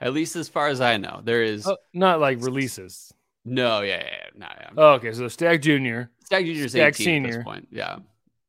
At 0.00 0.12
least 0.14 0.34
as 0.34 0.48
far 0.48 0.68
as 0.68 0.80
I 0.80 0.96
know. 0.96 1.20
There 1.22 1.42
is 1.42 1.66
Oh, 1.66 1.76
not 1.92 2.18
like 2.20 2.38
releases. 2.42 3.12
no, 3.44 3.82
yeah, 3.82 3.98
yeah, 4.02 4.04
yeah, 4.10 4.28
no, 4.36 4.46
yeah. 4.60 4.70
Oh, 4.76 4.92
okay, 4.94 5.12
so 5.12 5.28
Stag 5.28 5.62
Junior. 5.62 6.10
Stag 6.24 6.44
Junior's 6.46 6.72
Stag 6.72 6.80
18 6.80 6.86
at 6.88 6.94
Senior. 6.96 7.32
this 7.36 7.44
point. 7.44 7.68
Yeah. 7.70 7.98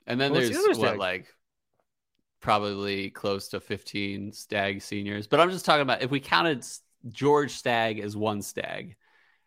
And 0.08 0.19
then 0.19 0.34
the 0.34 0.39
there's 0.39 0.58
other 0.58 0.80
what 0.80 0.97
like 0.97 1.27
probably 2.39 3.10
close 3.12 3.49
to 3.49 3.60
15 3.60 4.32
Stag 4.34 4.82
seniors. 4.82 5.27
But 5.27 5.39
I'm 5.39 5.51
just 5.51 5.65
talking 5.65 5.84
about 5.84 6.01
if 6.01 6.10
we 6.10 6.19
counted 6.19 6.65
George 7.10 7.51
Stag 7.51 7.99
as 7.99 8.17
one 8.17 8.41
Stag 8.41 8.95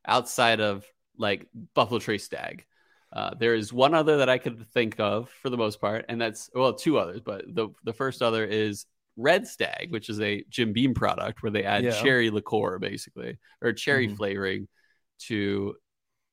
outside 0.07 0.61
of 0.61 0.85
like 1.18 1.48
Buffalo 1.74 1.98
Trace 1.98 2.24
Stag. 2.24 2.66
Uh, 3.14 3.33
there 3.38 3.55
is 3.55 3.72
one 3.72 3.94
other 3.94 4.16
that 4.18 4.29
I 4.29 4.38
could 4.38 4.66
think 4.72 4.98
of 4.98 5.31
for 5.40 5.48
the 5.48 5.57
most 5.57 5.81
part, 5.81 6.05
and 6.09 6.20
that's 6.20 6.50
well, 6.55 6.74
two 6.74 6.98
others, 6.98 7.20
but 7.24 7.44
the 7.55 7.68
the 7.85 7.92
first 7.92 8.22
other 8.22 8.44
is 8.44 8.87
Red 9.16 9.46
Stag, 9.46 9.92
which 9.92 10.09
is 10.09 10.20
a 10.20 10.44
Jim 10.50 10.72
Beam 10.72 10.94
product 10.94 11.42
where 11.42 11.53
they 11.53 11.62
add 11.62 11.85
Yeah. 11.85 12.03
cherry 12.03 12.31
liqueur 12.31 12.79
basically 12.81 13.38
or 13.62 13.72
cherry 13.72 14.09
Mhm. 14.09 14.16
flavoring 14.16 14.68
to 15.20 15.77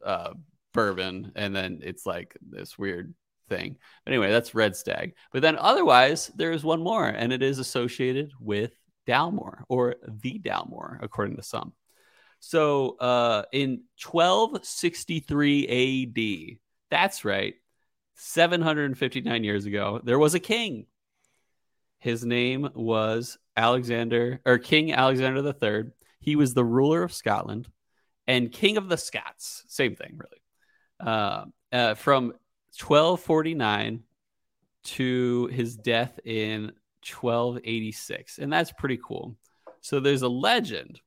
uh, 0.03 0.33
bourbon, 0.73 1.31
and 1.35 1.55
then 1.55 1.81
it's 1.83 2.07
like 2.07 2.35
this 2.41 2.79
weird 2.79 3.13
thing. 3.49 3.77
Anyway, 4.07 4.31
that's 4.31 4.55
Red 4.55 4.75
Stag. 4.75 5.13
But 5.31 5.43
then 5.43 5.57
otherwise, 5.57 6.31
there 6.35 6.51
is 6.51 6.63
one 6.63 6.81
more, 6.81 7.07
and 7.07 7.31
it 7.31 7.43
is 7.43 7.59
associated 7.59 8.31
with 8.39 8.73
Dalmore 9.05 9.63
or 9.69 9.97
the 10.07 10.39
Dalmore, 10.39 10.97
according 11.03 11.35
to 11.35 11.43
some. 11.43 11.73
So 12.39 12.97
uh, 12.97 13.43
in 13.51 13.83
1263 13.97 15.67
AD, 15.67 16.59
that's 16.91 17.25
right, 17.25 17.55
759 18.15 19.43
years 19.43 19.65
ago, 19.65 19.99
there 20.03 20.19
was 20.19 20.35
a 20.35 20.39
king. 20.39 20.85
His 21.97 22.23
name 22.23 22.69
was 22.75 23.37
Alexander 23.57 24.39
or 24.45 24.57
King 24.59 24.93
Alexander 24.93 25.41
III. 25.61 25.91
He 26.19 26.35
was 26.35 26.53
the 26.53 26.63
ruler 26.65 27.01
of 27.03 27.13
Scotland 27.13 27.67
and 28.27 28.51
King 28.51 28.77
of 28.77 28.89
the 28.89 28.97
Scots. 28.97 29.63
Same 29.67 29.95
thing, 29.95 30.19
really. 30.19 30.41
Uh, 30.99 31.45
uh, 31.71 31.93
from 31.95 32.33
1249 32.79 34.03
to 34.83 35.47
his 35.47 35.75
death 35.77 36.19
in 36.25 36.71
1286. 37.07 38.37
And 38.39 38.51
that's 38.51 38.71
pretty 38.71 38.99
cool. 39.03 39.35
So 39.81 39.99
there's 39.99 40.21
a 40.21 40.29
legend 40.29 41.01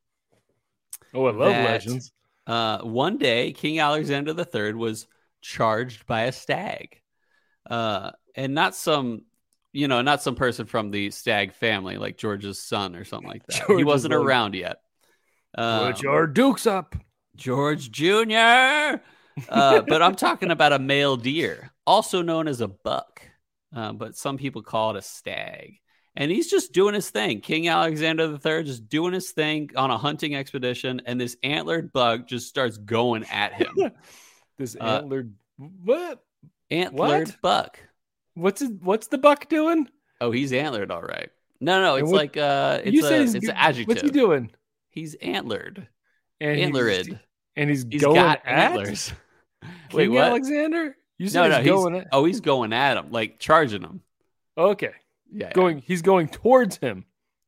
Oh, 1.12 1.27
I 1.27 1.31
love 1.31 1.51
That- 1.53 1.70
legends. 1.70 2.12
uh, 2.49 2.79
one 2.83 3.18
day, 3.18 3.53
King 3.53 3.79
Alexander 3.79 4.33
III 4.37 4.73
was 4.75 5.07
charged 5.45 6.07
by 6.07 6.23
a 6.23 6.33
stag, 6.33 7.01
uh, 7.69 8.11
and 8.35 8.55
not 8.55 8.75
some, 8.75 9.23
you 9.73 9.87
know, 9.87 10.03
not 10.03 10.23
some 10.23 10.35
person 10.35 10.67
from 10.67 10.91
the 10.91 11.11
stag 11.11 11.53
family 11.53 11.99
like 11.99 12.17
George's 12.17 12.61
son 12.61 12.97
or 12.97 13.05
something 13.05 13.29
like 13.29 13.47
that. 13.47 13.67
he 13.69 13.85
wasn't 13.85 14.15
around 14.15 14.55
yet. 14.55 14.79
Um, 15.57 15.95
your 16.03 16.27
dukes 16.27 16.67
up. 16.67 16.97
George 17.37 17.91
Jr. 17.91 19.01
Uh, 19.49 19.83
but 19.89 20.03
I'm 20.03 20.15
talking 20.15 20.51
about 20.51 20.73
a 20.73 20.79
male 20.79 21.17
deer, 21.17 21.73
also 21.87 22.23
known 22.23 22.47
as 22.49 22.61
a 22.61 22.69
buck, 22.69 23.23
uh, 23.75 23.93
but 23.93 24.17
some 24.17 24.39
people 24.39 24.63
call 24.63 24.91
it 24.91 24.99
a 24.99 25.03
stag. 25.03 25.79
And 26.17 26.31
he's 26.31 26.49
just 26.49 26.73
doing 26.73 26.95
his 26.95 27.11
thing. 27.11 27.41
King 27.41 27.67
Alexander 27.67 28.39
III 28.45 28.63
just 28.63 28.89
doing 28.89 29.13
his 29.13 29.33
thing 29.33 29.71
on 29.75 29.91
a 29.91 29.99
hunting 29.99 30.37
expedition, 30.37 31.03
and 31.07 31.21
this 31.21 31.37
antlered 31.43 31.93
buck 31.93 32.29
just 32.29 32.49
starts 32.49 32.77
going 32.77 33.25
at 33.25 33.53
him. 33.53 33.75
This 34.59 34.77
Uh, 34.81 34.99
antlered. 35.03 35.35
What? 35.57 36.25
antlered 36.71 37.29
What? 37.29 37.40
buck. 37.43 37.81
What's 38.35 38.62
it, 38.62 38.73
what's 38.83 39.07
the 39.09 39.19
buck 39.19 39.49
doing? 39.49 39.88
Oh, 40.21 40.31
he's 40.31 40.53
antlered, 40.53 40.90
all 40.90 41.03
right. 41.03 41.31
No, 41.61 41.81
no, 41.81 41.97
it's 41.97 42.11
what- 42.11 42.17
like 42.17 42.37
uh, 42.37 42.81
it's 42.85 42.95
you 42.95 43.07
a, 43.07 43.21
it's 43.23 43.35
an 43.35 43.51
adjective. 43.51 43.88
What's 43.88 44.03
he 44.03 44.11
doing? 44.11 44.51
He's 44.90 45.14
antlered, 45.17 45.88
And 46.40 46.57
he's- 46.57 46.67
antlered. 46.67 47.21
and 47.57 47.71
he's, 47.71 47.87
He's 47.88 48.03
going 48.03 48.14
got 48.17 48.45
at 48.45 48.73
antlers. 48.73 49.12
Wait, 49.93 50.09
what? 50.09 50.25
Alexander. 50.25 50.97
You 51.19 51.27
No, 51.27 51.31
said 51.31 51.49
no, 51.49 51.57
he's 51.57 51.64
he's 51.64 51.71
going 51.73 51.95
at. 51.97 52.07
oh, 52.12 52.25
he's 52.25 52.40
going 52.40 52.73
at 52.73 52.97
him, 52.97 53.11
like 53.12 53.38
charging 53.38 53.83
him. 53.83 54.03
Okay, 54.59 54.90
Yeah, 55.33 55.47
yeah. 55.47 55.53
going. 55.53 55.79
He's 55.79 56.03
going 56.03 56.29
towards 56.29 56.77
him. 56.79 57.05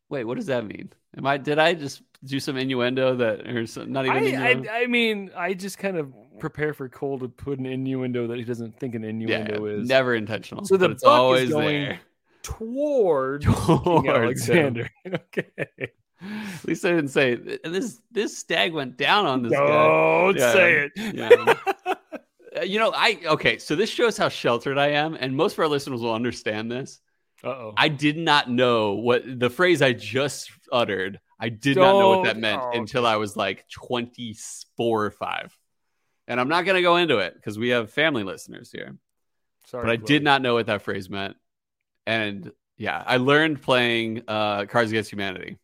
Wait, 0.08 0.24
what 0.24 0.36
does 0.36 0.46
that 0.46 0.64
mean? 0.64 0.92
Am 1.16 1.26
I 1.26 1.36
did 1.36 1.58
I 1.58 1.74
just 1.74 2.00
do 2.26 2.40
some 2.40 2.56
innuendo 2.56 3.16
that 3.16 3.46
or 3.46 3.66
some, 3.66 3.92
not 3.92 4.06
even 4.06 4.36
I. 4.40 4.50
I, 4.52 4.82
I 4.82 4.86
mean, 4.86 5.30
I 5.36 5.54
just 5.54 5.78
kind 5.78 5.96
of 5.96 6.12
prepare 6.38 6.74
for 6.74 6.88
Cole 6.88 7.18
to 7.20 7.28
put 7.28 7.58
an 7.58 7.66
innuendo 7.66 8.26
that 8.28 8.36
he 8.38 8.44
doesn't 8.44 8.78
think 8.78 8.94
an 8.94 9.02
yeah, 9.02 9.08
innuendo 9.10 9.64
is 9.66 9.88
never 9.88 10.14
intentional. 10.14 10.64
So 10.64 10.76
the 10.76 10.90
it's 10.90 11.04
always 11.04 11.50
going 11.50 11.82
there. 11.84 12.00
towards 12.42 13.44
King 13.46 13.54
Towards. 13.54 14.08
Alexander. 14.08 14.90
okay. 15.06 15.46
At 16.22 16.64
least 16.66 16.84
I 16.84 16.90
didn't 16.90 17.08
say 17.08 17.32
and 17.64 17.74
this. 17.74 18.00
This 18.10 18.36
stag 18.38 18.72
went 18.72 18.96
down 18.96 19.26
on 19.26 19.42
this 19.42 19.52
guy. 19.52 19.66
Don't 19.66 20.36
Yeah. 20.36 20.52
say 20.52 20.72
it. 20.94 21.14
Yeah. 21.14 21.54
Uh, 21.86 21.94
You 22.64 22.78
know, 22.78 22.90
I 22.94 23.20
okay. 23.26 23.58
So 23.58 23.76
this 23.76 23.90
shows 23.90 24.16
how 24.16 24.30
sheltered 24.30 24.78
I 24.78 24.88
am, 24.92 25.14
and 25.14 25.36
most 25.36 25.52
of 25.54 25.58
our 25.58 25.68
listeners 25.68 26.00
will 26.00 26.14
understand 26.14 26.70
this. 26.72 27.00
Uh 27.44 27.48
oh. 27.48 27.74
I 27.76 27.88
did 27.88 28.16
not 28.16 28.50
know 28.50 28.94
what 28.94 29.22
the 29.38 29.50
phrase 29.50 29.82
I 29.82 29.92
just 29.92 30.50
uttered. 30.72 31.20
I 31.38 31.48
did 31.50 31.76
not 31.76 31.98
know 31.98 32.08
what 32.16 32.24
that 32.24 32.38
meant 32.38 32.62
oh, 32.64 32.70
until 32.72 33.06
I 33.06 33.16
was 33.16 33.36
like 33.36 33.68
24 33.70 35.04
or 35.04 35.10
5. 35.10 35.58
And 36.28 36.40
I'm 36.40 36.48
not 36.48 36.64
going 36.64 36.76
to 36.76 36.82
go 36.82 36.96
into 36.96 37.18
it 37.18 37.34
because 37.34 37.58
we 37.58 37.68
have 37.70 37.90
family 37.90 38.24
listeners 38.24 38.70
here. 38.72 38.96
Sorry, 39.66 39.84
But 39.84 39.90
I 39.92 39.96
Chloe. 39.96 40.06
did 40.06 40.22
not 40.24 40.42
know 40.42 40.54
what 40.54 40.66
that 40.66 40.82
phrase 40.82 41.10
meant. 41.10 41.36
And 42.06 42.50
yeah, 42.78 43.02
I 43.06 43.18
learned 43.18 43.62
playing 43.62 44.22
uh, 44.26 44.64
Cards 44.66 44.90
Against 44.90 45.12
Humanity. 45.12 45.58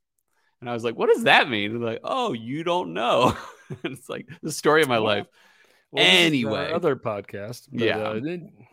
And 0.60 0.68
I 0.70 0.74
was 0.74 0.84
like, 0.84 0.96
what 0.96 1.08
does 1.08 1.24
that 1.24 1.48
mean? 1.48 1.72
And 1.72 1.82
like, 1.82 2.00
oh, 2.04 2.32
you 2.34 2.62
don't 2.64 2.92
know. 2.92 3.36
it's 3.84 4.08
like 4.08 4.28
the 4.42 4.52
story 4.52 4.82
of 4.82 4.88
my 4.88 4.98
Well, 4.98 5.04
life. 5.18 5.26
Well, 5.90 6.04
our 6.04 6.10
Anyway. 6.10 6.70
other 6.72 6.96
podcast. 6.96 7.68
but, 7.72 7.80
Yeah. 7.82 7.98
uh, 7.98 8.20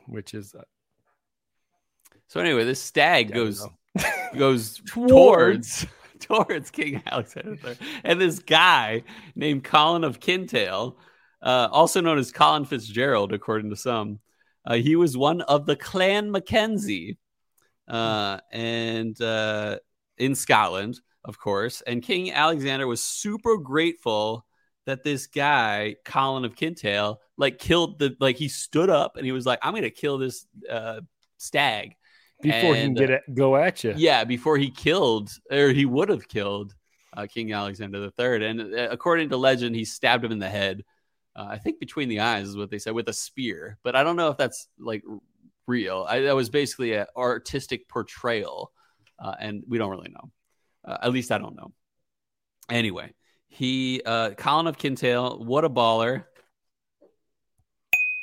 which 0.07 0.33
is 0.33 0.53
uh, 0.53 0.61
So 2.27 2.39
anyway, 2.39 2.63
this 2.65 2.81
stag 2.81 3.33
goes 3.33 3.65
goes 4.37 4.81
Towards. 4.87 5.85
towards 6.27 6.71
King 6.71 7.01
Alexander 7.05 7.57
III. 7.65 7.77
And 8.03 8.19
this 8.21 8.39
guy 8.39 9.03
named 9.35 9.63
Colin 9.63 10.03
of 10.03 10.19
Kintail, 10.19 10.95
uh, 11.41 11.67
also 11.71 12.01
known 12.01 12.17
as 12.17 12.31
Colin 12.31 12.65
Fitzgerald, 12.65 13.33
according 13.33 13.69
to 13.69 13.75
some, 13.75 14.19
uh, 14.65 14.75
he 14.75 14.95
was 14.95 15.17
one 15.17 15.41
of 15.41 15.65
the 15.65 15.75
Clan 15.75 16.31
Mackenzie, 16.31 17.17
uh, 17.87 18.39
and 18.51 19.19
uh, 19.21 19.79
in 20.17 20.35
Scotland, 20.35 20.99
of 21.25 21.39
course. 21.39 21.81
And 21.81 22.03
King 22.03 22.31
Alexander 22.31 22.85
was 22.85 23.03
super 23.03 23.57
grateful 23.57 24.45
that 24.85 25.03
this 25.03 25.27
guy 25.27 25.95
Colin 26.05 26.45
of 26.45 26.55
Kintail 26.55 27.17
like 27.37 27.57
killed 27.57 27.99
the 27.99 28.15
like 28.19 28.37
he 28.37 28.47
stood 28.47 28.89
up 28.89 29.17
and 29.17 29.25
he 29.25 29.31
was 29.31 29.45
like, 29.45 29.59
"I'm 29.61 29.73
going 29.73 29.83
to 29.83 29.91
kill 29.91 30.17
this 30.17 30.45
uh, 30.69 31.01
stag." 31.37 31.95
Before 32.41 32.75
he 32.75 32.81
can 32.81 32.93
get 32.93 33.09
at, 33.09 33.33
go 33.33 33.55
at 33.55 33.83
you. 33.83 33.93
Yeah, 33.95 34.23
before 34.23 34.57
he 34.57 34.69
killed, 34.69 35.29
or 35.51 35.69
he 35.69 35.85
would 35.85 36.09
have 36.09 36.27
killed 36.27 36.75
uh, 37.15 37.27
King 37.27 37.53
Alexander 37.53 38.09
III. 38.19 38.45
And 38.45 38.61
uh, 38.61 38.87
according 38.91 39.29
to 39.29 39.37
legend, 39.37 39.75
he 39.75 39.85
stabbed 39.85 40.23
him 40.23 40.31
in 40.31 40.39
the 40.39 40.49
head. 40.49 40.83
Uh, 41.35 41.47
I 41.49 41.57
think 41.57 41.79
between 41.79 42.09
the 42.09 42.21
eyes 42.21 42.47
is 42.47 42.57
what 42.57 42.69
they 42.69 42.79
said 42.79 42.93
with 42.93 43.09
a 43.09 43.13
spear, 43.13 43.77
but 43.83 43.95
I 43.95 44.03
don't 44.03 44.15
know 44.15 44.29
if 44.29 44.37
that's 44.37 44.67
like 44.77 45.03
real. 45.67 46.05
I, 46.07 46.21
that 46.21 46.35
was 46.35 46.49
basically 46.49 46.93
an 46.93 47.05
artistic 47.15 47.87
portrayal, 47.87 48.71
uh, 49.19 49.35
and 49.39 49.63
we 49.67 49.77
don't 49.77 49.91
really 49.91 50.11
know. 50.11 50.31
Uh, 50.83 50.97
at 51.03 51.11
least 51.11 51.31
I 51.31 51.37
don't 51.37 51.55
know. 51.55 51.71
Anyway, 52.69 53.13
he 53.47 54.01
uh, 54.05 54.31
Colin 54.31 54.67
of 54.67 54.77
Kintail, 54.77 55.43
what 55.43 55.65
a 55.65 55.69
baller! 55.69 56.25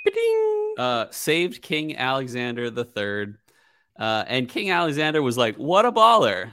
Ba-ding! 0.05 0.75
uh, 0.77 1.07
saved 1.11 1.63
King 1.63 1.97
Alexander 1.97 2.67
III. 2.67 3.35
Uh, 3.99 4.25
and 4.27 4.49
King 4.49 4.71
Alexander 4.71 5.23
was 5.23 5.37
like, 5.37 5.57
"What 5.57 5.87
a 5.87 5.93
baller!" 5.93 6.53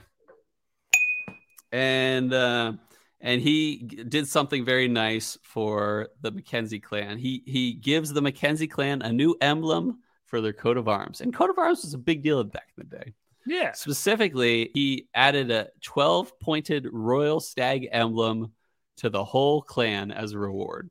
And 1.72 2.32
uh, 2.32 2.72
and 3.20 3.40
he 3.40 3.78
did 4.08 4.28
something 4.28 4.64
very 4.64 4.88
nice 4.88 5.38
for 5.42 6.08
the 6.20 6.30
Mackenzie 6.30 6.80
clan. 6.80 7.18
He 7.18 7.42
he 7.46 7.74
gives 7.74 8.12
the 8.12 8.22
Mackenzie 8.22 8.68
clan 8.68 9.02
a 9.02 9.12
new 9.12 9.36
emblem 9.40 10.00
for 10.26 10.40
their 10.40 10.52
coat 10.52 10.76
of 10.76 10.88
arms, 10.88 11.20
and 11.20 11.34
coat 11.34 11.50
of 11.50 11.58
arms 11.58 11.82
was 11.82 11.94
a 11.94 11.98
big 11.98 12.22
deal 12.22 12.42
back 12.44 12.68
in 12.76 12.86
the 12.88 12.96
day. 12.96 13.14
Yeah. 13.46 13.72
Specifically, 13.72 14.70
he 14.74 15.08
added 15.14 15.50
a 15.50 15.68
12 15.82 16.38
pointed 16.40 16.88
royal 16.90 17.40
stag 17.40 17.88
emblem 17.92 18.52
to 18.98 19.10
the 19.10 19.24
whole 19.24 19.62
clan 19.62 20.10
as 20.10 20.32
a 20.32 20.38
reward. 20.38 20.90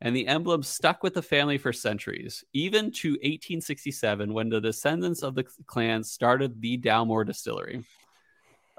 And 0.00 0.14
the 0.14 0.26
emblem 0.26 0.62
stuck 0.62 1.02
with 1.02 1.14
the 1.14 1.22
family 1.22 1.56
for 1.56 1.72
centuries, 1.72 2.44
even 2.52 2.90
to 2.92 3.12
1867 3.12 4.32
when 4.32 4.50
the 4.50 4.60
descendants 4.60 5.22
of 5.22 5.34
the 5.34 5.44
clan 5.66 6.04
started 6.04 6.60
the 6.60 6.76
Dalmore 6.76 7.24
distillery. 7.26 7.82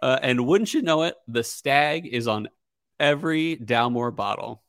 Uh, 0.02 0.20
and 0.22 0.46
wouldn't 0.46 0.74
you 0.76 0.84
know 0.84 1.04
it, 1.04 1.16
the 1.28 1.44
stag 1.44 2.06
is 2.06 2.28
on 2.28 2.50
every 3.00 3.58
Dalmore 3.58 4.16
bottle. 4.16 4.62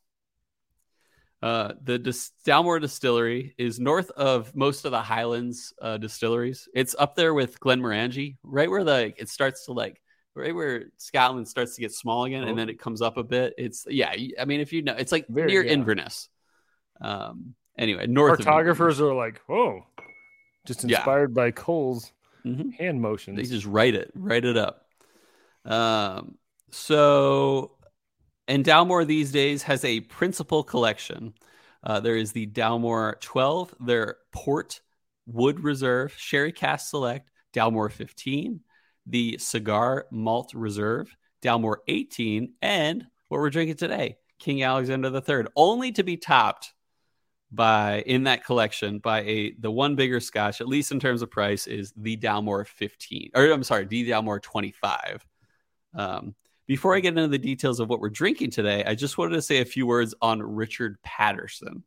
Uh, 1.43 1.75
the 1.83 1.99
Dis- 1.99 2.33
Dalmore 2.47 2.81
Distillery 2.81 3.55
is 3.59 3.79
north 3.79 4.11
of 4.13 4.57
most 4.57 4.85
of 4.85 4.91
the 4.91 5.03
Highlands 5.03 5.73
uh, 5.81 5.97
distilleries. 5.99 6.67
It's 6.75 6.97
up 6.99 7.15
there 7.15 7.33
with 7.35 7.61
Glenmorangie, 7.61 8.39
right 8.43 8.69
where 8.71 8.83
the 8.85 9.13
it 9.17 9.29
starts 9.29 9.67
to 9.67 9.73
like 9.73 10.01
right 10.35 10.55
where 10.55 10.87
Scotland 10.97 11.47
starts 11.47 11.75
to 11.77 11.81
get 11.81 11.93
small 11.93 12.25
again, 12.25 12.43
Oh. 12.45 12.49
and 12.49 12.59
then 12.59 12.69
it 12.69 12.81
comes 12.81 13.03
up 13.03 13.19
a 13.19 13.23
bit. 13.23 13.55
It's 13.57 13.85
yeah, 13.89 14.13
I 14.41 14.47
mean 14.47 14.61
if 14.61 14.73
you 14.73 14.83
know, 14.83 14.95
it's 14.99 15.13
like 15.13 15.29
Very, 15.29 15.49
near 15.53 15.63
yeah. 15.63 15.73
Inverness. 15.73 16.29
Um. 17.01 17.55
Anyway, 17.77 18.07
north. 18.09 18.41
Cartographers 18.41 19.01
are 19.01 19.15
like, 19.15 19.41
whoa, 19.47 19.87
just 20.67 20.83
Yeah. 20.85 20.97
inspired 20.99 21.33
by 21.33 21.53
Cole's 21.53 22.13
Mhm. 22.45 22.75
hand 22.75 23.01
motions. 23.01 23.37
They 23.37 23.45
just 23.45 23.67
write 23.67 23.95
it, 23.95 24.11
write 24.17 24.45
it 24.45 24.57
up. 24.57 24.85
Um, 25.65 26.39
so, 26.71 27.77
and 28.49 28.65
Dalmore 28.65 29.07
these 29.07 29.31
days 29.31 29.63
has 29.65 29.85
a 29.85 30.01
principal 30.01 30.65
collection. 30.65 31.35
Uh, 31.85 32.01
there 32.01 32.17
is 32.17 32.33
the 32.33 32.47
Dalmore 32.49 33.21
12, 33.21 33.75
their 33.81 34.17
Port 34.33 34.81
Wood 35.27 35.61
Reserve, 35.61 36.13
Sherry 36.17 36.51
Cask 36.53 36.91
Select, 36.91 37.31
Dalmore 37.55 37.93
15, 37.93 38.61
the 39.07 39.39
Cigar 39.39 40.07
Malt 40.11 40.53
Reserve, 40.55 41.15
Dalmore 41.43 41.79
18, 41.87 42.55
and 42.61 43.07
what 43.29 43.39
we're 43.39 43.51
drinking 43.51 43.77
today, 43.77 44.17
King 44.39 44.63
Alexander 44.65 45.09
III, 45.15 45.47
only 45.55 45.93
to 45.93 46.03
be 46.03 46.17
topped 46.17 46.73
by 47.51 48.03
in 48.03 48.25
that 48.25 48.45
collection 48.45 48.99
by 48.99 49.23
a 49.23 49.53
the 49.59 49.71
one 49.71 49.95
bigger 49.95 50.21
scotch 50.21 50.61
at 50.61 50.69
least 50.69 50.93
in 50.93 51.01
terms 51.01 51.23
of 51.23 51.31
price 51.31 51.67
is 51.67 51.93
the 51.97 52.17
Dalmore 52.17 52.67
15 52.67 53.31
or 53.35 53.51
I'm 53.51 53.63
sorry 53.63 53.87
the 53.87 54.11
Dalmore 54.11 54.43
25 54.43 55.25
um, 55.95 56.35
before 56.67 56.95
I 56.95 57.01
get 57.01 57.17
into 57.17 57.29
the 57.29 57.39
details 57.39 57.81
of 57.81 57.89
what 57.89 58.01
we're 58.01 58.11
drinking 58.11 58.51
today 58.51 58.85
I 58.85 58.95
just 58.95 59.17
wanted 59.17 59.35
to 59.35 59.43
say 59.43 59.61
a 59.61 59.65
few 59.65 59.87
words 59.87 60.15
on 60.21 60.43
Richard 60.43 60.99
Paterson. 61.03 61.85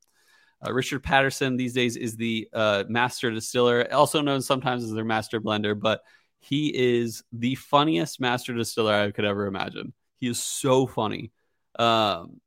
Uh, 0.65 0.73
Richard 0.73 1.03
Paterson 1.03 1.57
these 1.57 1.73
days 1.73 1.95
is 1.95 2.15
the 2.15 2.47
uh, 2.53 2.83
master 2.87 3.29
distiller 3.29 3.87
also 3.93 4.21
known 4.21 4.41
sometimes 4.41 4.83
as 4.83 4.91
their 4.91 5.05
master 5.05 5.39
blender 5.39 5.79
but 5.79 6.01
he 6.41 6.75
is 6.75 7.23
the 7.31 7.55
funniest 7.55 8.19
master 8.19 8.53
distiller 8.53 8.93
I 8.93 9.11
could 9.11 9.25
ever 9.25 9.45
imagine. 9.45 9.93
He 10.17 10.27
is 10.27 10.41
so 10.41 10.87
funny. 10.87 11.31
Um, 11.77 12.41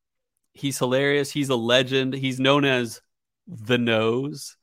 he's 0.54 0.78
hilarious. 0.78 1.30
He's 1.30 1.50
a 1.50 1.56
legend. 1.56 2.14
He's 2.14 2.40
known 2.40 2.64
as 2.64 3.02
the 3.46 3.78
nose. 3.78 4.56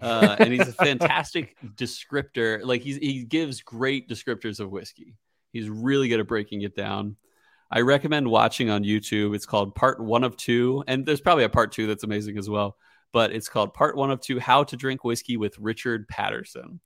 Uh, 0.00 0.36
and 0.38 0.52
he's 0.52 0.68
a 0.68 0.72
fantastic 0.84 1.56
descriptor. 1.76 2.60
Like 2.64 2.82
he's 2.82 2.96
he 2.96 3.24
gives 3.24 3.62
great 3.62 4.08
descriptors 4.08 4.60
of 4.60 4.70
whiskey. 4.70 5.16
He's 5.52 5.68
really 5.68 6.08
good 6.08 6.20
at 6.20 6.28
breaking 6.28 6.62
it 6.62 6.76
down. 6.76 7.16
I 7.70 7.80
recommend 7.80 8.28
watching 8.28 8.70
on 8.70 8.82
YouTube. 8.82 9.34
It's 9.34 9.46
called 9.46 9.74
Part 9.74 10.00
One 10.00 10.24
of 10.24 10.36
Two, 10.36 10.84
and 10.86 11.04
there's 11.04 11.20
probably 11.20 11.44
a 11.44 11.48
Part 11.48 11.72
Two 11.72 11.86
that's 11.86 12.04
amazing 12.04 12.38
as 12.38 12.48
well. 12.48 12.76
But 13.12 13.32
it's 13.32 13.48
called 13.48 13.74
Part 13.74 13.96
One 13.96 14.10
of 14.10 14.20
Two: 14.20 14.38
How 14.38 14.64
to 14.64 14.76
Drink 14.76 15.04
Whiskey 15.04 15.36
with 15.36 15.58
Richard 15.58 16.08
Paterson. 16.08 16.80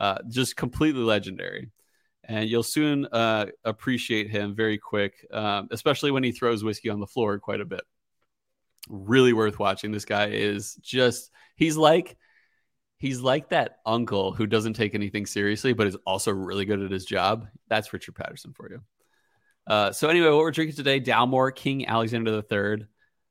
Uh, 0.00 0.18
just 0.28 0.56
completely 0.56 1.02
legendary, 1.02 1.70
and 2.24 2.48
you'll 2.48 2.64
soon 2.64 3.06
uh, 3.06 3.46
appreciate 3.64 4.30
him 4.30 4.54
very 4.54 4.78
quick, 4.78 5.14
um, 5.32 5.68
especially 5.70 6.10
when 6.10 6.24
he 6.24 6.32
throws 6.32 6.64
whiskey 6.64 6.88
on 6.88 6.98
the 6.98 7.06
floor 7.06 7.38
quite 7.38 7.60
a 7.60 7.64
bit 7.64 7.82
really 8.88 9.32
worth 9.32 9.58
watching. 9.58 9.92
This 9.92 10.04
guy 10.04 10.28
is 10.28 10.74
just 10.76 11.30
he's 11.56 11.76
like 11.76 12.16
he's 12.98 13.20
like 13.20 13.50
that 13.50 13.78
uncle 13.84 14.32
who 14.32 14.46
doesn't 14.46 14.74
take 14.74 14.94
anything 14.94 15.26
seriously 15.26 15.72
but 15.72 15.86
is 15.86 15.96
also 16.06 16.32
really 16.32 16.64
good 16.64 16.80
at 16.80 16.90
his 16.90 17.04
job. 17.04 17.46
That's 17.68 17.92
Richard 17.92 18.14
Paterson 18.14 18.52
for 18.52 18.70
you. 18.70 18.80
Uh, 19.66 19.92
so 19.92 20.08
anyway, 20.08 20.28
what 20.28 20.38
we're 20.38 20.50
drinking 20.50 20.76
today, 20.76 21.00
Dalmore 21.00 21.54
King 21.54 21.86
Alexander 21.86 22.42
III. 22.50 22.86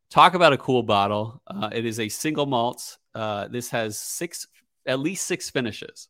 Talk 0.09 0.33
about 0.33 0.53
a 0.53 0.57
cool 0.57 0.83
bottle. 0.83 1.41
Uh, 1.47 1.69
it 1.71 1.85
is 1.85 1.99
a 1.99 2.09
single 2.09 2.45
malt. 2.45 2.97
Uh, 3.15 3.47
this 3.47 3.69
has 3.69 3.97
six, 3.97 4.47
at 4.85 4.99
least 4.99 5.25
six 5.25 5.49
finishes. 5.49 6.07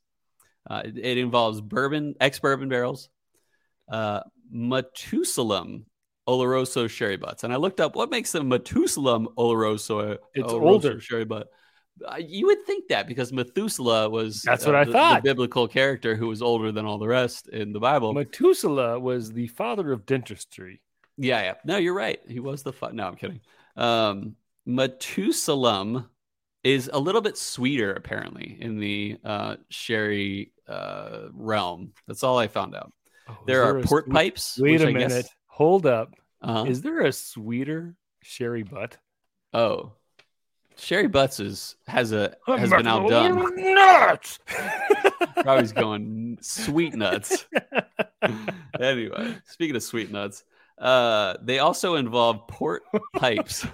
Uh, 0.69 0.81
it, 0.85 0.97
it 0.97 1.17
involves 1.17 1.61
bourbon, 1.61 2.15
ex 2.19 2.39
bourbon 2.39 2.69
barrels, 2.69 3.09
uh, 3.91 4.21
Matusalem 4.53 5.85
Oloroso 6.27 6.89
sherry 6.89 7.17
butts. 7.17 7.43
And 7.43 7.51
I 7.53 7.57
looked 7.57 7.79
up 7.81 7.95
what 7.95 8.09
makes 8.09 8.33
a 8.35 8.43
Methuselah 8.43 9.19
Oloroso, 9.37 10.17
It's 10.33 10.51
Oloroso 10.51 10.61
older. 10.61 10.99
sherry 11.01 11.25
butt. 11.25 11.49
Uh, 12.07 12.15
You 12.17 12.47
would 12.47 12.63
think 12.65 12.87
that 12.87 13.07
because 13.07 13.31
Methuselah 13.33 14.09
was 14.09 14.41
That's 14.41 14.65
what 14.65 14.75
I 14.75 14.83
the, 14.85 14.91
thought. 14.93 15.23
the 15.23 15.29
biblical 15.29 15.67
character 15.67 16.15
who 16.15 16.27
was 16.27 16.41
older 16.41 16.71
than 16.71 16.85
all 16.85 16.97
the 16.97 17.07
rest 17.07 17.49
in 17.49 17.73
the 17.73 17.79
Bible. 17.79 18.13
Methuselah 18.13 18.99
was 18.99 19.31
the 19.31 19.47
father 19.47 19.91
of 19.91 20.05
dentistry. 20.05 20.81
Yeah, 21.17 21.41
yeah. 21.43 21.53
No, 21.65 21.77
you're 21.77 21.93
right. 21.93 22.19
He 22.27 22.39
was 22.39 22.63
the 22.63 22.73
fun. 22.73 22.95
No, 22.95 23.05
I'm 23.07 23.15
kidding. 23.15 23.41
Um, 23.75 24.35
Matusalem 24.67 26.07
is 26.63 26.89
a 26.93 26.97
little 26.99 27.21
bit 27.21 27.37
sweeter, 27.37 27.93
apparently, 27.93 28.57
in 28.59 28.79
the 28.79 29.17
uh, 29.23 29.57
sherry 29.69 30.53
uh, 30.67 31.27
realm. 31.33 31.91
That's 32.07 32.23
all 32.23 32.37
I 32.37 32.47
found 32.47 32.73
out. 32.75 32.91
Oh, 33.27 33.37
There 33.45 33.63
are 33.63 33.81
port 33.81 34.05
sweet- 34.05 34.13
pipes. 34.13 34.57
Wait 34.59 34.81
a 34.81 34.87
I 34.87 34.91
guess- 34.93 35.09
minute. 35.11 35.27
Hold 35.53 35.85
up. 35.85 36.15
uh-huh. 36.41 36.65
Is 36.67 36.81
there 36.81 37.01
a 37.01 37.11
sweeter 37.11 37.95
sherry 38.23 38.63
butt? 38.63 38.97
oh, 39.53 39.91
sherry 40.77 41.07
butts 41.07 41.39
is 41.39 41.75
has 41.85 42.11
a 42.11 42.35
has 42.47 42.71
been 42.71 42.87
outdone. 42.87 43.53
Nuts. 43.55 44.39
Probably 45.35 45.67
going 45.73 46.39
sweet 46.41 46.95
nuts. 46.95 47.45
anyway, 48.79 49.35
speaking 49.45 49.75
of 49.75 49.83
sweet 49.83 50.11
nuts, 50.11 50.43
uh, 50.79 51.35
they 51.43 51.59
also 51.59 51.95
involve 51.95 52.47
port 52.47 52.81
pipes, 53.15 53.67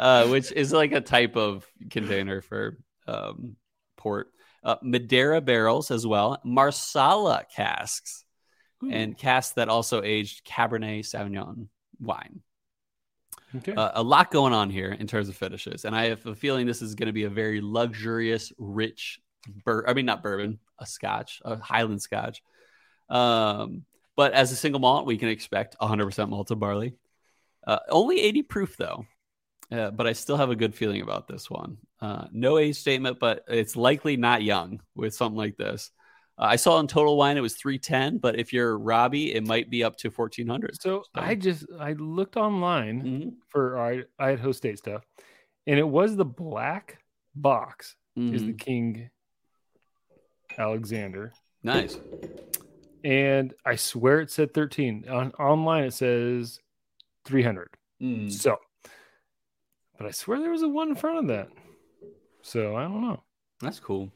uh, 0.00 0.26
which 0.28 0.50
is 0.50 0.72
like 0.72 0.92
a 0.92 1.02
type 1.02 1.36
of 1.36 1.66
container 1.90 2.40
for 2.40 2.78
um, 3.06 3.56
port. 3.98 4.28
Uh, 4.64 4.76
Madeira 4.80 5.42
barrels 5.42 5.90
as 5.90 6.06
well, 6.06 6.40
Marsala 6.42 7.44
casks, 7.54 8.21
and 8.90 9.16
cast 9.16 9.56
that 9.56 9.68
also 9.68 10.02
aged 10.02 10.46
Cabernet 10.46 11.00
Sauvignon 11.00 11.68
wine. 12.00 12.40
okay. 13.56 13.74
Uh, 13.74 13.92
a 13.94 14.02
lot 14.02 14.30
going 14.30 14.52
on 14.52 14.70
here 14.70 14.92
in 14.92 15.06
terms 15.06 15.28
of 15.28 15.36
finishes, 15.36 15.84
and 15.84 15.94
I 15.94 16.06
have 16.06 16.24
a 16.26 16.34
feeling 16.34 16.66
this 16.66 16.82
is 16.82 16.94
going 16.94 17.06
to 17.06 17.12
be 17.12 17.24
a 17.24 17.30
very 17.30 17.60
luxurious, 17.60 18.52
rich. 18.58 19.20
Bur- 19.64 19.88
I 19.88 19.94
mean, 19.94 20.06
not 20.06 20.22
bourbon, 20.22 20.58
a 20.78 20.86
Scotch, 20.86 21.40
a 21.44 21.56
Highland 21.56 22.02
Scotch. 22.02 22.42
Um, 23.08 23.84
but 24.16 24.32
as 24.32 24.52
a 24.52 24.56
single 24.56 24.80
malt, 24.80 25.06
we 25.06 25.18
can 25.18 25.28
expect 25.28 25.76
100% 25.80 26.28
malted 26.28 26.60
barley. 26.60 26.94
Uh, 27.66 27.78
only 27.88 28.20
80 28.20 28.42
proof 28.42 28.76
though, 28.76 29.06
uh, 29.70 29.90
but 29.90 30.06
I 30.06 30.12
still 30.12 30.36
have 30.36 30.50
a 30.50 30.56
good 30.56 30.74
feeling 30.74 31.02
about 31.02 31.28
this 31.28 31.48
one. 31.48 31.78
Uh, 32.00 32.26
no 32.32 32.58
age 32.58 32.76
statement, 32.76 33.18
but 33.20 33.44
it's 33.48 33.76
likely 33.76 34.16
not 34.16 34.42
young 34.42 34.80
with 34.96 35.14
something 35.14 35.36
like 35.36 35.56
this. 35.56 35.90
Uh, 36.38 36.44
I 36.44 36.56
saw 36.56 36.80
in 36.80 36.86
Total 36.86 37.16
Wine 37.16 37.36
it 37.36 37.40
was 37.42 37.54
310, 37.56 38.18
but 38.18 38.38
if 38.38 38.52
you're 38.52 38.78
Robbie, 38.78 39.34
it 39.34 39.46
might 39.46 39.68
be 39.70 39.84
up 39.84 39.96
to 39.98 40.10
1400. 40.10 40.80
so 40.80 41.04
I 41.14 41.34
just 41.34 41.66
I 41.78 41.92
looked 41.92 42.36
online 42.36 43.02
Mhm. 43.02 43.32
for 43.48 43.76
our 43.78 44.04
Idaho 44.18 44.52
State 44.52 44.78
stuff, 44.78 45.04
and 45.66 45.78
it 45.78 45.86
was 45.86 46.16
the 46.16 46.24
black 46.24 46.98
box 47.34 47.96
is 48.16 48.42
the 48.44 48.52
Mhm. 48.52 48.58
King 48.58 49.10
Alexander, 50.58 51.32
Nice. 51.62 51.98
and 53.04 53.54
I 53.64 53.76
swear 53.76 54.20
it 54.20 54.30
said 54.30 54.52
13. 54.54 55.08
On 55.08 55.32
online 55.32 55.84
it 55.84 55.92
says 55.94 56.60
300. 57.24 57.68
Mm. 58.02 58.30
So, 58.30 58.58
but 59.96 60.06
I 60.06 60.10
swear 60.10 60.40
there 60.40 60.50
was 60.50 60.62
a 60.62 60.68
one 60.68 60.88
in 60.90 60.94
front 60.94 61.18
of 61.18 61.26
that. 61.28 61.48
So 62.42 62.76
I 62.76 62.82
don't 62.84 63.00
know. 63.00 63.22
That's 63.60 63.80
cool. 63.80 64.10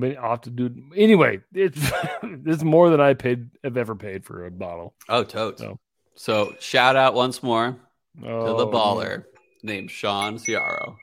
But 0.00 0.16
I'll 0.16 0.30
have 0.30 0.42
to 0.42 0.50
do 0.50 0.70
anyway. 0.94 1.40
It's 1.52 1.78
it's 2.22 2.62
more 2.62 2.88
than 2.90 3.00
I 3.00 3.14
paid 3.14 3.50
have 3.64 3.76
ever 3.76 3.94
paid 3.96 4.24
for 4.24 4.46
a 4.46 4.50
bottle. 4.50 4.94
Oh, 5.08 5.24
totes. 5.24 5.60
So- 5.60 5.78
So 6.14 6.54
shout 6.60 6.94
out 6.96 7.14
once 7.14 7.42
more 7.42 7.76
to 8.22 8.28
Oh, 8.28 8.56
the 8.58 8.66
baller 8.68 9.24
named 9.62 9.90
Sean 9.90 10.36
Ciaro. 10.38 10.96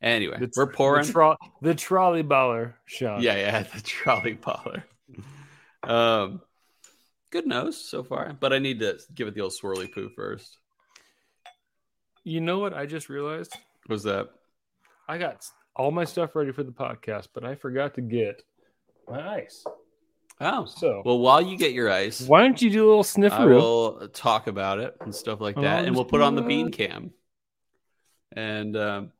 Anyway, 0.00 0.36
The, 0.38 0.50
we're 0.56 0.66
pouring. 0.72 1.06
the, 1.06 1.12
tro- 1.12 1.36
the 1.60 1.74
trolley 1.76 2.24
baller, 2.24 2.74
Sean. 2.86 3.22
yeah, 3.22 3.36
yeah, 3.36 3.62
the 3.74 3.80
trolley 3.80 4.34
baller. 4.34 4.82
um, 5.84 6.40
good 7.30 7.46
nose 7.46 7.76
so 7.76 8.02
far, 8.02 8.36
but 8.40 8.52
I 8.52 8.58
need 8.58 8.80
to 8.80 8.98
give 9.14 9.28
it 9.28 9.34
the 9.34 9.42
old 9.42 9.52
swirly 9.52 9.92
poo 9.92 10.08
first. 10.16 10.58
You 12.24 12.40
know 12.40 12.58
what? 12.58 12.74
I 12.74 12.86
just 12.86 13.08
realized 13.08 13.52
What 13.86 13.94
was 13.94 14.02
that? 14.04 14.28
I 15.08 15.18
got 15.18 15.44
all 15.76 15.90
my 15.90 16.04
stuff 16.04 16.34
ready 16.34 16.52
for 16.52 16.62
the 16.62 16.72
podcast, 16.72 17.28
but 17.34 17.44
I 17.44 17.54
forgot 17.54 17.94
to 17.94 18.00
get 18.00 18.42
my 19.08 19.36
ice. 19.36 19.64
Oh, 20.40 20.64
So 20.64 21.02
well, 21.04 21.18
while 21.18 21.40
you 21.40 21.56
get 21.56 21.72
your 21.72 21.90
ice, 21.90 22.22
why 22.22 22.42
don't 22.42 22.60
you 22.60 22.70
do 22.70 22.84
a 22.84 22.96
little 22.96 23.32
I 23.32 23.44
We'll 23.44 24.08
talk 24.08 24.46
about 24.46 24.78
it 24.78 24.96
and 25.00 25.14
stuff 25.14 25.40
like 25.40 25.56
Oh, 25.56 25.62
that, 25.62 25.84
and 25.84 25.94
we'll 25.94 26.04
put 26.04 26.20
on 26.20 26.34
the 26.34 26.42
bean 26.42 26.70
cam. 26.70 27.12
And 28.34 28.76
um, 28.76 29.12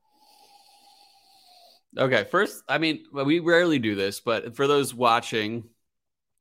okay, 1.96 2.24
first, 2.24 2.62
I 2.68 2.78
mean, 2.78 3.04
we 3.12 3.38
rarely 3.40 3.78
do 3.78 3.94
this, 3.94 4.20
but 4.20 4.56
for 4.56 4.66
those 4.66 4.94
watching, 4.94 5.64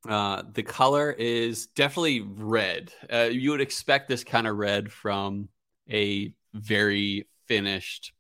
uh, 0.08 0.44
the 0.52 0.64
color 0.64 1.12
is 1.12 1.68
definitely 1.68 2.22
red. 2.22 2.92
Uh, 3.12 3.30
you 3.32 3.52
would 3.52 3.62
expect 3.62 4.08
this 4.08 4.24
kind 4.24 4.48
of 4.48 4.56
red 4.56 4.92
from 4.92 5.50
a 5.90 6.34
very 6.54 7.28
finished 7.48 8.14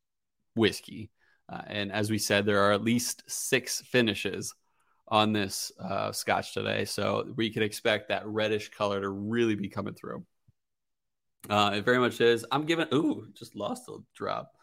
whiskey. 0.55 1.09
Uh, 1.51 1.61
and 1.67 1.91
as 1.91 2.09
we 2.09 2.17
said, 2.17 2.45
there 2.45 2.63
are 2.63 2.71
at 2.71 2.83
least 2.83 3.23
six 3.27 3.81
finishes 3.81 4.53
on 5.07 5.33
this 5.33 5.71
uh, 5.83 6.11
scotch 6.11 6.53
today. 6.53 6.85
So 6.85 7.27
we 7.35 7.49
can 7.49 7.63
expect 7.63 8.09
that 8.09 8.25
reddish 8.25 8.69
color 8.69 9.01
to 9.01 9.09
really 9.09 9.55
be 9.55 9.67
coming 9.67 9.93
through. 9.93 10.25
Uh, 11.49 11.71
it 11.75 11.85
very 11.85 11.97
much 11.97 12.21
is. 12.21 12.45
I'm 12.51 12.65
giving, 12.65 12.87
ooh, 12.93 13.27
just 13.33 13.55
lost 13.55 13.89
a 13.89 13.97
drop. 14.15 14.53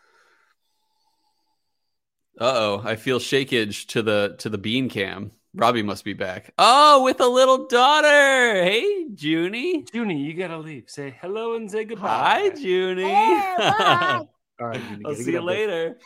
Uh 2.40 2.52
oh, 2.54 2.82
I 2.84 2.94
feel 2.94 3.18
shakage 3.18 3.88
to 3.88 4.00
the 4.00 4.36
to 4.38 4.48
the 4.48 4.58
bean 4.58 4.88
cam. 4.88 5.32
Robbie 5.54 5.82
must 5.82 6.04
be 6.04 6.12
back. 6.12 6.54
Oh, 6.56 7.02
with 7.02 7.20
a 7.20 7.26
little 7.26 7.66
daughter. 7.66 8.62
Hey, 8.62 9.06
Junie. 9.16 9.84
Junie, 9.92 10.22
you 10.22 10.34
gotta 10.34 10.58
leave. 10.58 10.84
Say 10.86 11.16
hello 11.20 11.56
and 11.56 11.68
say 11.68 11.84
goodbye. 11.84 12.06
Hi, 12.06 12.54
Junie. 12.54 13.02
All 14.60 14.66
right, 14.68 14.80
Junie, 14.90 15.04
I'll 15.04 15.14
see 15.16 15.32
you 15.32 15.40
later. 15.40 15.70
there. 15.70 15.96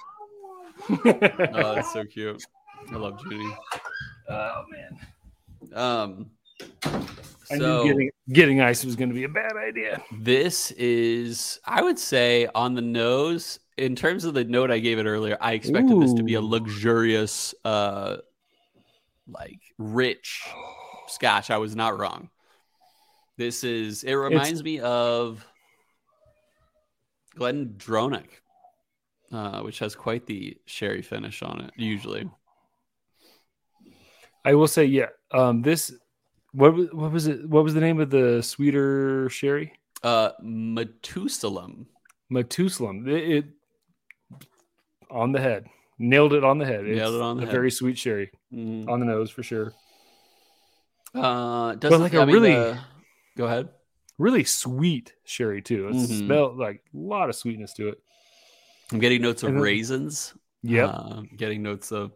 Oh, 0.90 1.74
that's 1.74 1.92
so 1.92 2.04
cute. 2.12 2.42
I 2.90 2.96
love 2.96 3.20
Judy. 3.22 3.54
oh 4.28 4.64
man, 4.70 4.98
Um, 5.74 6.30
I 7.50 7.58
so 7.58 7.84
knew 7.84 7.92
getting 7.92 8.10
getting 8.32 8.60
ice 8.60 8.84
was 8.84 8.96
gonna 8.96 9.14
be 9.14 9.24
a 9.24 9.28
bad 9.28 9.56
idea. 9.56 10.02
this 10.20 10.70
is, 10.72 11.60
I 11.64 11.82
would 11.82 11.98
say, 11.98 12.48
on 12.54 12.74
the 12.74 12.82
nose. 12.82 13.58
In 13.78 13.96
terms 13.96 14.24
of 14.24 14.34
the 14.34 14.44
note 14.44 14.70
I 14.70 14.78
gave 14.80 14.98
it 14.98 15.06
earlier, 15.06 15.38
I 15.40 15.52
expected 15.54 16.00
this 16.00 16.12
to 16.14 16.22
be 16.22 16.34
a 16.34 16.40
luxurious, 16.42 17.54
uh, 17.64 18.18
like 19.26 19.60
rich 19.78 20.42
scotch. 21.08 21.50
I 21.50 21.56
was 21.58 21.74
not 21.74 21.98
wrong. 21.98 22.28
This 23.38 23.64
is. 23.64 24.04
It 24.04 24.12
reminds 24.14 24.62
me 24.62 24.78
of 24.80 25.44
Glendronach, 27.38 28.28
uh, 29.32 29.60
which 29.62 29.78
has 29.78 29.94
quite 29.94 30.26
the 30.26 30.56
sherry 30.66 31.02
finish 31.02 31.42
on 31.42 31.60
it. 31.62 31.70
Usually, 31.76 32.28
I 34.44 34.54
will 34.54 34.68
say, 34.68 34.84
yeah. 34.84 35.08
Um, 35.32 35.62
this 35.62 35.92
what 36.52 36.74
was- 36.74 36.92
what 36.92 37.12
was 37.12 37.26
it? 37.26 37.48
What 37.48 37.64
was 37.64 37.74
the 37.74 37.80
name 37.80 38.00
of 38.00 38.10
the 38.10 38.42
sweeter 38.42 39.28
sherry? 39.30 39.72
uh, 40.02 40.32
Methusalem. 40.42 41.86
Methuselah. 42.28 42.94
It, 43.06 43.30
it 43.30 43.44
on 45.10 45.30
the 45.32 45.40
head, 45.40 45.66
nailed 45.98 46.32
it 46.34 46.42
on 46.42 46.58
the 46.58 46.64
head. 46.66 46.84
Nailed 46.84 47.14
It's 47.14 47.20
it 47.20 47.22
on 47.22 47.36
the 47.36 47.42
a 47.44 47.46
head. 47.46 47.52
very 47.52 47.70
sweet 47.70 47.96
sherry 47.98 48.30
Mm. 48.52 48.88
on 48.88 48.98
the 49.00 49.06
nose 49.06 49.30
for 49.30 49.42
sure. 49.44 49.72
Uh, 51.14 51.74
doesn't 51.76 52.00
like 52.00 52.14
I 52.14 52.22
a 52.22 52.26
mean, 52.26 52.34
really- 52.34 52.54
the- 52.54 52.80
go 53.36 53.44
ahead. 53.46 53.68
Really 54.18 54.44
sweet 54.44 55.12
sherry 55.24 55.62
too. 55.62 55.88
It 55.88 55.94
Mhm. 55.94 56.18
smelled 56.18 56.56
like 56.58 56.82
a 56.92 56.96
lot 56.96 57.28
of 57.28 57.34
sweetness 57.36 57.72
to 57.74 57.88
it. 57.90 58.02
I'm 58.92 58.98
getting 59.00 59.22
notes 59.22 59.42
of 59.42 59.54
raisins. 59.54 60.34
Yep, 60.62 60.90
Uh, 60.94 61.22
getting 61.36 61.62
notes 61.62 61.90
of 61.92 62.12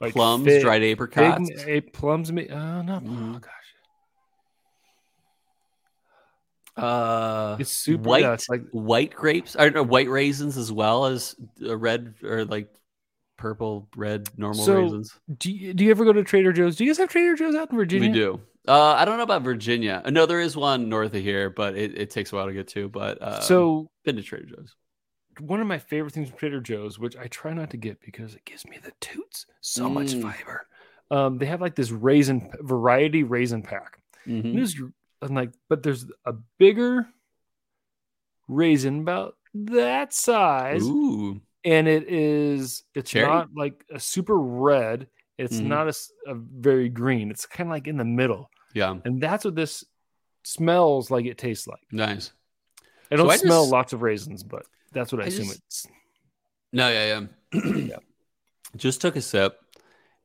like 0.00 0.12
plums, 0.12 0.44
fig- 0.44 0.62
dried 0.62 0.82
fig- 0.82 0.92
apricots. 0.92 1.50
eh, 1.66 1.80
plums. 1.92 2.32
ma- 2.32 2.42
Oh 2.50 2.82
no, 2.82 3.00
Mhm. 3.00 3.36
oh 3.36 3.38
gosh, 3.38 3.52
Uh, 6.76 7.56
it's 7.58 7.70
super. 7.70 8.02
white, 8.02 8.22
yeah, 8.22 8.32
it's 8.34 8.48
like 8.48 8.62
white 8.70 9.14
grapes, 9.14 9.56
or 9.56 9.70
no, 9.70 9.82
white 9.82 10.08
raisins 10.10 10.56
as 10.58 10.70
well 10.70 11.06
as 11.06 11.34
uh, 11.64 11.76
red 11.76 12.14
or 12.22 12.44
like 12.44 12.68
purple, 13.38 13.88
red, 13.96 14.28
normal 14.36 14.64
So, 14.64 14.82
raisins. 14.82 15.18
do 15.38 15.50
you, 15.50 15.72
do 15.72 15.84
you 15.84 15.90
ever 15.90 16.04
go 16.04 16.12
to 16.12 16.22
Trader 16.24 16.52
Joe's? 16.52 16.76
Do 16.76 16.84
you 16.84 16.90
guys 16.90 16.98
have 16.98 17.08
Trader 17.08 17.34
Joe's 17.34 17.54
out 17.54 17.70
in 17.70 17.76
Virginia? 17.76 18.08
We 18.10 18.14
do. 18.14 18.40
Uh, 18.66 18.94
I 18.94 19.04
don't 19.04 19.16
know 19.16 19.22
about 19.22 19.42
Virginia. 19.42 20.02
No, 20.10 20.26
there 20.26 20.40
is 20.40 20.56
one 20.56 20.88
north 20.88 21.14
of 21.14 21.22
here, 21.22 21.50
but 21.50 21.76
it, 21.76 21.96
it 21.96 22.10
takes 22.10 22.32
a 22.32 22.36
while 22.36 22.46
to 22.46 22.52
get 22.52 22.68
to. 22.68 22.88
But 22.88 23.22
uh, 23.22 23.40
So 23.40 23.90
been 24.04 24.16
to 24.16 24.22
Trader 24.22 24.46
Joe's. 24.46 24.74
one 25.40 25.60
of 25.60 25.66
my 25.66 25.78
favorite 25.78 26.12
things 26.14 26.28
from 26.30 26.38
Trader 26.38 26.60
Joe's, 26.60 26.98
which 26.98 27.16
I 27.16 27.26
try 27.28 27.52
not 27.52 27.70
to 27.70 27.76
get 27.76 28.00
because 28.00 28.34
it 28.34 28.44
gives 28.44 28.66
me 28.66 28.78
the 28.82 28.92
toots, 29.00 29.46
so 29.60 29.88
much 29.88 30.14
Mm. 30.14 30.22
fiber. 30.22 30.66
Um, 31.10 31.38
they 31.38 31.46
have 31.46 31.60
like 31.60 31.76
this 31.76 31.90
raisin 31.92 32.50
variety 32.60 33.22
raisin 33.22 33.62
pack. 33.62 33.98
Mhm. 34.26 34.92
I'm 35.22 35.34
like, 35.34 35.52
but 35.68 35.82
there's 35.82 36.06
a 36.24 36.34
bigger 36.58 37.06
raisin 38.48 39.00
about 39.00 39.36
that 39.54 40.12
size, 40.12 40.82
Ooh, 40.82 41.40
and 41.64 41.88
it 41.88 42.04
is 42.10 42.84
it's 42.94 43.10
Cherry? 43.10 43.28
not 43.28 43.48
like 43.56 43.84
a 43.90 44.00
super 44.00 44.38
red. 44.38 45.08
It's 45.38 45.60
Mhm. 45.60 45.64
not 45.68 45.88
a 46.26 46.34
very 46.34 46.88
green. 46.88 47.30
It's 47.30 47.46
kind 47.46 47.68
of 47.68 47.72
like 47.72 47.86
in 47.88 47.96
the 47.96 48.04
middle, 48.04 48.50
yeah, 48.74 48.94
and 49.04 49.20
that's 49.22 49.44
what 49.44 49.54
this 49.54 49.84
smells 50.44 51.10
like. 51.10 51.26
It 51.26 51.38
tastes 51.38 51.66
like. 51.66 51.80
nice. 51.90 52.32
I 53.10 53.16
So 53.16 53.22
don't 53.22 53.30
I 53.30 53.36
smell 53.36 53.62
just- 53.62 53.72
lots 53.72 53.92
of 53.92 54.02
raisins, 54.02 54.42
but 54.42 54.66
that's 54.92 55.12
what 55.12 55.20
I, 55.20 55.24
I 55.24 55.28
assume 55.28 55.46
just- 55.46 55.58
it's. 55.66 55.86
No, 56.72 56.88
yeah, 56.88 57.20
yeah. 57.52 57.60
Yeah. 57.76 57.96
Just 58.76 59.00
took 59.00 59.16
a 59.16 59.22
sip 59.22 59.58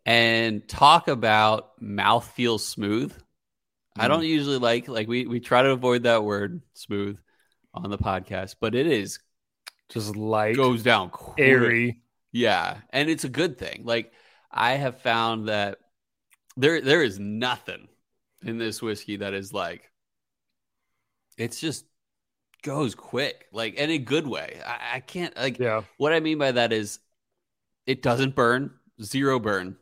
and 0.06 0.68
talk 0.68 1.08
about 1.08 1.80
mouth 1.82 2.28
feels 2.36 2.66
smooth. 2.68 3.14
I 3.98 4.06
Mm. 4.06 4.10
don't 4.10 4.24
usually 4.26 4.58
like 4.58 4.88
like 4.88 5.08
we 5.08 5.28
we 5.28 5.40
try 5.40 5.62
to 5.62 5.70
avoid 5.70 6.04
that 6.04 6.24
word 6.24 6.62
smooth 6.74 7.18
on 7.74 7.90
the 7.90 7.98
podcast, 7.98 8.56
but 8.60 8.74
it 8.76 8.88
is 8.88 9.20
Just 9.90 10.16
light, 10.16 10.56
goes 10.56 10.82
down 10.84 11.10
quick. 11.12 11.40
airy. 11.46 12.02
Yeah, 12.32 12.78
and 12.92 13.10
it's 13.10 13.26
a 13.26 13.30
good 13.30 13.58
thing. 13.58 13.84
Like 13.86 14.12
I 14.50 14.74
have 14.74 15.02
found 15.02 15.48
that 15.50 15.78
there 16.58 16.82
there 16.82 17.04
is 17.04 17.20
nothing 17.20 17.88
in 18.44 18.58
this 18.58 18.82
whiskey 18.82 19.18
that 19.18 19.34
is 19.34 19.54
like 19.54 19.90
it's 21.38 21.60
just 21.60 21.86
goes 22.64 22.94
quick, 22.94 23.48
like 23.52 23.76
in 23.76 23.90
a 23.90 23.98
good 23.98 24.28
way. 24.28 24.62
I, 24.66 24.96
I 24.98 25.00
can't 25.00 25.36
like 25.36 25.58
Yeah. 25.60 25.82
what 25.98 26.14
I 26.14 26.20
mean 26.20 26.38
by 26.38 26.52
that 26.52 26.72
is 26.74 27.00
it 27.88 28.02
doesn't 28.02 28.36
burn, 28.36 28.72
zero 29.02 29.40
burn. 29.40 29.78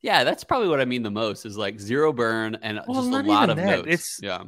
Yeah, 0.00 0.24
that's 0.24 0.42
probably 0.44 0.68
what 0.68 0.80
I 0.80 0.84
mean 0.84 1.02
the 1.02 1.10
most 1.10 1.44
is 1.46 1.56
like 1.58 1.78
zero 1.78 2.12
burn 2.12 2.56
and 2.62 2.80
Well, 2.88 3.02
just 3.02 3.14
a 3.14 3.22
lot 3.28 3.50
of 3.50 3.56
that. 3.56 3.66
notes. 3.66 3.86
It's- 3.88 4.20
yeah. 4.22 4.44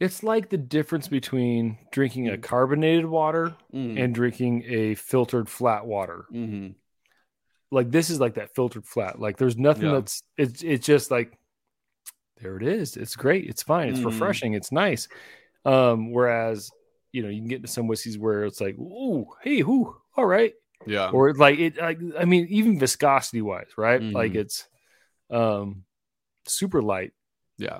It's 0.00 0.22
like 0.22 0.50
the 0.50 0.58
difference 0.58 1.08
between 1.08 1.78
drinking 1.92 2.28
a 2.28 2.32
Mm. 2.32 2.42
carbonated 2.42 3.06
water 3.06 3.56
Mhm. 3.72 3.98
and 4.02 4.14
drinking 4.14 4.64
a 4.66 4.94
filtered 4.96 5.48
flat 5.48 5.86
water. 5.86 6.26
Mhm. 6.32 6.74
Like 7.74 7.90
this 7.90 8.08
is 8.10 8.20
like 8.20 8.34
that 8.34 8.54
filtered 8.54 8.86
flat. 8.86 9.18
Like 9.20 9.36
there's 9.36 9.56
nothing 9.58 9.86
Yeah. 9.86 9.92
that's 9.94 10.22
it's 10.38 10.62
it's 10.62 10.86
just 10.86 11.10
like 11.10 11.36
there 12.40 12.56
it 12.56 12.62
is. 12.62 12.96
It's 12.96 13.16
great. 13.16 13.48
It's 13.48 13.62
fine. 13.62 13.88
It's 13.90 14.00
Mhm. 14.00 14.06
refreshing. 14.06 14.54
It's 14.54 14.72
nice. 14.72 15.08
Um, 15.64 16.12
whereas 16.12 16.70
you 17.12 17.22
know 17.22 17.28
you 17.28 17.40
can 17.40 17.48
get 17.48 17.56
into 17.56 17.68
some 17.68 17.86
whiskeys 17.86 18.18
where 18.18 18.44
it's 18.44 18.60
like, 18.60 18.76
ooh, 18.78 19.26
hey, 19.42 19.62
whoo, 19.62 19.96
all 20.16 20.26
right, 20.26 20.52
Yeah. 20.86 21.10
or 21.10 21.32
like 21.34 21.58
it. 21.58 21.76
Like 21.78 21.98
I 22.18 22.24
mean, 22.24 22.46
even 22.50 22.78
viscosity 22.78 23.40
wise, 23.42 23.70
right? 23.76 24.02
Like 24.02 24.32
Mhm. 24.32 24.36
it's 24.36 24.68
um 25.30 25.84
super 26.46 26.82
light. 26.82 27.12
yeah. 27.58 27.78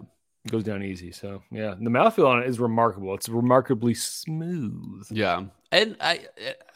goes 0.51 0.63
down 0.63 0.83
easy. 0.83 1.11
So 1.11 1.43
yeah, 1.51 1.75
the 1.75 1.89
mouthfeel 1.89 2.27
on 2.29 2.43
it 2.43 2.49
is 2.49 2.61
remarkable. 2.61 3.15
It's 3.15 3.31
remarkably 3.31 3.95
smooth. 3.95 5.07
Yeah. 5.11 5.45
And 5.75 5.97
I 6.01 6.27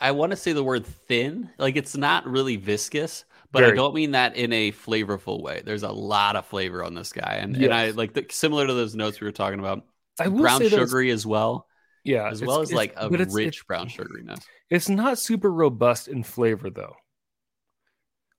I 0.01 0.11
want 0.11 0.30
to 0.30 0.36
say 0.36 0.53
the 0.53 0.64
word 0.64 0.84
thin. 0.84 1.51
Like 1.57 1.76
it's 1.76 1.96
not 1.96 2.26
really 2.26 2.57
viscous, 2.57 3.24
but 3.53 3.62
I 3.64 3.70
don't 3.70 3.94
mean 3.94 4.11
that 4.11 4.34
in 4.36 4.53
a 4.53 4.72
flavorful 4.72 5.40
way. 5.40 5.62
There's 5.64 5.84
a 5.84 5.92
lot 5.92 6.34
of 6.36 6.44
flavor 6.46 6.82
on 6.82 6.94
this 6.94 7.12
guy. 7.12 7.38
And 7.40 7.57
and 7.57 7.72
I 7.72 7.90
like 7.90 8.12
the, 8.14 8.26
similar 8.30 8.66
to 8.66 8.74
those 8.74 8.94
notes 8.96 9.20
we 9.20 9.26
were 9.26 9.32
talking 9.32 9.61
about. 9.61 9.84
I 10.18 10.26
will 10.28 10.40
Brown 10.40 10.68
sugary 10.68 11.11
as 11.12 11.24
well, 11.24 11.68
yeah, 12.05 12.28
as 12.28 12.42
well 12.42 12.61
as 12.61 12.72
like 12.72 12.94
a 12.96 13.07
it's- 13.07 13.32
rich 13.32 13.46
it's- 13.59 13.62
brown 13.66 13.88
sugariness. 13.88 14.40
It's 14.68 14.88
not 14.88 15.18
super 15.18 15.51
robust 15.51 16.09
in 16.09 16.24
flavor 16.24 16.68
though. 16.68 16.96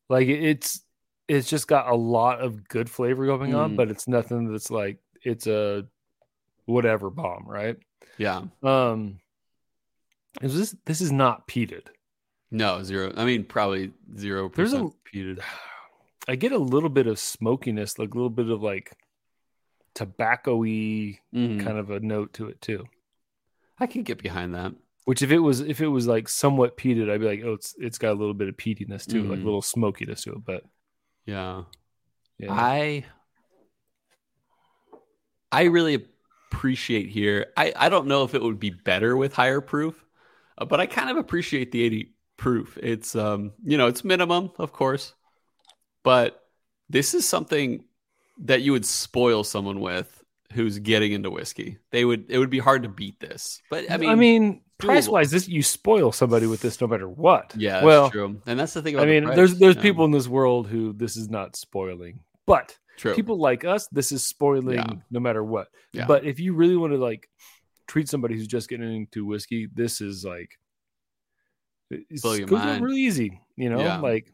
Like 0.10 0.28
it's 0.28 0.82
it's 1.30 1.50
just 1.50 1.68
got 1.68 1.88
a 1.88 1.96
lot 1.96 2.42
of 2.42 2.68
good 2.68 2.90
flavor 2.90 3.26
going 3.26 3.56
on, 3.56 3.74
Mm. 3.74 3.76
but 3.78 3.90
it's 3.90 4.08
nothing 4.08 4.52
that's 4.52 4.70
like 4.72 4.98
it's 5.24 5.48
a 5.48 5.86
whatever 6.66 7.10
bomb, 7.10 7.46
right? 7.48 7.78
Yeah. 8.18 8.42
Um, 8.62 9.20
is 10.42 10.56
this 10.58 10.76
this 10.86 11.02
is 11.02 11.12
not 11.12 11.48
peated. 11.48 11.88
No, 12.52 12.82
zero. 12.84 13.14
I 13.16 13.26
mean, 13.26 13.44
probably 13.44 13.92
zero 14.18 14.50
There's 14.54 14.74
a- 14.74 14.90
peated. 15.14 15.40
I 16.28 16.36
get 16.36 16.52
a 16.52 16.58
little 16.58 16.90
bit 16.90 17.08
of 17.08 17.20
smokiness, 17.20 17.98
like 18.00 18.14
a 18.14 18.18
little 18.18 18.30
bit 18.30 18.50
of 18.50 18.62
like 18.62 18.96
tobacco-y 19.96 21.20
Mhm. 21.34 21.60
kind 21.64 21.78
of 21.78 21.90
a 21.92 22.00
note 22.00 22.34
to 22.34 22.48
it 22.48 22.62
too. 22.62 22.86
I 23.80 23.88
can 23.88 24.04
get 24.04 24.22
behind 24.22 24.54
that. 24.56 24.74
Which 25.06 25.22
if 25.22 25.32
it 25.32 25.40
was 25.40 25.62
if 25.62 25.82
it 25.82 25.88
was 25.88 26.06
like 26.08 26.30
somewhat 26.30 26.78
peated, 26.78 27.10
I'd 27.10 27.20
be 27.22 27.26
like, 27.26 27.42
oh, 27.44 27.54
it's 27.54 27.76
it's 27.80 27.98
got 27.98 28.12
a 28.12 28.20
little 28.20 28.34
bit 28.36 28.48
of 28.50 28.58
peatiness 28.58 29.06
to 29.08 29.18
it, 29.20 29.24
like 29.26 29.40
a 29.40 29.42
Mhm. 29.42 29.46
little 29.46 29.62
smokiness 29.62 30.24
to 30.24 30.34
it. 30.34 30.46
But 30.46 30.64
Yeah. 31.26 31.64
yeah, 32.38 32.52
I 32.54 33.06
I 35.52 35.64
really 35.64 36.08
appreciate 36.52 37.10
here. 37.10 37.48
I 37.58 37.74
I 37.76 37.90
don't 37.90 38.08
know 38.08 38.24
if 38.24 38.36
it 38.36 38.42
would 38.42 38.60
be 38.60 38.70
better 38.70 39.18
with 39.18 39.34
higher 39.34 39.62
proof, 39.62 40.04
uh, 40.60 40.66
but 40.66 40.80
I 40.80 40.86
kind 40.86 41.10
of 41.10 41.18
appreciate 41.18 41.72
the 41.72 41.84
80 41.84 42.14
proof. 42.38 42.78
It's 42.82 43.16
um, 43.16 43.54
you 43.64 43.78
know, 43.78 43.88
it's 43.88 44.04
minimum, 44.04 44.52
of 44.60 44.72
course. 44.72 45.14
But 46.04 46.42
this 46.90 47.14
is 47.14 47.28
something 47.28 47.84
that 48.40 48.62
you 48.62 48.72
would 48.72 48.86
spoil 48.86 49.44
someone 49.44 49.80
with 49.80 50.24
who's 50.54 50.80
getting 50.80 51.12
into 51.12 51.30
whiskey. 51.30 51.78
They 51.92 52.06
would 52.06 52.26
it 52.30 52.40
would 52.40 52.50
be 52.50 52.60
hard 52.60 52.84
to 52.84 52.90
beat 52.90 53.20
this. 53.20 53.62
But 53.70 53.92
I 53.92 53.98
mean 53.98 54.10
I 54.10 54.16
mean, 54.16 54.62
price 54.78 55.08
wise, 55.08 55.32
this 55.32 55.48
you 55.48 55.62
spoil 55.62 56.12
somebody 56.12 56.48
with 56.48 56.62
this 56.62 56.80
no 56.82 56.88
matter 56.88 57.08
what. 57.08 57.54
yeah, 57.56 57.74
that's 57.74 57.86
well, 57.86 58.10
true. 58.10 58.42
And 58.46 58.60
that's 58.60 58.74
the 58.74 58.82
thing 58.82 58.96
about 58.96 59.04
I 59.04 59.06
the 59.06 59.12
mean, 59.12 59.24
price, 59.26 59.36
there's 59.36 59.60
there's 59.60 59.76
yeah. 59.76 59.82
people 59.82 60.06
in 60.06 60.12
this 60.12 60.28
world 60.28 60.68
who 60.68 60.94
this 60.94 61.18
is 61.18 61.30
not 61.30 61.56
spoiling, 61.56 62.22
but 62.48 62.78
true. 62.98 63.14
people 63.14 63.38
like 63.38 63.66
us, 63.66 63.88
this 63.88 64.12
is 64.12 64.26
spoiling 64.26 64.78
Yeah. 64.78 64.94
no 65.12 65.20
matter 65.20 65.44
what. 65.44 65.68
Yeah. 65.94 66.06
But 66.08 66.26
if 66.26 66.40
you 66.40 66.54
really 66.54 66.78
want 66.78 66.94
to 66.94 66.98
like 66.98 67.30
treat 67.90 68.08
somebody 68.08 68.36
who's 68.36 68.48
just 68.48 68.70
getting 68.70 68.96
into 68.96 69.26
whiskey, 69.26 69.68
this 69.74 70.00
is 70.00 70.24
like 70.24 70.52
it's 71.92 72.22
Blow 72.22 72.34
your 72.34 72.48
goes 72.48 72.60
down 72.60 72.68
mind. 72.68 72.84
really 72.86 73.02
easy. 73.02 73.42
You 73.58 73.70
know, 73.70 73.80
Yeah. 73.80 73.98
like 73.98 74.32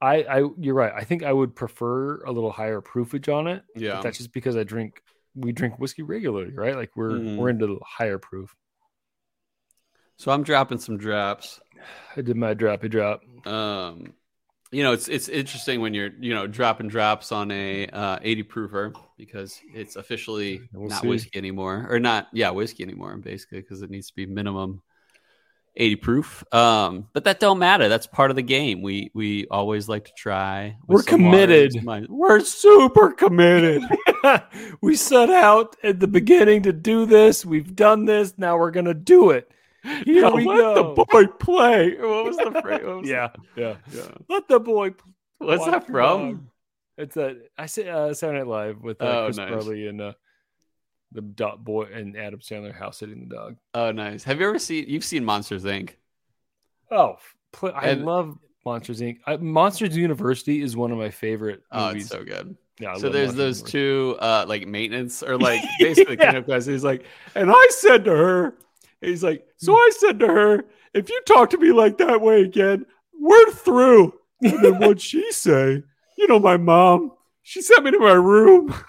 I 0.00 0.22
I 0.22 0.48
you're 0.58 0.74
right. 0.74 0.92
I 0.96 1.04
think 1.04 1.22
I 1.22 1.32
would 1.32 1.54
prefer 1.54 2.22
a 2.24 2.32
little 2.32 2.50
higher 2.50 2.80
proofage 2.80 3.32
on 3.32 3.46
it. 3.46 3.62
but 3.74 3.82
yeah. 3.82 4.00
that's 4.02 4.16
just 4.18 4.32
because 4.32 4.56
I 4.56 4.64
drink 4.64 5.02
we 5.34 5.52
drink 5.52 5.78
whiskey 5.78 6.02
regularly, 6.02 6.52
right? 6.54 6.74
Like 6.74 6.90
we're 6.96 7.10
Mhm. 7.12 7.36
we're 7.36 7.50
into 7.50 7.66
the 7.66 7.78
higher 7.86 8.18
proof. 8.18 8.56
So 10.16 10.32
I'm 10.32 10.42
dropping 10.42 10.78
some 10.78 10.96
drops. 10.98 11.60
I 12.16 12.22
did 12.22 12.36
my 12.36 12.54
droppy 12.54 12.90
drop. 12.90 13.22
Um, 13.46 14.14
you 14.72 14.82
know, 14.84 14.92
it's 14.92 15.08
it's 15.08 15.28
interesting 15.28 15.80
when 15.80 15.94
you're 15.94 16.10
you 16.20 16.34
know 16.34 16.46
dropping 16.46 16.88
drops 16.88 17.32
on 17.32 17.50
a 17.50 17.86
uh, 17.88 18.18
80 18.22 18.44
proofer 18.44 18.94
because 19.16 19.60
it's 19.74 19.96
officially 19.96 20.60
We'll 20.72 20.88
not 20.88 21.02
see. 21.02 21.08
whiskey 21.08 21.38
anymore, 21.38 21.86
or 21.90 21.98
not 21.98 22.28
yeah 22.32 22.50
whiskey 22.50 22.82
anymore, 22.84 23.16
basically 23.16 23.60
because 23.60 23.82
it 23.82 23.90
needs 23.90 24.08
to 24.08 24.14
be 24.14 24.26
minimum 24.26 24.82
80 25.76 25.96
proof. 25.96 26.54
Um, 26.54 27.08
but 27.12 27.24
that 27.24 27.40
don't 27.40 27.58
matter. 27.58 27.88
That's 27.88 28.06
part 28.06 28.30
of 28.30 28.36
the 28.36 28.42
game. 28.42 28.82
We 28.82 29.10
we 29.14 29.46
always 29.50 29.88
like 29.88 30.04
to 30.04 30.12
try. 30.16 30.76
We're 30.86 31.02
some 31.02 31.24
water 31.24 31.52
and 31.54 31.72
committed. 31.72 32.10
We're 32.10 32.40
super 32.40 33.12
committed. 33.12 33.82
we 34.80 34.94
set 34.94 35.30
out 35.30 35.76
at 35.82 35.98
the 35.98 36.08
beginning 36.08 36.62
to 36.62 36.72
do 36.72 37.06
this. 37.06 37.44
We've 37.44 37.74
done 37.74 38.04
this. 38.04 38.34
Now 38.38 38.56
we're 38.58 38.70
gonna 38.70 38.94
do 38.94 39.30
it. 39.30 39.50
Here 40.04 40.22
Now 40.22 40.34
we 40.34 40.44
let 40.44 40.56
go. 40.56 40.94
the 40.94 41.04
boy 41.04 41.26
play. 41.26 41.96
What 41.96 42.24
was 42.26 42.36
the 42.36 42.60
phrase? 42.60 42.80
What 42.84 42.96
was 43.00 43.08
yeah, 43.08 43.28
yeah. 43.56 43.76
the- 43.88 43.96
yeah. 43.98 44.08
Let 44.28 44.48
the 44.48 44.60
boy. 44.60 44.90
p- 44.90 44.96
What's 45.38 45.60
walk 45.60 45.70
that 45.70 45.86
from? 45.86 45.92
dog. 46.32 46.40
It's 46.98 47.16
a. 47.16 47.36
I 47.56 47.64
say 47.66 47.88
uh, 47.88 48.12
Saturday 48.12 48.40
Night 48.40 48.46
Live 48.46 48.82
with 48.82 49.00
uh, 49.00 49.06
Oh, 49.06 49.24
Chris 49.26 49.36
nice. 49.38 49.48
Farley 49.48 49.86
and 49.88 50.00
uh, 50.02 50.12
the 51.12 51.22
dot 51.22 51.64
boy 51.64 51.84
and 51.92 52.16
Adam 52.16 52.40
Sandler 52.40 52.74
house 52.74 52.98
sitting 52.98 53.26
the 53.28 53.34
dog. 53.34 53.56
Oh, 53.74 53.90
nice. 53.90 54.22
Have 54.24 54.38
you 54.40 54.48
ever 54.48 54.58
seen? 54.58 54.84
You've 54.86 55.04
seen 55.04 55.24
Monsters 55.24 55.64
Inc. 55.64 55.92
Oh, 56.90 57.16
pl- 57.52 57.72
I 57.74 57.88
And- 57.88 58.04
love 58.04 58.36
Monsters 58.66 59.00
Inc. 59.00 59.20
I, 59.26 59.36
Monsters 59.38 59.96
University 59.96 60.60
is 60.60 60.76
one 60.76 60.90
of 60.92 60.98
my 60.98 61.08
favorite 61.10 61.62
Oh, 61.72 61.88
movies. 61.88 62.02
it's 62.02 62.10
so 62.12 62.22
good. 62.22 62.54
yeah, 62.78 62.92
I 62.92 62.98
so 62.98 63.08
there's 63.08 63.28
Monsters 63.28 63.36
those 63.36 63.72
University. 63.72 63.72
two 63.72 64.16
uh 64.20 64.44
like 64.46 64.66
maintenance 64.68 65.22
or 65.22 65.38
like 65.38 65.62
basically 65.78 66.16
Yeah. 66.18 66.32
cleanup 66.32 66.46
guys. 66.48 66.66
He's 66.66 66.84
like, 66.84 67.06
and 67.34 67.50
I 67.50 67.66
said 67.70 68.04
to 68.04 68.10
her, 68.14 68.54
he's 69.00 69.22
like, 69.22 69.44
so 69.56 69.74
I 69.74 69.90
said 69.98 70.18
to 70.20 70.26
her, 70.26 70.64
if 70.94 71.08
you 71.08 71.20
talk 71.26 71.50
to 71.50 71.58
me 71.58 71.72
like 71.72 71.98
that 71.98 72.20
way 72.20 72.42
again, 72.42 72.86
we're 73.18 73.50
through. 73.52 74.14
And 74.42 74.64
then 74.64 74.78
what'd 74.78 75.00
she 75.00 75.30
say? 75.32 75.82
You 76.16 76.26
know, 76.28 76.38
my 76.38 76.56
mom, 76.56 77.12
she 77.42 77.60
sent 77.62 77.84
me 77.84 77.90
to 77.90 77.98
my 77.98 78.12
room. 78.12 78.74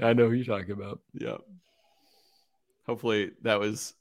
I 0.00 0.12
know 0.12 0.26
who 0.28 0.32
you're 0.32 0.44
talking 0.44 0.72
about. 0.72 1.00
Yeah. 1.12 1.36
Hopefully 2.86 3.32
that 3.42 3.58
was 3.60 3.94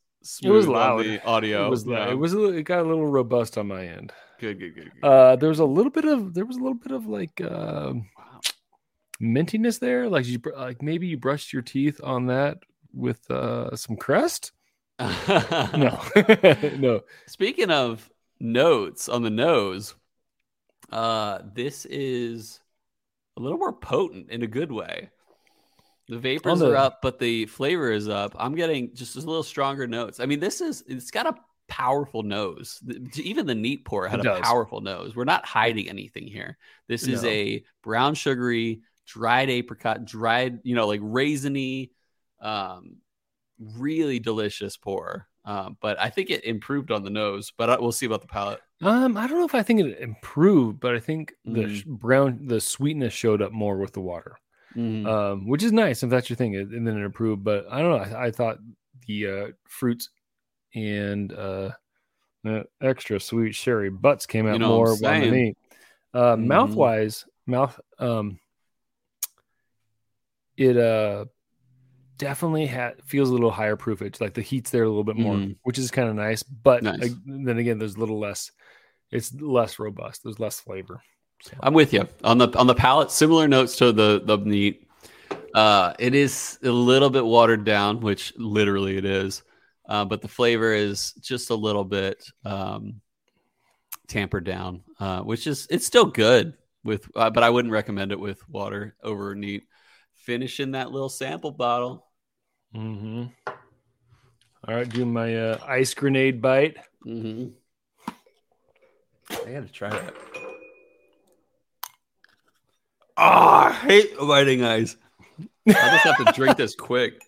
It 0.44 0.50
was 0.50 0.66
smooth 0.66 0.68
on 0.68 0.74
loud. 0.74 1.06
the 1.06 1.26
audio. 1.26 1.68
It 1.68 1.70
was 1.70 1.86
Yeah. 1.86 2.10
it 2.12 2.16
was 2.18 2.34
a 2.34 2.40
little, 2.40 2.56
it 2.58 2.64
got 2.64 2.80
a 2.80 2.88
little 2.88 3.08
robust 3.08 3.58
on 3.58 3.68
my 3.68 3.86
end. 3.88 4.12
good, 4.40 4.60
good, 4.60 4.76
good. 4.76 4.92
good. 4.94 5.04
Uh, 5.08 5.36
there 5.38 5.50
was 5.50 5.60
a 5.60 5.66
little 5.66 5.92
bit 5.92 6.06
of 6.06 6.34
there 6.34 6.46
was 6.46 6.58
a 6.58 6.60
little 6.60 6.78
bit 6.78 6.92
of 6.92 7.08
like 7.08 7.40
uh, 7.42 7.94
wow. 7.94 8.40
mintiness 9.22 9.80
there. 9.80 10.10
Like 10.10 10.26
you 10.28 10.40
like 10.56 10.82
maybe 10.82 11.08
you 11.08 11.18
brushed 11.18 11.54
your 11.54 11.62
teeth 11.62 12.00
on 12.04 12.28
that 12.28 12.60
with 12.94 13.30
uh, 13.32 13.76
some 13.76 13.96
crest. 13.98 14.52
No, 15.78 16.02
no. 16.78 17.02
Speaking 17.28 17.70
of 17.72 18.10
notes 18.40 19.10
on 19.10 19.24
the 19.24 19.30
nose, 19.30 19.96
uh, 20.92 21.40
this 21.54 21.86
is 21.86 22.60
a 23.38 23.42
little 23.42 23.58
more 23.58 23.74
potent 23.74 24.30
in 24.30 24.44
a 24.44 24.48
good 24.48 24.72
way. 24.72 25.10
The 26.08 26.18
vapors 26.20 26.60
the- 26.60 26.72
are 26.72 26.76
up, 26.78 27.02
but 27.02 27.20
the 27.20 27.46
flavor 27.48 27.92
is 27.92 28.08
up. 28.08 28.36
I'm 28.40 28.56
getting 28.56 28.94
just 28.96 29.16
a 29.16 29.20
little 29.20 29.44
stronger 29.44 29.88
notes. 29.88 30.20
I 30.20 30.26
mean, 30.28 30.40
this 30.40 30.62
is 30.62 30.84
it's 30.88 31.12
got 31.12 31.26
a 31.28 31.36
powerful 31.68 32.22
nose. 32.24 32.80
Even 33.16 33.48
the 33.48 33.56
neat 33.56 33.86
pour 33.86 34.08
had 34.08 34.24
a 34.26 34.40
powerful 34.40 34.82
nose. 34.82 35.16
We're 35.16 35.24
not 35.26 35.46
hiding 35.46 35.90
anything 35.90 36.28
here. 36.28 36.58
This 36.88 37.08
is 37.08 37.24
No. 37.24 37.30
a 37.30 37.64
brown 37.84 38.14
sugary, 38.14 38.82
dried 39.08 39.50
apricot, 39.50 40.06
dried, 40.06 40.60
you 40.64 40.76
know, 40.76 40.88
like 40.88 41.02
raisiny, 41.02 41.90
um, 42.40 42.98
really 43.60 44.20
delicious 44.20 44.78
pour. 44.78 45.28
Um, 45.46 45.78
but 45.80 46.00
I 46.00 46.10
think 46.10 46.32
it 46.32 46.44
improved 46.44 46.92
on 46.92 47.04
the 47.04 47.10
nose, 47.12 47.52
but 47.56 47.70
I, 47.70 47.80
we'll 47.80 47.92
see 47.92 48.08
about 48.08 48.22
the 48.22 48.28
palate. 48.28 48.62
Um, 48.82 49.16
I 49.16 49.28
don't 49.28 49.38
know 49.38 49.46
if 49.46 49.54
I 49.54 49.62
think 49.62 49.80
it 49.80 50.00
improved, 50.00 50.80
but 50.80 50.96
I 50.96 51.00
think 51.00 51.34
the 51.46 51.76
sh- 51.76 51.84
brown 51.86 52.48
the 52.48 52.60
sweetness 52.60 53.14
showed 53.14 53.42
up 53.44 53.52
more 53.52 53.78
with 53.78 53.94
the 53.94 54.02
water, 54.02 54.38
Mm. 54.76 55.08
um, 55.08 55.48
which 55.48 55.62
is 55.64 55.72
nice 55.72 56.02
if 56.04 56.10
that's 56.10 56.30
your 56.30 56.36
thing, 56.36 56.56
and 56.56 56.86
then 56.86 56.98
it 56.98 57.06
improved. 57.06 57.44
But 57.44 57.68
I 57.70 57.82
don't 57.82 57.92
know. 58.12 58.18
I, 58.18 58.26
I 58.26 58.32
thought 58.32 58.58
the 59.08 59.28
uh, 59.28 59.48
fruits 59.68 60.10
and 60.74 61.32
uh, 61.32 61.70
the 62.44 62.66
extra 62.82 63.20
sweet 63.20 63.54
sherry 63.54 63.90
butts 63.92 64.26
came 64.26 64.48
out 64.48 64.54
You 64.54 64.60
know 64.60 64.70
more 64.70 64.90
on 64.90 65.00
the 65.00 65.32
meat. 65.32 65.58
Uh, 66.14 66.36
Mhm. 66.36 66.46
Mouth 66.48 66.72
wise, 66.72 67.26
mouth 67.46 67.80
um, 68.00 68.40
it 70.58 70.76
uh 70.78 71.26
definitely 72.18 72.66
had 72.66 73.02
feels 73.04 73.30
a 73.30 73.34
little 73.34 73.52
higher 73.52 73.76
proofage. 73.76 74.20
Like 74.22 74.34
the 74.34 74.42
heat's 74.42 74.72
there 74.72 74.84
a 74.84 74.88
little 74.88 75.04
bit 75.04 75.18
more, 75.18 75.36
Mhm. 75.36 75.56
which 75.64 75.78
is 75.78 75.92
kind 75.92 76.10
of 76.10 76.16
nice. 76.16 76.44
But 76.44 76.84
Nice. 76.84 77.04
ag- 77.04 77.18
then 77.26 77.58
again, 77.58 77.78
there's 77.80 77.96
a 77.96 78.00
little 78.00 78.20
less. 78.20 78.52
It's 79.12 79.34
less 79.36 79.80
robust. 79.80 80.24
There's 80.24 80.40
less 80.40 80.60
flavor. 80.60 81.02
So, 81.42 81.54
I'm 81.60 81.74
with 81.74 81.94
you 81.94 82.08
on 82.24 82.38
the 82.38 82.50
on 82.58 82.68
the 82.68 82.76
palate. 82.76 83.12
Similar 83.12 83.48
notes 83.48 83.76
to 83.78 83.92
the 83.92 84.22
the 84.24 84.38
neat. 84.38 84.88
Uh, 85.54 85.94
it 86.00 86.14
is 86.16 86.60
a 86.64 86.70
little 86.70 87.10
bit 87.10 87.26
watered 87.26 87.64
down, 87.66 88.00
which 88.02 88.34
literally 88.38 88.98
it 88.98 89.06
is. 89.06 89.44
Uh, 89.88 90.04
but 90.04 90.22
the 90.22 90.28
flavor 90.28 90.74
is 90.74 91.14
just 91.22 91.50
a 91.52 91.56
little 91.56 91.84
bit 91.86 92.26
um, 92.44 93.00
tampered 94.08 94.44
down, 94.44 94.82
uh, 95.00 95.22
which 95.22 95.48
is 95.48 95.68
it's 95.70 95.86
still 95.86 96.06
good 96.06 96.54
with, 96.84 97.08
uh, 97.16 97.30
but 97.30 97.44
I 97.44 97.50
wouldn't 97.50 97.72
recommend 97.72 98.12
it 98.12 98.20
with 98.20 98.48
water 98.50 98.96
over 99.04 99.36
neat. 99.36 99.64
Finishing 100.26 100.72
that 100.72 100.92
little 100.92 101.10
sample 101.10 101.52
bottle. 101.52 102.08
mhm. 102.76 103.32
All 104.68 104.74
right, 104.74 104.90
do 104.90 105.06
my 105.06 105.36
uh, 105.38 105.60
ice 105.68 105.94
grenade 105.94 106.42
bite. 106.42 106.78
Mm-hmm. 107.06 107.50
I 109.30 109.52
gotta 109.52 109.68
try 109.72 109.90
that. 109.90 110.14
Ah, 113.18 113.68
I 113.70 113.74
hate 113.88 114.18
biting 114.18 114.64
ice. 114.64 114.98
I 115.68 115.72
just 115.74 116.04
have 116.04 116.26
to 116.26 116.32
drink 116.34 116.58
this 116.58 116.76
quick. 116.76 117.22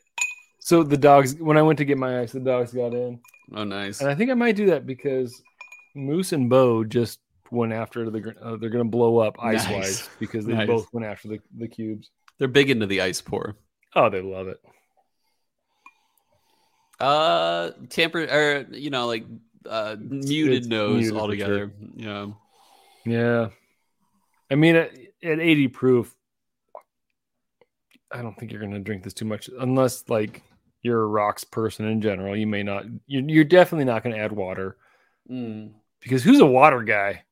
So 0.60 0.84
the 0.84 0.98
dogs, 0.98 1.36
when 1.36 1.58
I 1.58 1.62
went 1.62 1.78
to 1.78 1.86
get 1.86 1.98
my 1.98 2.20
ice, 2.22 2.32
the 2.34 2.40
dogs 2.40 2.74
got 2.74 2.94
in, 2.94 3.20
Oh, 3.54 3.64
nice. 3.64 4.02
and 4.02 4.10
I 4.10 4.16
think 4.16 4.32
I 4.32 4.34
might 4.34 4.56
do 4.56 4.66
that 4.68 4.86
because 4.86 5.42
Moose 5.96 6.34
and 6.34 6.50
Bo 6.50 6.84
just 6.84 7.20
went 7.52 7.72
after 7.72 8.10
the. 8.10 8.34
Uh, 8.42 8.58
they're 8.58 8.70
going 8.70 8.84
to 8.84 8.90
blow 8.90 9.20
up 9.20 9.38
ice 9.42 9.64
wise 9.70 9.72
Nice. 10.02 10.10
because 10.20 10.46
they 10.46 10.54
Nice. 10.54 10.68
both 10.68 10.92
went 10.92 11.06
after 11.06 11.28
the 11.30 11.40
the 11.58 11.68
cubes. 11.68 12.10
They're 12.40 12.48
big 12.48 12.70
into 12.70 12.86
the 12.86 13.02
ice 13.02 13.22
pour. 13.22 13.56
Oh, 13.96 14.10
they 14.10 14.22
love 14.22 14.48
it. 14.48 14.60
Uh, 17.00 17.72
tamper 17.90 18.24
or 18.24 18.66
you 18.72 18.90
know, 18.90 19.06
like 19.08 19.26
uh, 19.68 19.96
muted 20.00 20.58
it's 20.60 20.68
nose 20.68 21.02
muted 21.02 21.18
altogether. 21.18 21.72
Yeah. 21.96 22.28
Yeah. 23.06 23.50
I 24.50 24.56
mean, 24.56 24.76
at, 24.76 24.92
at 25.24 25.40
80 25.40 25.68
proof, 25.70 26.16
I 28.12 28.22
don't 28.22 28.38
think 28.38 28.52
you're 28.52 28.62
going 28.62 28.74
to 28.74 28.80
drink 28.80 29.04
this 29.04 29.14
too 29.14 29.26
much 29.26 29.50
unless, 29.60 30.08
like, 30.10 30.42
you're 30.82 31.04
a 31.04 31.08
rocks 31.08 31.44
person 31.44 31.86
in 31.86 32.02
general. 32.02 32.36
You 32.36 32.48
may 32.48 32.64
not, 32.64 32.86
you're, 33.08 33.24
you're 33.24 33.44
definitely 33.44 33.86
not 33.86 34.04
going 34.04 34.16
to 34.16 34.22
add 34.22 34.32
water 34.32 34.78
Mm. 35.30 35.72
because 36.00 36.24
who's 36.24 36.40
a 36.40 36.46
water 36.46 36.84
guy? 36.84 37.24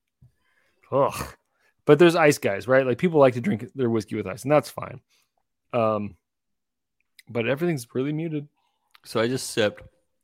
Ugh. 0.91 1.13
But 1.85 1.99
there's 1.99 2.15
ice 2.15 2.37
guys, 2.39 2.67
right? 2.67 2.85
Like, 2.85 2.97
people 2.97 3.19
like 3.19 3.35
to 3.35 3.41
drink 3.41 3.65
their 3.75 3.89
whiskey 3.89 4.15
with 4.15 4.25
ice, 4.27 4.43
and 4.43 4.51
that's 4.51 4.69
fine. 4.71 4.99
Um, 5.73 6.15
but 7.29 7.47
everything's 7.47 7.87
really 7.93 8.13
muted, 8.13 8.47
So 9.03 9.19
I 9.19 9.27
just 9.27 9.51
sipped. 9.51 9.81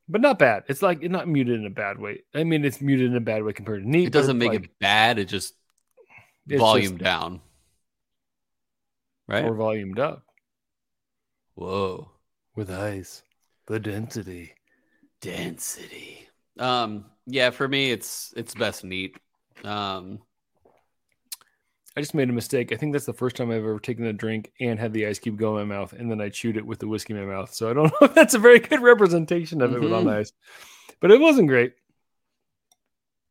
but 0.10 0.22
not 0.22 0.40
bad. 0.40 0.64
It's 0.68 0.82
like 0.82 1.04
it's 1.04 1.12
not 1.12 1.28
muted 1.28 1.60
in 1.60 1.66
a 1.66 1.70
bad 1.72 2.00
way. 2.00 2.24
I 2.34 2.44
mean, 2.44 2.66
it's 2.66 2.82
muted 2.82 3.12
in 3.12 3.16
a 3.16 3.22
bad 3.22 3.44
way 3.44 3.54
compared 3.54 3.84
to 3.84 3.90
neat. 3.90 4.08
It 4.08 4.14
doesn't 4.14 4.38
make 4.38 4.50
like- 4.50 4.64
it 4.66 4.80
bad. 4.80 5.20
It 5.20 5.26
just 5.26 5.54
volume 6.48 6.94
just- 6.98 7.04
down. 7.04 7.42
Right. 9.28 9.46
or 9.46 9.54
volumed 9.56 10.00
up. 10.00 10.26
Whoa. 11.56 12.12
with 12.56 12.70
ice. 12.72 13.24
The 13.68 13.80
density. 13.80 14.54
density 15.22 16.28
um 16.60 17.06
yeah 17.28 17.50
for 17.52 17.66
me 17.68 17.92
it's 17.92 18.34
it's 18.36 18.54
best 18.56 18.84
neat 18.84 19.16
um 19.64 20.20
I 21.96 22.00
just 22.00 22.14
made 22.14 22.30
a 22.30 22.34
mistake. 22.34 22.72
I 22.72 22.78
think 22.78 22.94
that's 22.94 23.06
the 23.06 23.14
first 23.14 23.36
time 23.36 23.52
I've 23.52 23.58
ever 23.58 23.80
taken 23.80 24.06
a 24.06 24.14
drink 24.14 24.54
and 24.62 24.80
had 24.80 24.94
the 24.94 25.06
ice 25.08 25.20
cube 25.20 25.38
go 25.38 25.58
in 25.58 25.68
my 25.68 25.76
mouth, 25.76 25.92
and 25.94 26.10
then 26.10 26.22
I 26.22 26.30
chewed 26.30 26.56
it 26.56 26.66
with 26.66 26.80
the 26.80 26.88
whiskey 26.88 27.14
in 27.14 27.20
my 27.20 27.26
mouth. 27.34 27.54
So 27.54 27.70
I 27.70 27.74
don't 27.74 27.86
know 28.02 28.08
if 28.08 28.14
that's 28.16 28.34
a 28.34 28.40
very 28.40 28.60
good 28.60 28.82
representation 28.82 29.62
of 29.62 29.74
it 29.74 29.82
with 29.82 29.92
on 29.92 30.06
Mhm. 30.06 30.20
ice, 30.20 30.32
but 31.02 31.12
it 31.12 31.20
wasn't 31.20 31.50
great. 31.50 31.74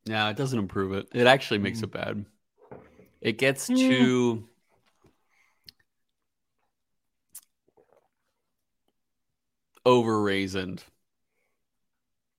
Yeah, 0.05 0.29
it 0.29 0.37
doesn't 0.37 0.59
improve 0.59 0.93
it. 0.93 1.09
It 1.15 1.27
actually 1.27 1.59
makes 1.59 1.81
Mm. 1.81 1.85
it 1.85 1.91
bad. 1.93 2.25
It 3.23 3.39
gets 3.39 3.69
Yeah. 3.69 3.77
too 3.89 4.49
over 9.87 10.13
raisined. 10.23 10.81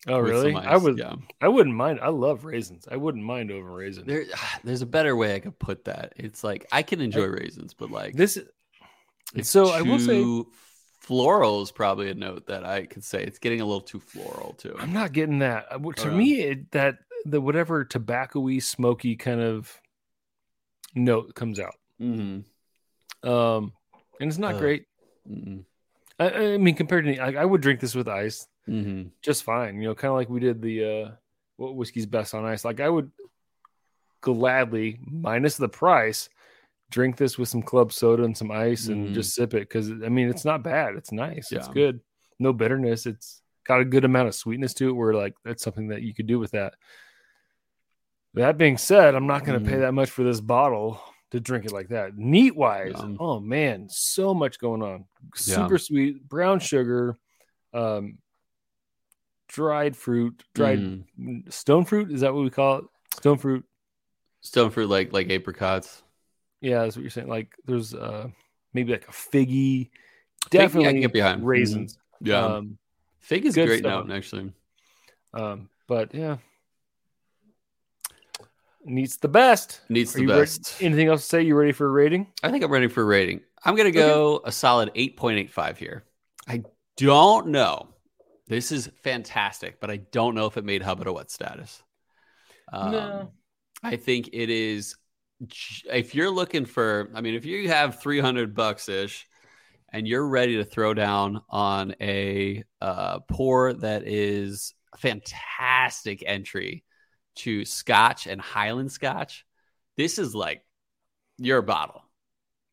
Oh, 0.07 0.17
really? 0.19 0.55
I 0.55 0.77
would. 0.77 0.97
Yeah. 0.97 1.15
I 1.41 1.47
wouldn't 1.47 1.75
mind. 1.75 1.99
I 2.01 2.09
love 2.09 2.43
raisins. 2.43 2.87
I 2.89 2.97
wouldn't 2.97 3.23
mind 3.23 3.51
over 3.51 3.71
raisins. 3.71 4.07
There, 4.07 4.25
there's 4.63 4.81
a 4.81 4.87
better 4.87 5.15
way 5.15 5.35
I 5.35 5.39
could 5.39 5.59
put 5.59 5.85
that. 5.85 6.13
It's 6.15 6.43
like 6.43 6.65
I 6.71 6.81
can 6.81 7.01
enjoy 7.01 7.25
raisins, 7.27 7.73
but 7.73 7.91
like 7.91 8.15
This. 8.15 8.39
it's 9.35 9.49
so 9.49 9.69
I 9.69 9.81
will 9.81 9.99
say- 9.99 10.51
floral 10.99 11.61
is 11.63 11.71
probably 11.71 12.09
a 12.09 12.13
note 12.13 12.45
that 12.47 12.63
I 12.63 12.85
could 12.85 13.03
say 13.03 13.23
it's 13.23 13.39
getting 13.39 13.59
a 13.61 13.65
little 13.65 13.81
too 13.81 13.99
floral 13.99 14.53
too. 14.53 14.75
I'm 14.79 14.93
not 14.93 15.11
getting 15.13 15.39
that. 15.39 15.65
Uh, 15.71 15.77
To 15.79 15.87
Okay. 15.89 16.09
me, 16.09 16.41
it, 16.41 16.71
that 16.71 16.95
the 17.25 17.41
whatever 17.41 17.83
tobacco-y, 17.83 18.59
smoky 18.59 19.15
kind 19.15 19.41
of 19.41 19.79
note 20.95 21.33
comes 21.35 21.59
out. 21.59 21.75
hmm 21.99 22.39
Um, 23.23 23.73
and 24.19 24.29
it's 24.29 24.37
not 24.37 24.53
Ugh. 24.55 24.59
great. 24.59 24.85
hmm 25.27 25.59
I, 26.19 26.29
I 26.53 26.57
mean, 26.57 26.75
compared 26.75 27.05
to 27.05 27.15
like, 27.19 27.35
I 27.35 27.45
would 27.45 27.61
drink 27.61 27.79
this 27.79 27.95
with 27.95 28.07
ice 28.07 28.47
hmm 28.65 29.03
just 29.21 29.43
fine. 29.43 29.81
You 29.81 29.89
know, 29.89 29.95
kind 29.95 30.11
of 30.11 30.15
like 30.17 30.29
we 30.29 30.39
did 30.39 30.61
the 30.61 30.83
uh, 30.85 31.11
what 31.57 31.75
whiskey's 31.75 32.05
best 32.05 32.33
on 32.33 32.45
ice. 32.45 32.63
Like 32.65 32.79
I 32.79 32.89
would 32.89 33.11
gladly, 34.21 34.99
minus 35.09 35.57
the 35.57 35.69
price, 35.69 36.29
drink 36.91 37.17
this 37.17 37.37
with 37.37 37.49
some 37.49 37.61
club 37.63 37.91
soda 37.91 38.23
and 38.23 38.37
some 38.37 38.51
ice 38.51 38.87
and 38.87 39.09
Mhm. 39.09 39.13
just 39.13 39.33
sip 39.33 39.53
it 39.53 39.61
because 39.67 39.89
I 39.91 40.09
mean 40.09 40.29
it's 40.29 40.45
not 40.45 40.63
bad. 40.63 40.95
It's 40.95 41.11
nice. 41.11 41.51
It's 41.51 41.67
good. 41.69 42.01
No 42.39 42.53
bitterness. 42.53 43.05
It's 43.05 43.41
got 43.65 43.81
a 43.81 43.85
good 43.85 44.05
amount 44.05 44.27
of 44.27 44.35
sweetness 44.35 44.73
to 44.75 44.89
it. 44.89 44.93
Where 44.93 45.13
like 45.13 45.35
that's 45.43 45.63
something 45.63 45.87
that 45.89 46.01
you 46.01 46.13
could 46.13 46.27
do 46.27 46.39
with 46.39 46.51
that. 46.51 46.73
That 48.35 48.57
being 48.57 48.77
said, 48.77 49.13
I'm 49.15 49.27
not 49.27 49.43
going 49.43 49.59
to 49.61 49.69
pay 49.69 49.75
Mhm. 49.75 49.81
that 49.81 49.91
much 49.93 50.09
for 50.09 50.23
this 50.23 50.39
bottle 50.39 51.01
to 51.31 51.39
drink 51.39 51.65
it 51.65 51.71
like 51.73 51.89
that. 51.89 52.17
Neat 52.17 52.55
wise, 52.55 52.93
Yeah. 52.97 53.15
oh 53.19 53.39
man, 53.39 53.87
so 53.89 54.33
much 54.33 54.57
going 54.59 54.81
on. 54.81 55.05
Yeah. 55.45 55.55
Super 55.55 55.77
sweet, 55.77 56.27
brown 56.29 56.59
sugar, 56.59 57.17
um, 57.73 58.17
dried 59.53 59.95
fruit, 59.97 60.43
dried 60.53 60.79
Mhm. 60.79 61.51
stone 61.51 61.83
fruit. 61.85 62.11
Is 62.11 62.21
that 62.21 62.33
what 62.33 62.43
we 62.43 62.49
call 62.49 62.77
it? 62.79 62.85
Stone 63.15 63.37
fruit. 63.37 63.65
Stone 64.41 64.71
fruit 64.71 64.87
like 64.89 65.11
like 65.13 65.29
apricots. 65.29 66.03
Yeah, 66.61 66.83
that's 66.83 66.95
what 66.95 67.01
you're 67.01 67.09
saying. 67.11 67.27
Like 67.27 67.53
there's 67.65 67.93
uh 67.93 68.29
maybe 68.73 68.91
like 68.93 69.07
a 69.07 69.11
figgy, 69.11 69.89
Fig, 70.43 70.51
definitely 70.51 71.01
get 71.01 71.13
behind. 71.13 71.41
Mhm. 71.41 71.45
raisins. 71.45 71.97
Yeah, 72.21 72.45
Um, 72.45 72.77
fig 73.19 73.45
is 73.45 73.55
great 73.55 73.79
stuff. 73.79 74.05
note 74.07 74.15
actually. 74.15 74.53
um, 75.33 75.69
but 75.87 76.13
yeah, 76.13 76.37
needs 78.85 79.17
the 79.17 79.27
best. 79.27 79.81
Needs 79.89 80.15
Are 80.15 80.19
the 80.19 80.23
you 80.23 80.29
ready- 80.29 80.41
best. 80.41 80.81
anything 80.81 81.07
else 81.07 81.21
to 81.23 81.27
say? 81.27 81.41
You 81.43 81.55
ready 81.55 81.71
for 81.71 81.85
a 81.87 81.91
rating? 81.91 82.27
I 82.43 82.51
think 82.51 82.63
I'm 82.63 82.71
ready 82.71 82.87
for 82.87 83.01
a 83.01 83.05
rating. 83.05 83.41
I'm 83.63 83.75
gonna 83.75 83.91
go 83.91 84.41
a 84.45 84.51
solid 84.51 84.91
8.85 84.95 85.77
here. 85.77 86.03
I 86.47 86.63
don't 86.97 87.47
know. 87.47 87.90
This 88.51 88.73
is 88.73 88.91
fantastic, 89.01 89.79
but 89.79 89.89
I 89.89 89.95
don't 89.95 90.35
know 90.35 90.45
if 90.45 90.57
it 90.57 90.65
made 90.65 90.83
Hubba 90.83 91.05
to 91.05 91.13
what 91.13 91.31
status. 91.31 91.81
Um, 92.73 92.91
No. 92.91 93.31
I 93.81 93.95
think 93.95 94.31
it 94.33 94.49
is. 94.49 94.97
If 95.89 96.13
you're 96.13 96.29
looking 96.29 96.65
for, 96.65 97.09
I 97.15 97.21
mean, 97.21 97.35
if 97.35 97.45
you 97.45 97.69
have 97.69 98.01
300 98.01 98.53
bucks 98.53 98.89
ish, 98.89 99.25
and 99.93 100.05
you're 100.05 100.27
ready 100.27 100.57
to 100.57 100.65
throw 100.65 100.93
down 100.93 101.41
on 101.49 101.95
a 102.01 102.65
uh, 102.81 103.19
pour 103.19 103.71
that 103.71 104.05
is 104.05 104.73
a 104.93 104.97
fantastic 104.97 106.21
entry 106.25 106.83
to 107.37 107.63
Scotch 107.63 108.27
and 108.27 108.41
Highland 108.41 108.91
Scotch, 108.91 109.45
this 109.95 110.19
is 110.19 110.35
like 110.35 110.61
your 111.37 111.61
bottle. 111.61 112.03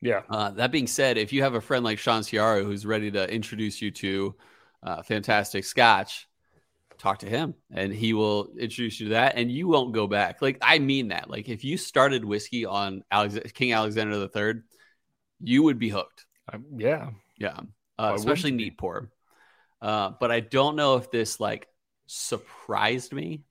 Yeah. 0.01 0.23
Uh, 0.29 0.51
that 0.51 0.73
being 0.73 0.89
said, 0.89 1.19
if 1.19 1.33
you 1.33 1.45
have 1.45 1.55
a 1.55 1.61
friend 1.61 1.85
like 1.85 2.01
Sean 2.01 2.25
Ciara 2.25 2.65
who's 2.65 2.85
ready 2.85 3.13
to 3.13 3.33
introduce 3.33 3.81
you 3.81 3.93
to 3.93 4.35
uh, 4.83 5.03
fantastic 5.03 5.65
Scotch, 5.65 6.27
talk 6.99 7.21
to 7.21 7.29
him 7.29 7.55
and 7.71 7.93
he 7.93 8.13
will 8.13 8.51
introduce 8.59 8.99
you 8.99 9.07
to 9.07 9.13
that, 9.15 9.37
and 9.37 9.51
you 9.51 9.69
won't 9.69 9.95
go 9.95 10.07
back. 10.07 10.43
Like 10.43 10.59
I 10.63 10.79
mean 10.79 11.09
that. 11.09 11.31
Like 11.31 11.49
if 11.49 11.65
you 11.65 11.77
started 11.77 12.25
whiskey 12.25 12.67
on 12.67 13.05
Alex- 13.11 13.53
King 13.53 13.73
Alexander 13.73 14.29
III, 14.35 14.63
you 15.41 15.63
would 15.63 15.79
be 15.79 15.89
hooked. 15.89 16.27
Um, 16.53 16.65
yeah. 16.77 17.11
Yeah, 17.39 17.61
uh, 17.99 18.15
especially 18.17 18.51
neat 18.51 18.77
pour. 18.77 19.11
Uh, 19.81 20.11
but 20.19 20.33
I 20.33 20.41
don't 20.41 20.75
know 20.75 20.97
if 20.97 21.11
this 21.11 21.39
like 21.39 21.69
surprised 22.07 23.13
me 23.13 23.45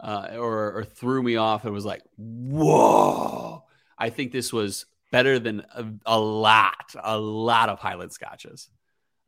uh, 0.00 0.30
or 0.34 0.78
or 0.78 0.84
threw 0.84 1.22
me 1.22 1.36
off 1.36 1.64
and 1.64 1.72
was 1.72 1.84
like, 1.84 2.02
whoa. 2.16 3.62
I 3.96 4.10
think 4.10 4.32
this 4.32 4.52
was 4.52 4.86
better 5.12 5.38
than 5.38 5.64
a, 5.72 5.86
a 6.06 6.18
lot, 6.18 6.92
a 7.00 7.16
lot 7.16 7.68
of 7.68 7.78
Highland 7.78 8.12
scotches, 8.12 8.68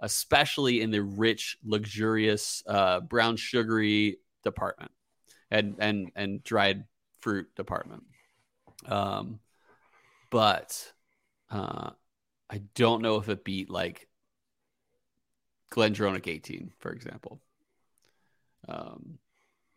especially 0.01 0.80
in 0.80 0.90
the 0.90 1.03
rich, 1.03 1.59
luxurious, 1.64 2.62
uh, 2.66 3.01
brown 3.01 3.36
sugary 3.36 4.18
department 4.42 4.92
and 5.51 5.76
and 5.78 6.11
and 6.14 6.42
dried 6.42 6.84
fruit 7.20 7.55
department. 7.57 8.05
Um, 8.86 9.40
but 10.30 10.92
uh, 11.51 11.90
I 12.51 12.59
don't 12.74 13.03
know 13.03 13.16
if 13.16 13.28
it 13.28 13.44
beat 13.44 13.70
like 13.70 14.09
Glendronach 15.72 16.28
18, 16.28 16.72
for 16.78 16.92
example, 16.92 17.40
um, 18.68 19.18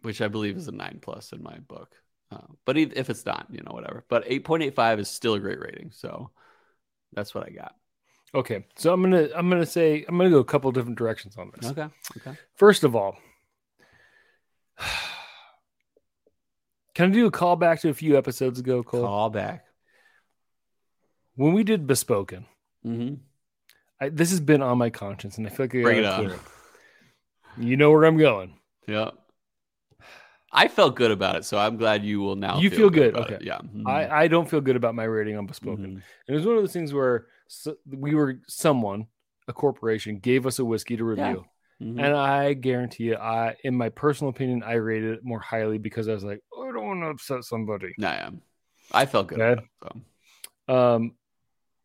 which 0.01 0.21
I 0.21 0.27
believe 0.27 0.57
is 0.57 0.67
a 0.67 0.71
nine 0.71 0.99
plus 1.01 1.31
in 1.31 1.41
my 1.41 1.57
book. 1.59 1.95
Uh, 2.31 2.45
but 2.65 2.77
if 2.77 3.09
it's 3.09 3.25
not, 3.25 3.47
you 3.49 3.61
know, 3.61 3.71
whatever. 3.71 4.05
But 4.07 4.25
8.85 4.25 4.99
is 4.99 5.09
still 5.09 5.33
a 5.33 5.39
great 5.39 5.59
rating. 5.59 5.91
So 5.91 6.29
that's 7.13 7.33
what 7.33 7.47
I 7.47 7.49
got. 7.49 7.75
Okay. 8.35 8.65
So 8.75 8.93
I'm 8.93 9.01
gonna 9.01 9.29
I'm 9.35 9.49
gonna 9.49 9.65
say 9.65 10.05
I'm 10.07 10.17
gonna 10.17 10.29
go 10.29 10.37
a 10.39 10.43
couple 10.43 10.71
different 10.71 10.97
directions 10.97 11.35
on 11.37 11.51
this. 11.59 11.71
Okay. 11.71 11.87
Okay. 12.17 12.37
First 12.55 12.83
of 12.83 12.95
all, 12.95 13.17
can 16.93 17.09
I 17.11 17.13
do 17.13 17.25
a 17.25 17.31
callback 17.31 17.81
to 17.81 17.89
a 17.89 17.93
few 17.93 18.17
episodes 18.17 18.59
ago, 18.59 18.83
Cole? 18.83 19.01
Call 19.05 19.29
back. 19.29 19.65
When 21.35 21.53
we 21.53 21.63
did 21.63 21.87
Bespoken, 21.87 22.45
Mm-hmm. 22.85 23.15
I, 24.01 24.07
this 24.09 24.29
has 24.29 24.39
been 24.39 24.61
on 24.61 24.77
my 24.77 24.89
conscience, 24.89 25.37
and 25.37 25.45
I 25.45 25.49
feel 25.49 25.65
like 25.65 25.75
I 25.75 25.81
Bring 25.81 25.97
it 25.99 26.05
on. 26.05 26.25
it. 26.27 26.39
You 27.57 27.75
know 27.75 27.91
where 27.91 28.05
I'm 28.05 28.15
going. 28.17 28.53
Yeah. 28.87 29.09
I 30.53 30.69
felt 30.69 30.95
good 30.95 31.11
about 31.11 31.35
it, 31.35 31.43
so 31.43 31.57
I'm 31.57 31.75
glad 31.75 32.05
you 32.05 32.21
will 32.21 32.37
now. 32.37 32.59
You 32.59 32.69
feel 32.69 32.89
good, 32.89 33.13
about 33.15 33.29
it. 33.31 33.33
okay. 33.35 33.45
Yeah. 33.45 33.57
Mhm. 33.59 33.85
I, 33.85 34.21
I 34.23 34.27
don't 34.29 34.49
feel 34.49 34.61
good 34.61 34.77
about 34.77 34.95
my 34.95 35.03
rating 35.03 35.35
on 35.37 35.45
Bespoken. 35.45 35.85
Mhm. 35.85 35.89
And 35.89 36.01
it 36.29 36.33
was 36.33 36.45
one 36.45 36.55
of 36.55 36.61
those 36.63 36.71
things 36.71 36.93
where 36.93 37.27
so, 37.49 37.75
we 37.85 38.13
were 38.15 38.39
someone, 38.47 39.07
a 39.47 39.53
corporation, 39.53 40.19
gave 40.19 40.45
us 40.45 40.59
a 40.59 40.63
whiskey 40.65 40.95
to 40.95 41.03
review. 41.03 41.43
Mhm. 41.81 41.97
And 42.03 42.15
I 42.15 42.53
guarantee 42.53 43.05
you, 43.05 43.15
I, 43.15 43.55
in 43.63 43.75
my 43.75 43.89
personal 43.89 44.29
opinion, 44.29 44.61
I 44.63 44.73
rated 44.73 45.13
it 45.15 45.23
more 45.23 45.39
highly 45.39 45.77
because 45.79 46.07
I 46.07 46.13
was 46.13 46.23
like, 46.23 46.41
"Oh, 46.53 46.69
I 46.69 46.71
don't 46.73 46.85
want 46.85 47.01
to 47.01 47.07
upset 47.07 47.43
somebody. 47.43 47.93
Nah, 47.97 48.11
yeah. 48.13 48.29
I 48.91 49.05
felt 49.05 49.27
good. 49.27 49.39
Okay. 49.39 49.51
About 49.53 49.63
it, 49.95 50.01
so. 50.67 50.75
Um, 50.95 51.15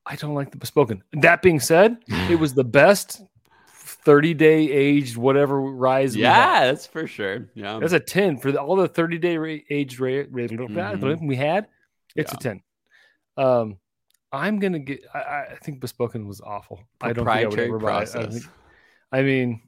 I 0.05 0.17
don't 0.17 0.35
like 0.35 0.51
the 0.51 0.59
bespoken. 0.59 1.03
That 1.13 1.41
being 1.43 1.61
said, 1.61 1.97
it 2.09 2.39
was 2.39 2.53
the 2.55 2.65
best 2.65 3.23
30 3.69 4.35
day 4.35 4.71
aged 4.71 5.17
whatever 5.17 5.59
rise. 5.61 6.15
yeah, 6.15 6.67
that's 6.67 6.87
for 6.87 7.07
sure. 7.07 7.49
Yeah. 7.55 7.79
that's 7.79 7.95
a 7.95 8.01
10 8.01 8.37
for 8.39 8.53
the, 8.53 8.61
all 8.61 8.77
the 8.77 8.89
30 8.89 9.17
day 9.19 9.39
ra- 9.39 9.57
aged 9.71 10.01
rate 10.01 10.31
Mhm. 10.31 11.27
we 11.27 11.37
had. 11.37 11.69
It's 12.17 12.33
Yeah. 12.33 12.37
a 12.37 12.41
10. 12.43 12.63
Um, 13.37 13.79
I'm 14.35 14.59
gonna 14.59 14.79
get. 14.79 15.01
I, 15.15 15.19
I 15.53 15.59
think 15.63 15.81
bespoken 15.81 16.27
was 16.27 16.41
awful. 16.41 16.81
I 17.01 17.13
don't 17.13 17.25
think 17.27 17.37
I 17.37 17.47
would 17.47 17.59
ever 17.59 17.79
buy 17.79 18.03
it. 18.03 18.15
I, 18.15 18.27
think, 18.27 18.45
I 19.13 19.23
mean, 19.23 19.63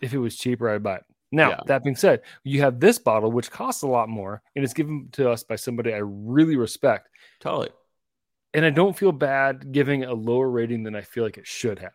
if 0.00 0.14
it 0.14 0.18
was 0.18 0.36
cheaper, 0.36 0.68
I'd 0.68 0.82
buy 0.82 0.96
it. 0.96 1.04
Now, 1.32 1.50
Yeah. 1.50 1.60
that 1.66 1.82
being 1.82 1.96
said, 1.96 2.22
you 2.44 2.60
have 2.60 2.78
this 2.78 2.98
bottle, 2.98 3.32
which 3.32 3.50
costs 3.50 3.82
a 3.82 3.88
lot 3.88 4.08
more, 4.08 4.40
and 4.54 4.64
it's 4.64 4.74
given 4.74 5.08
to 5.12 5.28
us 5.30 5.42
by 5.42 5.56
somebody 5.56 5.92
I 5.92 5.98
really 5.98 6.56
respect. 6.56 7.08
Totally. 7.40 7.70
And 8.52 8.64
I 8.64 8.70
don't 8.70 8.96
feel 8.96 9.10
bad 9.10 9.72
giving 9.72 10.04
a 10.04 10.12
lower 10.14 10.48
rating 10.48 10.84
than 10.84 10.94
I 10.94 11.00
feel 11.00 11.24
like 11.24 11.38
it 11.38 11.46
should 11.46 11.80
have. 11.80 11.90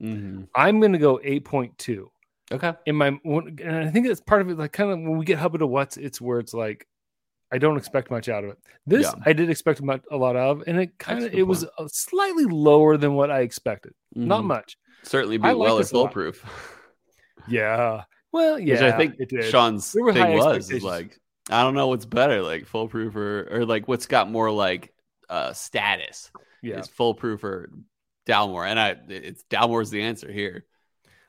Mm-hmm. 0.00 0.44
I'm 0.54 0.78
going 0.78 0.92
to 0.92 0.98
go 0.98 1.18
8.2. 1.18 2.06
Okay. 2.52 2.72
In 2.86 2.94
my, 2.94 3.08
and 3.24 3.76
I 3.76 3.90
think 3.90 4.06
it's 4.06 4.20
part 4.20 4.42
of 4.42 4.48
it, 4.48 4.56
like 4.56 4.72
kind 4.72 4.92
of 4.92 4.98
when 4.98 5.18
we 5.18 5.24
get 5.24 5.40
Hubba 5.40 5.58
to 5.58 5.66
What's, 5.66 5.96
it's 5.96 6.20
where 6.20 6.38
it's 6.38 6.54
like, 6.54 6.86
I 7.54 7.58
don't 7.58 7.76
expect 7.76 8.10
much 8.10 8.28
out 8.28 8.42
of 8.44 8.50
it. 8.50 8.58
This 8.86 9.06
Yeah. 9.06 9.22
I 9.24 9.32
did 9.32 9.48
expect 9.48 9.80
much, 9.80 10.02
a 10.10 10.16
lot 10.16 10.34
of, 10.36 10.62
and 10.66 10.78
it 10.80 10.98
kind 10.98 11.24
of, 11.24 11.32
it 11.32 11.46
was 11.46 11.64
uh 11.64 11.88
slightly 11.88 12.44
lower 12.44 12.96
than 12.96 13.14
what 13.14 13.30
I 13.30 13.40
expected. 13.40 13.92
Not 14.14 14.42
Mhm. 14.42 14.46
much. 14.56 14.76
Certainly 15.04 15.38
like 15.38 15.56
well 15.56 15.76
at 15.76 15.82
this 15.82 15.92
a 15.92 15.96
lot. 15.96 16.12
foolproof. 16.12 16.36
Yeah. 17.48 18.04
Well, 18.32 18.58
yeah. 18.58 18.74
Which 18.74 18.82
I 18.82 18.96
think 18.96 19.16
it 19.18 19.28
did. 19.28 19.44
Sean's 19.44 19.92
thing 19.92 20.04
was 20.04 20.82
like, 20.82 21.18
I 21.50 21.62
don't 21.62 21.74
know 21.74 21.88
what's 21.88 22.06
better, 22.06 22.42
like 22.42 22.66
foolproof 22.66 23.14
or 23.16 23.46
or 23.50 23.64
like 23.66 23.86
what's 23.86 24.06
got 24.06 24.30
more 24.30 24.50
like 24.50 24.92
uh, 25.28 25.52
status 25.52 26.30
Yeah. 26.62 26.78
is 26.80 26.88
foolproof 26.88 27.44
or 27.44 27.70
Dalmore, 28.26 28.66
and 28.66 28.80
I 28.80 28.96
it's 29.08 29.44
Dalmore's 29.50 29.90
the 29.90 30.02
answer 30.02 30.30
here. 30.32 30.64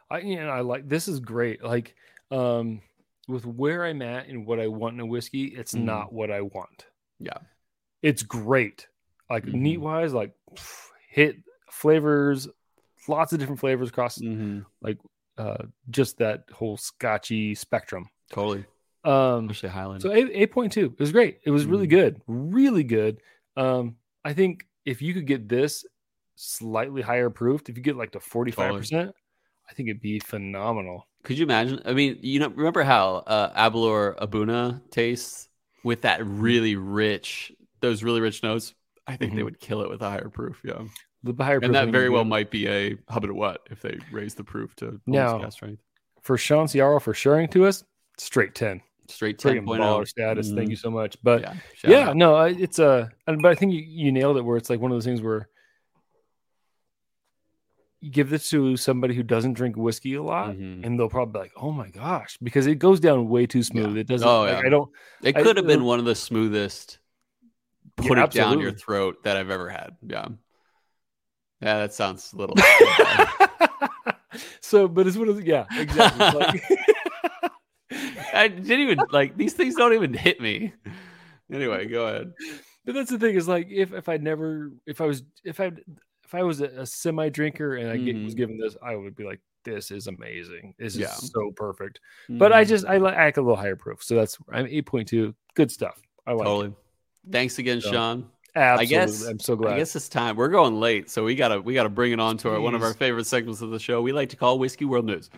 I 0.09 0.19
you 0.19 0.37
know, 0.37 0.49
I 0.49 0.61
like 0.61 0.87
this 0.87 1.07
is 1.07 1.19
great. 1.19 1.63
Like 1.63 1.95
um 2.31 2.81
with 3.27 3.45
where 3.45 3.85
I'm 3.85 4.01
at 4.01 4.27
and 4.27 4.45
what 4.45 4.59
I 4.59 4.67
want 4.67 4.93
in 4.95 4.99
a 4.99 5.05
whiskey, 5.05 5.45
it's 5.45 5.73
Mhm. 5.73 5.83
not 5.83 6.13
what 6.13 6.31
I 6.31 6.41
want. 6.41 6.85
Yeah. 7.19 7.37
It's 8.01 8.23
great. 8.23 8.87
Like 9.29 9.45
Mhm. 9.45 9.53
neat 9.53 9.77
wise, 9.77 10.13
like 10.13 10.33
pff, 10.51 10.89
hit 11.09 11.37
flavors, 11.71 12.47
lots 13.07 13.33
of 13.33 13.39
different 13.39 13.59
flavors 13.59 13.89
across 13.89 14.17
Mm-hmm. 14.19 14.61
uh 15.37 15.65
just 15.89 16.17
that 16.19 16.45
whole 16.51 16.77
scotchy 16.77 17.55
spectrum. 17.55 18.09
Totally, 18.31 18.65
Um 19.03 19.49
especially 19.49 19.69
Highland. 19.69 20.01
so 20.01 20.11
eight 20.13 20.29
eight 20.33 20.51
point 20.51 20.71
two. 20.71 20.85
It 20.85 20.99
was 20.99 21.11
great. 21.11 21.39
It 21.43 21.51
was 21.51 21.65
really 21.65 21.87
Mhm. 21.87 21.89
good. 21.89 22.21
Really 22.27 22.83
good. 22.83 23.21
Um 23.57 23.97
I 24.23 24.33
think 24.33 24.65
if 24.85 25.01
you 25.01 25.13
could 25.13 25.25
get 25.27 25.49
this 25.49 25.85
slightly 26.35 27.01
higher 27.01 27.29
proofed, 27.29 27.69
if 27.69 27.77
you 27.77 27.83
get 27.83 27.95
like 27.95 28.11
to 28.11 28.19
45%, 28.19 29.13
I 29.69 29.73
think 29.73 29.89
it'd 29.89 30.01
be 30.01 30.19
phenomenal. 30.19 31.07
Could 31.25 31.37
you 31.37 31.43
imagine? 31.43 31.81
I 31.85 31.93
mean, 31.93 32.19
you 32.21 32.39
know, 32.39 32.49
remember 32.49 32.83
how 32.83 33.15
uh, 33.27 33.51
Aberlour 33.69 34.15
A'bunadh 34.19 34.89
tastes 34.91 35.49
with 35.83 36.01
that 36.03 36.25
really 36.25 36.75
rich, 36.75 37.51
those 37.81 38.03
really 38.03 38.21
rich 38.21 38.41
notes? 38.43 38.73
I 39.07 39.17
think 39.17 39.33
they 39.35 39.41
Mhm. 39.41 39.45
would 39.45 39.59
kill 39.59 39.81
it 39.81 39.89
with 39.89 40.01
a 40.01 40.09
higher 40.09 40.29
proof. 40.29 40.61
Yeah, 40.63 40.83
bit 41.23 41.35
higher 41.39 41.59
and 41.61 41.75
that 41.75 41.89
very 41.89 42.09
well 42.09 42.23
might 42.25 42.49
be 42.51 42.67
a 42.67 42.95
hub 43.09 43.23
and 43.23 43.33
what 43.33 43.61
if 43.69 43.81
they 43.81 43.97
raise 44.11 44.35
the 44.35 44.43
proof 44.43 44.75
to 44.77 45.01
Now- 45.05 45.39
cask 45.39 45.53
strength. 45.57 45.81
for 46.21 46.37
Sean 46.37 46.67
Ciaro 46.67 47.01
for 47.01 47.13
sharing 47.13 47.47
to 47.49 47.65
us, 47.65 47.83
straight 48.17 48.55
10. 48.55 48.81
Straight 49.07 49.37
10.0 49.37 49.65
baller 49.79 50.07
status. 50.07 50.47
Thank 50.49 50.67
Mhm. 50.67 50.69
you 50.71 50.75
so 50.75 50.89
much. 50.89 51.17
But 51.21 51.41
yeah, 51.41 51.53
yeah, 51.83 52.13
no, 52.13 52.43
it's 52.45 52.79
a, 52.79 53.11
but 53.27 53.45
I 53.45 53.53
think 53.53 53.73
you, 53.73 53.81
you 53.81 54.11
nailed 54.11 54.37
it 54.37 54.41
where 54.41 54.57
it's 54.57 54.69
like 54.71 54.79
one 54.79 54.89
of 54.91 54.95
those 54.95 55.05
things 55.05 55.21
where 55.21 55.47
you 58.05 58.11
give 58.11 58.29
this 58.29 58.49
to 58.51 58.77
somebody 58.77 59.15
who 59.15 59.23
doesn't 59.23 59.53
drink 59.53 59.75
whiskey 59.75 60.13
a 60.13 60.21
lot 60.21 60.55
Mhm. 60.55 60.85
and 60.85 60.99
they'll 60.99 61.09
probably 61.09 61.33
be 61.33 61.39
like, 61.39 61.51
oh 61.57 61.71
my 61.71 61.89
gosh, 61.89 62.37
because 62.43 62.67
it 62.67 62.75
goes 62.75 62.99
down 62.99 63.27
way 63.29 63.47
too 63.47 63.63
smooth. 63.63 63.97
It 63.97 64.07
doesn't, 64.07 64.27
Oh, 64.27 64.41
like, 64.41 64.51
yeah. 64.51 64.61
I 64.65 64.69
don't, 64.69 64.89
It 65.23 65.35
I- 65.37 65.43
could 65.43 65.57
have 65.57 65.65
been 65.67 65.83
one 65.83 65.99
of 65.99 66.05
the 66.05 66.15
smoothest 66.15 66.99
Yeah, 68.01 68.07
put 68.07 68.17
it 68.19 68.31
down 68.31 68.59
your 68.59 68.71
throat 68.73 69.23
that 69.23 69.37
I've 69.37 69.49
ever 69.49 69.69
had. 69.69 69.95
Yeah. 70.05 70.27
Yeah, 71.61 71.79
that 71.79 71.93
sounds 71.93 72.31
a 72.33 72.37
little. 72.37 72.55
so, 74.61 74.87
but 74.87 75.07
it's 75.07 75.17
one 75.17 75.29
of 75.29 75.37
the, 75.37 75.45
yeah, 75.45 75.65
exactly. 75.71 76.39
Like- 76.39 76.63
I 78.33 78.49
didn't 78.49 78.79
even 78.81 78.99
like 79.11 79.37
these 79.37 79.53
things 79.53 79.75
don't 79.75 79.93
even 79.93 80.13
hit 80.13 80.41
me. 80.41 80.73
Anyway, 81.51 81.85
go 81.87 82.07
ahead. 82.07 82.33
But 82.83 82.95
that's 82.95 83.09
the 83.09 83.17
thing 83.19 83.35
is 83.35 83.47
like 83.47 83.67
if 83.71 83.93
if 83.93 84.09
I 84.09 84.17
never 84.17 84.71
if 84.85 84.99
I 84.99 85.05
was 85.05 85.23
if 85.45 85.59
I 85.61 85.71
if 86.25 86.33
I 86.35 86.43
was 86.43 86.61
a, 86.61 86.65
a 86.65 86.85
semi 86.85 87.29
drinker 87.29 87.75
and 87.75 87.89
I 87.89 87.97
get, 87.97 88.15
was 88.15 88.33
mm-hmm. 88.33 88.37
given 88.37 88.57
this, 88.57 88.75
I 88.81 88.95
would 88.95 89.15
be 89.15 89.23
like, 89.23 89.39
this 89.63 89.91
is 89.91 90.07
amazing. 90.07 90.73
This 90.77 90.93
is 90.93 91.01
Yeah. 91.01 91.13
so 91.13 91.51
perfect. 91.55 91.99
But 92.29 92.53
I 92.53 92.63
just 92.63 92.85
I 92.85 92.95
mm-hmm. 92.95 93.05
like 93.05 93.15
I 93.15 93.25
like 93.25 93.37
a 93.37 93.41
little 93.41 93.55
higher 93.55 93.75
proof, 93.75 94.03
so 94.03 94.15
that's 94.15 94.37
I'm 94.51 94.67
eight 94.67 94.85
point 94.85 95.07
two. 95.07 95.33
Good 95.55 95.71
stuff. 95.71 96.01
I 96.27 96.31
like. 96.33 96.45
totally. 96.45 96.73
Thanks 97.31 97.57
again, 97.57 97.81
So, 97.81 97.91
Sean. 97.91 98.19
It. 98.19 98.25
Absolutely. 98.57 98.95
guess- 98.95 99.25
I'm 99.25 99.39
so 99.39 99.55
glad. 99.55 99.73
I 99.73 99.77
guess 99.77 99.95
it's 99.95 100.07
time. 100.07 100.37
We're 100.37 100.47
going 100.47 100.79
late, 100.79 101.09
so 101.09 101.25
we 101.25 101.35
gotta 101.35 101.59
we 101.61 101.73
gotta 101.73 101.89
bring 101.89 102.11
it 102.11 102.19
on 102.19 102.37
to 102.37 102.51
our, 102.51 102.61
one 102.61 102.73
of 102.75 102.83
our 102.83 102.93
favorite 102.93 103.25
segments 103.25 103.61
of 103.61 103.71
the 103.71 103.79
show. 103.79 104.01
We 104.01 104.13
like 104.13 104.29
to 104.29 104.35
call 104.35 104.59
Whiskey 104.59 104.85
World 104.85 105.05
News. 105.05 105.29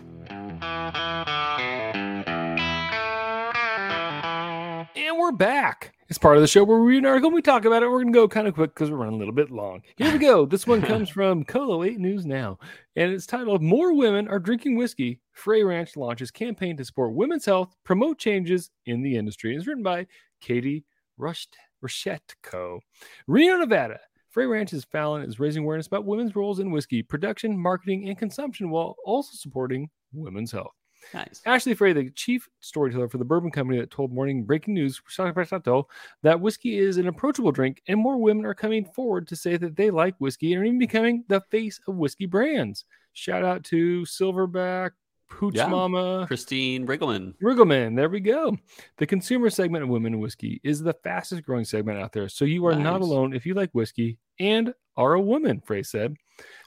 We're 5.28 5.34
back. 5.34 5.94
It's 6.08 6.18
part 6.18 6.38
of 6.38 6.42
the 6.42 6.48
show 6.48 6.64
where 6.64 6.80
we 6.80 6.92
read 6.92 6.98
an 7.00 7.06
article 7.06 7.28
and 7.28 7.36
we 7.36 7.42
talk 7.42 7.66
about 7.66 7.84
it. 7.84 7.88
We're 7.88 8.02
going 8.02 8.14
to 8.14 8.18
go 8.18 8.30
kind 8.30 8.48
of 8.48 8.54
quick 8.54 8.74
because 8.74 8.90
we're 8.90 8.96
running 8.96 9.16
a 9.16 9.18
little 9.18 9.34
bit 9.34 9.52
long. 9.52 9.82
Here 9.98 10.10
we 10.10 10.20
go. 10.20 10.46
This 10.46 10.66
one 10.66 10.82
comes 10.92 11.10
from 11.10 11.44
KOLO 11.44 11.84
8 11.84 12.00
News 12.00 12.26
Now, 12.26 12.58
and 12.96 13.12
it's 13.12 13.26
titled 13.26 13.62
More 13.62 13.94
Women 13.94 14.30
Are 14.30 14.40
Drinking 14.40 14.78
Whiskey. 14.78 15.20
Frey 15.34 15.64
Ranch 15.64 15.98
launches 15.98 16.32
campaign 16.32 16.78
to 16.78 16.86
support 16.86 17.14
women's 17.14 17.44
health, 17.44 17.76
promote 17.84 18.20
changes 18.20 18.72
in 18.86 19.02
the 19.02 19.18
industry. 19.18 19.54
It's 19.54 19.68
written 19.68 19.84
by 19.84 20.08
Katie 20.40 20.86
Rusht- 21.20 21.58
Rushetko. 21.84 22.80
Reno, 23.28 23.58
Nevada. 23.58 24.00
Frey 24.30 24.46
Ranch's 24.46 24.86
Fallon 24.86 25.24
is 25.24 25.42
raising 25.42 25.66
awareness 25.66 25.88
about 25.88 26.06
women's 26.06 26.38
roles 26.38 26.60
in 26.60 26.72
whiskey 26.72 27.04
production, 27.04 27.60
marketing, 27.60 28.08
and 28.08 28.18
consumption 28.18 28.70
while 28.70 28.96
also 29.04 29.32
supporting 29.34 29.90
women's 30.14 30.54
health. 30.54 30.72
Nice. 31.14 31.42
Ashley 31.46 31.74
Frey, 31.74 31.94
the 31.94 32.10
chief 32.12 32.50
storyteller 32.60 33.10
for 33.10 33.18
the 33.18 33.26
bourbon 33.26 33.52
company 33.52 33.80
that 33.80 33.92
told 33.92 34.12
Morning 34.12 34.44
Breaking 34.44 34.74
News 34.74 35.02
that 35.18 36.40
whiskey 36.40 36.78
is 36.78 36.98
an 36.98 37.08
approachable 37.08 37.52
drink, 37.52 37.82
and 37.88 38.00
more 38.00 38.18
women 38.18 38.46
are 38.46 38.54
coming 38.54 38.86
forward 38.86 39.28
to 39.28 39.36
say 39.36 39.58
that 39.58 39.76
they 39.76 39.90
like 39.90 40.16
whiskey 40.20 40.54
and 40.54 40.62
are 40.62 40.66
even 40.66 40.80
becoming 40.80 41.24
the 41.28 41.42
face 41.50 41.80
of 41.88 41.96
whiskey 41.96 42.26
brands. 42.26 42.86
Shout 43.14 43.44
out 43.44 43.64
to 43.66 44.02
Silverback, 44.04 44.92
Pooch 45.30 45.56
Yeah. 45.56 45.68
Mama, 45.68 46.26
Christine 46.28 46.86
Riggleman. 46.88 47.34
Riggleman. 47.42 47.96
There 47.96 48.10
we 48.10 48.20
go. 48.20 48.58
The 48.98 49.06
consumer 49.06 49.50
segment 49.50 49.84
of 49.84 49.90
women 49.90 50.14
in 50.14 50.20
whiskey 50.20 50.62
is 50.64 50.82
the 50.82 50.94
fastest 51.04 51.44
growing 51.44 51.66
segment 51.66 52.00
out 52.00 52.14
there. 52.14 52.30
So 52.30 52.46
you 52.46 52.66
are 52.66 52.76
not 52.76 53.02
alone 53.02 53.34
if 53.34 53.46
you 53.46 53.54
like 53.54 53.72
whiskey 53.72 54.20
and 54.40 54.74
are 54.98 55.14
a 55.14 55.22
woman, 55.22 55.62
Frey 55.62 55.84
said. 55.84 56.16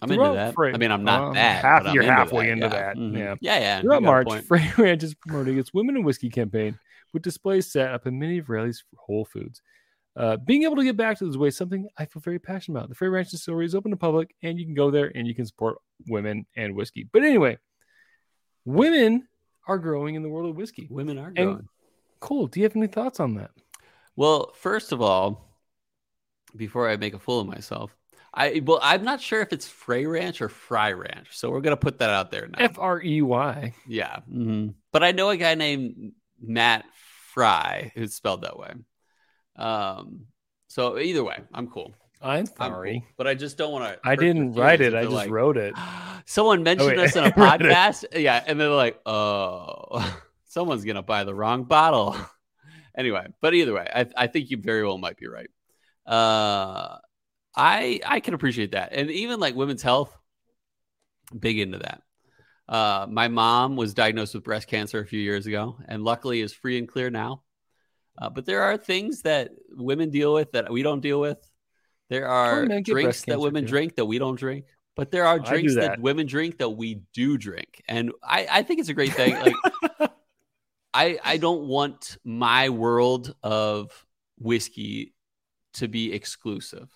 I'm 0.02 0.08
Throughout 0.08 0.30
into 0.32 0.36
that. 0.36 0.54
Frey- 0.54 0.72
I 0.72 0.78
mean, 0.78 0.90
I'm 0.90 1.04
not 1.04 1.22
Um, 1.22 1.34
that. 1.34 1.62
half- 1.62 1.92
you're 1.94 2.02
into 2.02 2.14
halfway 2.14 2.46
that. 2.46 2.52
into 2.52 2.66
yeah. 2.66 2.70
that, 2.70 2.96
Mhm. 2.96 3.18
yeah. 3.18 3.34
Yeah, 3.40 3.58
yeah. 3.58 3.80
Throughout 3.82 4.02
March. 4.02 4.28
Frey 4.46 4.70
Ranch 4.78 5.02
is 5.02 5.14
promoting 5.14 5.58
its 5.58 5.72
Women 5.74 5.96
in 5.96 6.02
Whiskey 6.04 6.30
campaign 6.30 6.78
with 7.12 7.22
displays 7.22 7.70
set 7.70 7.90
up 7.90 8.06
in 8.06 8.18
many 8.18 8.38
of 8.38 8.48
Raley's 8.48 8.84
Whole 8.96 9.24
Foods. 9.24 9.60
Uh, 10.16 10.36
being 10.38 10.64
able 10.64 10.76
to 10.76 10.82
get 10.84 10.96
back 10.96 11.18
to 11.18 11.26
this 11.26 11.36
way 11.36 11.48
is 11.48 11.56
something 11.56 11.88
I 11.96 12.04
feel 12.04 12.20
very 12.20 12.38
passionate 12.40 12.78
about. 12.78 12.88
The 12.88 12.94
Frey 12.96 13.08
Ranch 13.08 13.30
Distillery 13.30 13.64
is 13.66 13.74
open 13.74 13.90
to 13.92 13.96
public, 13.96 14.34
and 14.42 14.58
you 14.58 14.64
can 14.64 14.74
go 14.74 14.90
there 14.90 15.10
and 15.14 15.26
you 15.26 15.34
can 15.34 15.46
support 15.46 15.78
women 16.08 16.46
and 16.56 16.74
whiskey. 16.74 17.08
But 17.12 17.22
anyway, 17.22 17.58
women 18.64 19.28
are 19.68 19.78
growing 19.78 20.14
in 20.16 20.22
the 20.22 20.28
world 20.28 20.50
of 20.50 20.56
whiskey. 20.56 20.88
Women 20.90 21.18
are 21.18 21.28
And- 21.28 21.36
growing. 21.36 21.68
Cool. 22.18 22.48
Do 22.48 22.60
you 22.60 22.64
have 22.64 22.76
any 22.76 22.86
thoughts 22.88 23.20
on 23.20 23.34
that? 23.36 23.50
Well, 24.16 24.52
first 24.54 24.92
of 24.92 25.00
all, 25.00 25.56
before 26.56 26.88
I 26.88 26.96
make 26.96 27.14
a 27.14 27.18
fool 27.18 27.40
of 27.40 27.46
myself, 27.46 27.96
I 28.32 28.62
well, 28.64 28.78
I'm 28.82 29.04
not 29.04 29.20
sure 29.20 29.40
if 29.40 29.52
it's 29.52 29.66
Frey 29.66 30.06
Ranch 30.06 30.40
or 30.40 30.48
Fry 30.48 30.92
Ranch, 30.92 31.28
so 31.32 31.50
we're 31.50 31.60
gonna 31.60 31.76
put 31.76 31.98
that 31.98 32.10
out 32.10 32.30
there 32.30 32.46
now. 32.46 32.58
F 32.58 32.78
R 32.78 33.02
E 33.02 33.22
Y. 33.22 33.74
yeah, 33.86 34.20
mhm. 34.30 34.74
but 34.92 35.02
I 35.02 35.12
know 35.12 35.30
a 35.30 35.36
guy 35.36 35.54
named 35.54 36.12
Matt 36.40 36.84
Fry 37.34 37.92
who's 37.94 38.14
spelled 38.14 38.42
that 38.42 38.58
way. 38.58 38.72
Um, 39.56 40.26
so 40.68 40.98
either 40.98 41.24
way, 41.24 41.38
I'm 41.52 41.68
cool. 41.68 41.94
I'm 42.22 42.40
I'm 42.40 42.46
sorry. 42.46 43.00
cool. 43.00 43.08
but 43.16 43.26
I 43.26 43.34
just 43.34 43.56
don't 43.56 43.72
want 43.72 43.84
to. 43.84 44.08
I 44.08 44.14
didn't 44.14 44.52
write 44.52 44.80
it. 44.80 44.94
I 44.94 45.04
just 45.04 45.28
wrote 45.28 45.56
it. 45.56 45.74
Someone 46.26 46.62
mentioned 46.62 46.96
wait, 46.96 46.98
us 46.98 47.16
in 47.16 47.24
a 47.24 47.30
podcast. 47.30 48.04
Yeah. 48.14 48.42
And 48.46 48.60
they're 48.60 48.68
like, 48.68 49.00
oh, 49.06 50.20
someone's 50.44 50.84
going 50.84 50.96
to 50.96 51.02
buy 51.02 51.24
the 51.24 51.34
wrong 51.34 51.64
bottle. 51.64 52.16
anyway, 52.96 53.26
but 53.40 53.54
either 53.54 53.72
way, 53.72 53.88
I, 53.92 54.06
I 54.16 54.26
think 54.26 54.50
you 54.50 54.58
very 54.58 54.84
well 54.84 54.98
might 54.98 55.16
be 55.16 55.28
right. 55.28 55.50
Uh, 56.06 56.98
I 57.56 58.00
I 58.04 58.20
can 58.20 58.34
appreciate 58.34 58.72
that. 58.72 58.92
And 58.92 59.10
even 59.10 59.40
like 59.40 59.54
women's 59.54 59.82
health, 59.82 60.16
big 61.38 61.58
into 61.58 61.78
that. 61.78 62.02
Uh, 62.68 63.06
my 63.10 63.26
mom 63.28 63.74
was 63.74 63.94
diagnosed 63.94 64.34
with 64.34 64.44
breast 64.44 64.68
cancer 64.68 65.00
a 65.00 65.06
few 65.06 65.18
years 65.18 65.46
ago 65.46 65.76
and 65.88 66.04
luckily 66.04 66.40
is 66.40 66.52
free 66.52 66.78
and 66.78 66.88
clear 66.88 67.10
now. 67.10 67.42
Uh, 68.16 68.30
but 68.30 68.46
there 68.46 68.62
are 68.62 68.76
things 68.76 69.22
that 69.22 69.50
women 69.70 70.10
deal 70.10 70.32
with 70.32 70.52
that 70.52 70.70
we 70.70 70.82
don't 70.82 71.00
deal 71.00 71.20
with. 71.20 71.38
There 72.10 72.28
are 72.28 72.66
drinks 72.82 73.22
that 73.22 73.40
women 73.40 73.64
too. 73.64 73.68
drink 73.68 73.96
that 73.96 74.04
we 74.04 74.18
don't 74.18 74.38
drink. 74.38 74.66
But 74.96 75.10
there 75.10 75.24
are 75.24 75.38
do 75.38 75.50
drinks 75.50 75.74
that. 75.76 75.80
that. 75.80 76.00
women 76.00 76.26
drink 76.26 76.58
that 76.58 76.70
we 76.70 77.02
do 77.14 77.38
drink. 77.38 77.82
And 77.88 78.12
I, 78.22 78.46
I 78.50 78.62
think 78.62 78.80
it's 78.80 78.88
a 78.88 78.94
great 78.94 79.14
thing. 79.14 79.34
Like 79.34 79.54
I 80.94 81.18
I 81.24 81.36
don't 81.38 81.66
want 81.66 82.18
my 82.24 82.68
world 82.68 83.34
of 83.42 84.06
whiskey 84.38 85.14
to 85.74 85.88
be 85.88 86.12
exclusive. 86.12 86.88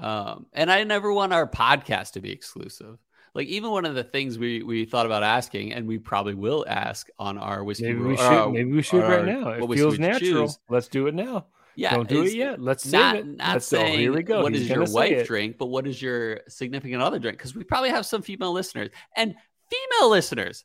Um, 0.00 0.46
and 0.52 0.70
I 0.72 0.84
never 0.84 1.12
want 1.12 1.32
our 1.32 1.46
podcast 1.48 2.12
to 2.12 2.20
be 2.20 2.32
exclusive. 2.32 2.98
Like 3.34 3.46
even 3.48 3.70
one 3.70 3.84
of 3.84 3.94
the 3.94 4.02
things 4.02 4.38
we 4.38 4.62
we 4.62 4.84
thought 4.86 5.06
about 5.06 5.22
asking, 5.22 5.72
and 5.72 5.86
we 5.86 5.98
probably 5.98 6.34
will 6.34 6.64
ask 6.66 7.08
on 7.18 7.38
our 7.38 7.62
whiskey. 7.62 7.84
Maybe 7.92 8.00
we 8.00 8.16
should. 8.16 8.24
uh, 8.26 8.48
maybe 8.48 8.72
we 8.72 8.82
should 8.82 9.02
right 9.02 9.20
our- 9.20 9.26
now. 9.26 9.48
It 9.50 9.76
feels 9.76 9.98
natural. 9.98 10.46
choose. 10.48 10.58
Let's 10.68 10.88
do 10.88 11.06
it 11.06 11.14
now. 11.14 11.46
Yeah, 11.76 11.94
Don't 11.94 12.08
do 12.08 12.24
it 12.24 12.34
yet. 12.34 12.60
Let's 12.60 12.84
Not 12.90 13.16
it. 13.16 13.26
not 13.26 13.52
Let's 13.54 13.66
saying 13.66 14.00
Here 14.00 14.12
we 14.12 14.22
go. 14.24 14.42
what 14.42 14.52
He's 14.52 14.62
does 14.62 14.70
your 14.70 14.84
wife 14.92 15.26
drink, 15.26 15.56
but 15.56 15.66
what 15.66 15.84
does 15.84 16.02
your 16.02 16.40
significant 16.48 17.00
other 17.00 17.18
drink? 17.20 17.38
Because 17.38 17.54
we 17.54 17.62
probably 17.62 17.90
have 17.90 18.04
some 18.04 18.20
female 18.22 18.52
listeners 18.52 18.90
and 19.16 19.34
female 19.70 20.10
listeners. 20.10 20.64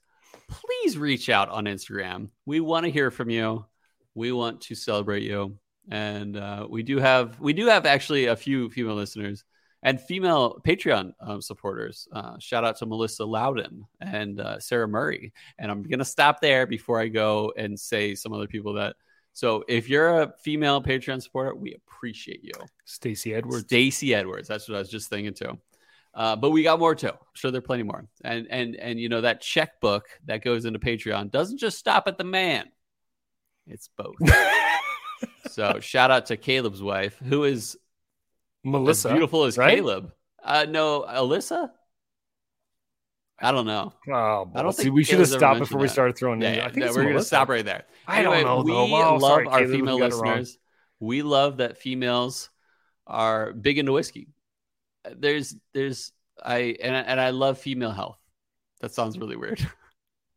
Please 0.50 0.98
reach 0.98 1.30
out 1.30 1.50
on 1.50 1.66
Instagram. 1.66 2.30
We 2.46 2.60
want 2.60 2.86
to 2.86 2.92
hear 2.92 3.12
from 3.12 3.30
you. 3.30 3.66
We 4.16 4.32
want 4.32 4.62
to 4.62 4.76
celebrate 4.76 5.24
you, 5.24 5.58
and 5.90 6.38
uh, 6.38 6.68
we 6.70 6.84
do 6.84 6.98
have 7.00 7.40
we 7.40 7.54
do 7.54 7.68
have 7.68 7.86
actually 7.86 8.26
a 8.26 8.36
few 8.36 8.70
female 8.70 8.96
listeners 8.96 9.44
and 9.84 10.02
female 10.02 10.60
Patreon 10.66 11.14
um, 11.22 11.42
supporters. 11.42 12.08
Uh, 12.12 12.40
shout 12.40 12.66
out 12.66 12.78
to 12.78 12.88
Melissa 12.88 13.24
Loudon 13.24 13.86
and 14.02 14.40
uh, 14.40 14.60
Sarah 14.60 14.88
Murray. 14.88 15.32
And 15.60 15.70
I'm 15.70 15.84
gonna 15.84 16.06
stop 16.06 16.42
there 16.42 16.66
before 16.66 17.00
I 17.00 17.08
go 17.08 17.54
and 17.56 17.80
say 17.80 18.16
some 18.16 18.34
other 18.34 18.48
people 18.48 18.74
that 18.74 18.96
So 19.34 19.64
if 19.68 19.88
you're 19.88 20.22
a 20.22 20.34
female 20.40 20.82
Patreon 20.82 21.22
supporter, 21.22 21.54
we 21.54 21.76
appreciate 21.76 22.44
you. 22.44 22.54
Stacy 22.86 23.36
Edwards. 23.36 23.66
Stacy 23.66 24.16
Edwards. 24.16 24.48
That's 24.48 24.68
what 24.68 24.76
I 24.76 24.80
was 24.80 24.90
just 24.90 25.10
thinking 25.10 25.36
too. 25.36 25.60
Uh, 26.16 26.36
but 26.36 26.50
we 26.50 26.64
got 26.64 26.80
more 26.80 26.96
too. 26.96 27.10
I'm 27.10 27.18
sure 27.34 27.52
there 27.52 27.60
are 27.60 27.62
plenty 27.62 27.84
more. 27.84 28.08
And 28.24 28.48
and 28.50 28.76
and 28.78 29.00
you 29.00 29.10
know 29.10 29.22
that 29.22 29.42
checkbook 29.42 30.08
that 30.26 30.44
goes 30.44 30.66
into 30.66 30.80
Patreon 30.80 31.30
doesn't 31.30 31.60
just 31.60 31.78
stop 31.78 32.08
at 32.08 32.18
the 32.18 32.24
man. 32.24 32.70
It's 33.68 33.90
both. 33.96 34.16
so 35.50 35.80
shout 35.80 36.12
out 36.12 36.28
to 36.28 36.38
Caleb's 36.38 36.82
wife, 36.82 37.18
who 37.20 37.44
is 37.44 37.78
Melissa. 38.64 39.10
as 39.10 39.14
beautiful 39.14 39.44
as 39.46 39.58
right? 39.58 39.76
Caleb. 39.76 40.12
Uh, 40.44 40.66
no, 40.70 41.06
Alyssa. 41.08 41.70
I 43.40 43.52
don't 43.52 43.66
know. 43.66 43.94
Oh, 44.10 44.50
I 44.56 44.62
don't 44.62 44.72
see, 44.74 44.84
think 44.84 44.96
we 44.96 45.04
should 45.04 45.20
have 45.20 45.28
stopped 45.28 45.60
before 45.60 45.80
we 45.82 45.88
started 45.90 46.18
throwing 46.18 46.42
Yeah, 46.42 46.56
yeah, 46.56 46.66
I 46.66 46.70
think 46.70 46.86
no, 46.86 46.94
we're 46.94 47.04
gonna 47.04 47.22
stop 47.22 47.50
right 47.50 47.66
there. 47.66 47.84
I 48.08 48.22
don't 48.22 48.44
know, 48.44 48.62
We 48.62 48.72
though. 48.72 48.86
Wow, 48.86 49.14
love 49.18 49.22
sorry, 49.22 49.48
our 49.48 49.60
Caleb, 49.60 49.72
female 49.72 50.00
listeners. 50.00 50.58
We 51.02 51.22
love 51.22 51.58
that 51.58 51.78
females 51.78 52.50
are 53.06 53.52
big 53.52 53.78
into 53.78 53.92
whiskey. 53.92 54.30
There's, 55.18 55.54
there's, 55.74 56.14
I 56.42 56.78
and 56.82 56.96
I- 56.96 57.02
and 57.02 57.20
I 57.20 57.32
love 57.32 57.58
female 57.60 57.92
health. 57.92 58.18
That 58.80 58.94
sounds 58.94 59.18
really 59.20 59.36
weird, 59.36 59.66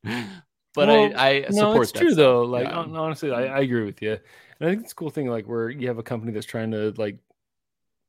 but 0.74 0.88
Well, 0.88 1.12
I, 1.16 1.28
I 1.28 1.40
no, 1.50 1.56
support 1.56 1.82
it's 1.82 1.92
true 1.92 2.10
stuff. 2.10 2.16
though. 2.16 2.42
Like 2.42 2.66
Yeah. 2.68 2.76
honestly, 2.76 3.32
I, 3.32 3.46
I 3.46 3.60
agree 3.60 3.84
with 3.84 4.00
you. 4.02 4.12
And 4.60 4.68
I 4.68 4.72
think 4.72 4.82
it's 4.84 4.92
a 4.92 4.94
cool 4.96 5.10
thing, 5.10 5.28
like 5.28 5.46
where 5.46 5.70
you 5.70 5.88
have 5.88 5.98
a 5.98 6.02
company 6.02 6.32
that's 6.32 6.46
trying 6.46 6.70
to 6.72 6.92
like 6.96 7.18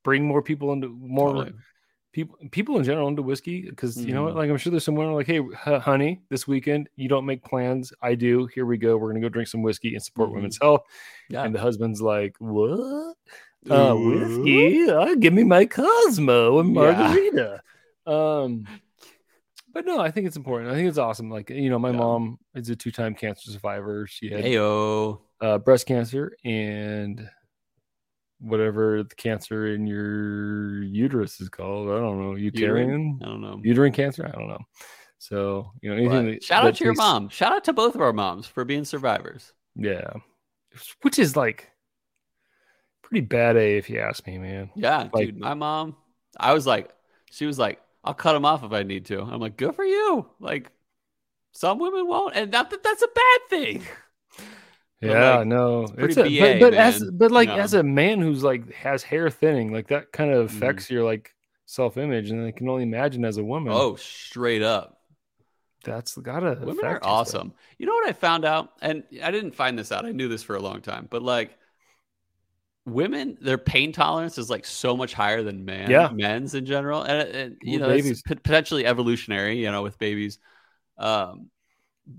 bring 0.03 0.23
more 0.25 0.41
people 0.41 0.71
into 0.73 0.87
more 0.89 1.33
Totally. 1.33 1.53
people 2.13 2.37
people 2.51 2.77
in 2.77 2.83
general 2.83 3.07
into 3.07 3.21
whiskey. 3.21 3.61
Because 3.69 4.03
you 4.03 4.13
know 4.13 4.23
what, 4.23 4.33
Mhm. 4.33 4.37
like 4.37 4.49
I'm 4.49 4.57
sure 4.57 4.71
there's 4.71 4.83
someone 4.83 5.11
like, 5.13 5.27
hey, 5.27 5.41
honey, 5.79 6.21
this 6.29 6.47
weekend 6.47 6.89
you 6.95 7.07
don't 7.07 7.25
make 7.25 7.43
plans. 7.43 7.93
I 8.01 8.15
do. 8.15 8.47
Here 8.47 8.65
we 8.65 8.77
go. 8.77 8.97
We're 8.97 9.09
gonna 9.09 9.21
go 9.21 9.29
drink 9.29 9.47
some 9.47 9.61
whiskey 9.61 9.93
and 9.95 10.03
support 10.03 10.29
Mhm. 10.29 10.33
women's 10.35 10.59
health. 10.61 10.81
yeah. 11.29 11.43
And 11.43 11.53
the 11.53 11.59
husband's 11.59 12.01
like, 12.01 12.35
what? 12.39 13.15
Uh, 13.69 13.93
whiskey? 13.93 14.89
Uh, 14.89 15.15
give 15.15 15.33
me 15.33 15.43
my 15.43 15.65
Cosmo 15.65 16.59
and 16.59 16.73
Yeah. 16.73 16.81
margarita. 16.81 17.61
Um, 18.07 18.65
but 19.73 19.85
no, 19.85 19.99
I 19.99 20.11
think 20.11 20.27
it's 20.27 20.37
important. 20.37 20.71
I 20.71 20.75
think 20.75 20.87
it's 20.89 20.97
awesome. 20.97 21.29
Like 21.29 21.49
you 21.49 21.69
know, 21.69 21.79
my 21.79 21.91
Yeah. 21.91 21.97
mom 21.97 22.37
is 22.55 22.69
a 22.69 22.75
two-time 22.75 23.15
cancer 23.15 23.51
survivor. 23.51 24.07
She 24.07 24.29
had 24.29 24.43
Heyo. 24.43 25.21
uh, 25.41 25.57
breast 25.59 25.85
cancer 25.87 26.33
and 26.43 27.27
whatever 28.39 29.03
the 29.03 29.15
cancer 29.15 29.67
in 29.67 29.85
your 29.85 30.81
uterus 30.83 31.41
is 31.41 31.49
called. 31.49 31.89
I 31.89 31.99
don't 31.99 32.19
know, 32.21 32.35
uterine, 32.35 33.19
I 33.21 33.25
don't 33.25 33.41
know. 33.41 33.59
uterine 33.63 33.91
cancer. 33.93 34.25
I 34.25 34.31
don't 34.31 34.47
know. 34.47 34.59
So 35.17 35.71
you 35.81 35.89
know, 35.89 35.97
anything. 35.97 36.31
That- 36.31 36.43
shout 36.43 36.63
that 36.63 36.69
out 36.69 36.75
to 36.75 36.83
your 36.85 36.93
mom. 36.93 37.29
Shout 37.29 37.51
out 37.51 37.63
to 37.65 37.73
both 37.73 37.95
of 37.95 38.01
our 38.01 38.13
moms 38.13 38.47
for 38.47 38.63
being 38.65 38.85
survivors. 38.85 39.51
Yeah, 39.75 40.11
which 41.01 41.19
is 41.19 41.35
like 41.35 41.69
pretty 43.01 43.25
bad 43.25 43.57
A 43.57 43.77
if 43.77 43.89
you 43.89 43.99
ask 43.99 44.25
me, 44.25 44.37
man. 44.37 44.69
Yeah, 44.75 45.09
Like- 45.13 45.27
dude. 45.27 45.37
My 45.39 45.53
mom, 45.53 45.97
I 46.39 46.53
was 46.53 46.65
like, 46.65 46.89
she 47.31 47.45
was 47.45 47.59
like, 47.59 47.79
I'll 48.09 48.15
cut 48.15 48.33
them 48.33 48.45
off 48.45 48.63
if 48.63 48.71
I 48.73 48.83
need 48.83 49.05
to. 49.07 49.21
I'm 49.21 49.39
like, 49.39 49.57
good 49.57 49.75
for 49.75 49.85
you. 49.85 50.27
Like, 50.39 50.71
some 51.53 51.79
women 51.79 52.07
won't, 52.07 52.35
and 52.35 52.51
not 52.51 52.69
that 52.71 52.83
that's 52.83 53.03
a 53.03 53.07
bad 53.07 53.41
thing. 53.49 53.83
Yeah, 55.01 55.37
like, 55.37 55.47
no, 55.47 55.83
it's 55.97 56.17
it's 56.17 56.17
a, 56.17 56.23
BA, 56.23 56.59
but, 56.59 56.59
but 56.59 56.73
as 56.73 57.01
but 57.03 57.31
like 57.31 57.47
No. 57.47 57.55
as 57.55 57.73
a 57.73 57.83
man 57.83 58.19
who's 58.19 58.43
like 58.43 58.71
has 58.73 59.01
hair 59.01 59.29
thinning, 59.29 59.71
like 59.71 59.87
that 59.87 60.11
kind 60.11 60.31
of 60.31 60.49
Mhm. 60.51 60.55
affects 60.57 60.89
your 60.89 61.05
like 61.05 61.33
self 61.65 61.97
image, 61.97 62.31
and 62.31 62.45
I 62.45 62.51
can 62.51 62.67
only 62.67 62.83
imagine 62.83 63.23
as 63.23 63.37
a 63.37 63.43
woman. 63.43 63.71
Oh, 63.73 63.95
straight 63.95 64.61
up. 64.61 64.97
that's 65.83 66.17
gotta 66.17 66.57
Women 66.61 66.85
affect 66.85 67.05
are 67.05 67.09
awesome. 67.09 67.53
You 67.77 67.85
know 67.85 67.93
what 67.93 68.09
I 68.09 68.13
found 68.13 68.45
out? 68.45 68.73
And 68.81 69.03
I 69.23 69.31
didn't 69.31 69.55
find 69.55 69.79
this 69.79 69.91
out. 69.91 70.05
I 70.05 70.11
knew 70.11 70.27
this 70.27 70.43
for 70.43 70.55
a 70.55 70.61
long 70.61 70.81
time, 70.81 71.07
but 71.09 71.21
like 71.21 71.57
women, 72.91 73.37
their 73.41 73.57
pain 73.57 73.91
tolerance 73.91 74.37
is 74.37 74.49
like 74.49 74.65
so 74.65 74.95
much 74.97 75.13
higher 75.13 75.43
than 75.43 75.65
men 75.65 75.89
Yeah. 75.89 76.09
men's 76.09 76.53
in 76.55 76.65
general. 76.65 77.03
And, 77.03 77.27
and 77.29 77.57
you 77.61 77.79
Well, 77.79 77.89
know, 77.89 77.95
babies. 77.95 78.21
pot- 78.21 78.43
potentially 78.43 78.85
evolutionary, 78.85 79.57
you 79.59 79.71
know, 79.71 79.83
with 79.83 79.97
babies. 79.99 80.39
Um, 80.97 81.49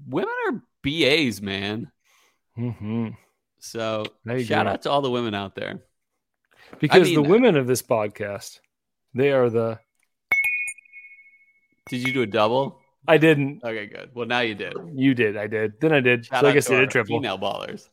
women 0.07 0.33
are 0.49 0.63
BAs, 0.83 1.43
man. 1.43 1.91
Mhm. 2.59 3.17
So 3.59 4.05
shout 4.27 4.37
agree. 4.39 4.55
out 4.55 4.83
to 4.83 4.91
all 4.91 5.03
the 5.03 5.11
women 5.11 5.35
out 5.35 5.55
there. 5.55 5.81
because 6.79 7.09
mean- 7.09 7.15
the 7.23 7.29
women 7.29 7.57
of 7.57 7.67
this 7.67 7.83
podcast, 7.83 8.61
they 9.15 9.33
are 9.33 9.51
the. 9.51 9.79
Did 11.89 12.07
you 12.07 12.13
do 12.13 12.23
a 12.23 12.27
double? 12.27 12.81
I 13.09 13.19
didn't. 13.19 13.65
Okay, 13.65 13.87
good. 13.87 14.11
Well, 14.15 14.27
now 14.27 14.41
you 14.41 14.55
did. 14.55 14.75
You 14.95 15.15
did. 15.15 15.37
I 15.37 15.47
did. 15.47 15.81
Then 15.81 15.93
I 15.93 16.01
did. 16.01 16.27
Shout 16.27 16.43
so 16.43 16.49
I 16.49 16.53
guess 16.53 16.71
I 16.71 16.81
did 16.81 16.91
triple. 16.91 17.19
female 17.19 17.39
ballers. 17.39 17.89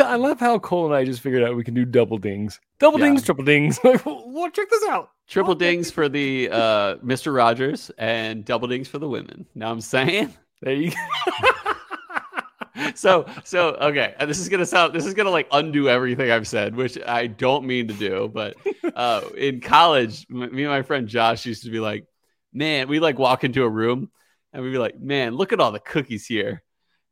I 0.00 0.16
love 0.16 0.38
how 0.40 0.58
Cole 0.58 0.86
and 0.86 0.94
I 0.94 1.04
just 1.04 1.20
figured 1.20 1.42
out 1.42 1.56
we 1.56 1.64
can 1.64 1.74
do 1.74 1.84
double 1.84 2.18
dings, 2.18 2.60
double 2.78 2.98
Yeah. 2.98 3.06
dings, 3.06 3.22
triple 3.24 3.44
dings. 3.44 3.78
Like, 3.84 4.04
well, 4.04 4.50
check 4.50 4.68
this 4.68 4.84
out. 4.88 5.10
Triple 5.28 5.54
dings 5.54 5.90
for 5.90 6.08
the 6.08 6.48
uh, 6.50 6.96
Mr. 6.96 7.34
Rogers 7.34 7.90
and 7.98 8.44
double 8.44 8.68
dings 8.68 8.86
for 8.88 8.98
the 8.98 9.08
women. 9.08 9.46
Now 9.54 9.70
I'm 9.70 9.80
saying. 9.80 10.34
There 10.62 10.72
you 10.74 10.90
go. 10.90 10.96
so 12.94 13.26
so 13.44 13.68
okay 13.80 14.14
and 14.18 14.28
this 14.28 14.38
is 14.38 14.48
gonna 14.50 14.66
sound 14.66 14.92
this 14.94 15.06
is 15.06 15.14
gonna 15.14 15.30
like 15.30 15.48
undo 15.52 15.88
everything 15.88 16.30
i've 16.30 16.46
said 16.46 16.74
which 16.76 16.98
i 17.06 17.26
don't 17.26 17.66
mean 17.66 17.88
to 17.88 17.94
do 17.94 18.30
but 18.32 18.54
uh 18.94 19.22
in 19.36 19.60
college 19.60 20.26
m- 20.30 20.54
me 20.54 20.62
and 20.64 20.70
my 20.70 20.82
friend 20.82 21.08
josh 21.08 21.46
used 21.46 21.64
to 21.64 21.70
be 21.70 21.80
like 21.80 22.06
man 22.52 22.86
we 22.88 22.98
like 23.00 23.18
walk 23.18 23.44
into 23.44 23.64
a 23.64 23.68
room 23.68 24.10
and 24.52 24.62
we'd 24.62 24.72
be 24.72 24.78
like 24.78 24.98
man 25.00 25.34
look 25.34 25.52
at 25.54 25.60
all 25.60 25.72
the 25.72 25.80
cookies 25.80 26.26
here 26.26 26.62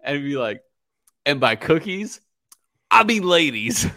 and 0.03 0.23
we'd 0.23 0.29
be 0.31 0.37
like 0.37 0.61
and 1.25 1.41
by 1.41 1.55
cookies 1.57 2.21
i 2.91 3.03
mean 3.05 3.23
ladies 3.23 3.87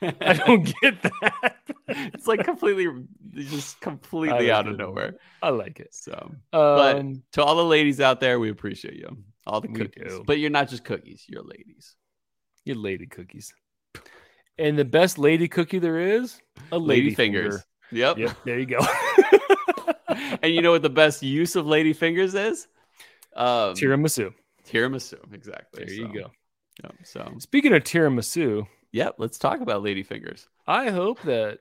I 0.00 0.34
don't 0.34 0.62
get 0.80 1.02
that. 1.02 1.56
it's 1.88 2.28
like 2.28 2.44
completely 2.44 2.86
just 3.34 3.80
completely 3.80 4.50
I 4.52 4.56
out 4.56 4.68
of 4.68 4.76
nowhere 4.78 5.14
I 5.42 5.48
like 5.50 5.80
it. 5.80 5.92
so 5.92 6.30
Um, 6.52 7.24
to 7.32 7.42
all 7.42 7.56
the 7.56 7.64
ladies 7.64 8.00
out 8.00 8.20
there 8.20 8.38
we 8.38 8.48
appreciate 8.50 8.94
you 8.94 9.16
all 9.44 9.60
the 9.60 9.66
cookies 9.68 10.12
do. 10.12 10.22
but 10.24 10.38
you're 10.38 10.50
not 10.50 10.68
just 10.68 10.84
cookies 10.84 11.24
you're 11.26 11.42
ladies 11.42 11.96
You're 12.64 12.76
lady 12.76 13.06
cookies. 13.06 13.52
And 14.58 14.78
the 14.78 14.84
best 14.84 15.18
lady 15.18 15.48
cookie 15.48 15.78
there 15.80 15.98
is 15.98 16.40
a 16.70 16.78
lady, 16.78 17.02
lady, 17.04 17.14
fingers. 17.14 17.64
Yep. 17.90 18.16
Finger. 18.16 18.28
Yep, 18.28 18.36
there 18.44 18.58
you 18.58 18.66
go. 18.66 18.78
and 20.42 20.52
you 20.54 20.62
know 20.62 20.72
what 20.72 20.82
the 20.82 20.90
best 20.90 21.22
use 21.22 21.56
of 21.56 21.66
lady 21.66 21.92
fingers 21.92 22.34
is? 22.34 22.68
Um, 23.36 23.74
tiramisu. 23.74 24.32
tiramisu. 24.66 25.18
Exactly. 25.32 25.84
There 25.84 25.94
you 25.94 26.08
go. 26.12 26.30
Yep. 26.84 26.94
So, 27.04 27.32
Speaking 27.38 27.72
of 27.74 27.82
tiramisu, 27.84 28.66
yep. 28.92 29.16
Let's 29.18 29.38
talk 29.38 29.60
about 29.60 29.82
lady 29.82 30.02
fingers. 30.02 30.46
I 30.66 30.90
hope 30.90 31.20
that 31.22 31.60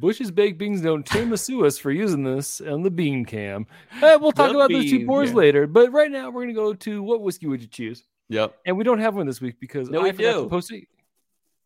Bush's 0.00 0.30
Baked 0.30 0.58
Beans 0.58 0.80
don't 0.82 1.04
tiramisu 1.06 1.64
us 1.64 1.78
for 1.78 1.90
using 1.90 2.22
this 2.24 2.60
on 2.60 2.82
the 2.82 2.90
bean 2.90 3.24
cam. 3.24 3.66
Uh, 4.02 4.18
we'll 4.20 4.32
talk 4.32 4.50
The 4.52 4.56
about 4.56 4.70
those 4.70 4.90
two 4.90 5.06
pours 5.06 5.30
yeah. 5.30 5.36
later. 5.36 5.66
But 5.66 5.92
right 5.92 6.10
now, 6.10 6.26
we're 6.30 6.42
going 6.42 6.48
to 6.48 6.54
go 6.54 6.74
to 6.74 7.02
what 7.02 7.22
whiskey 7.22 7.46
would 7.46 7.60
you 7.60 7.68
choose? 7.68 8.04
Yep. 8.28 8.56
And 8.66 8.76
we 8.76 8.84
don't 8.84 8.98
have 8.98 9.14
one 9.14 9.26
this 9.26 9.40
week 9.40 9.56
because 9.60 9.88
No, 9.90 10.00
I 10.00 10.04
we 10.04 10.12
forgot 10.12 10.32
to 10.34 10.42
do. 10.42 10.48
post 10.48 10.72
it. 10.72 10.84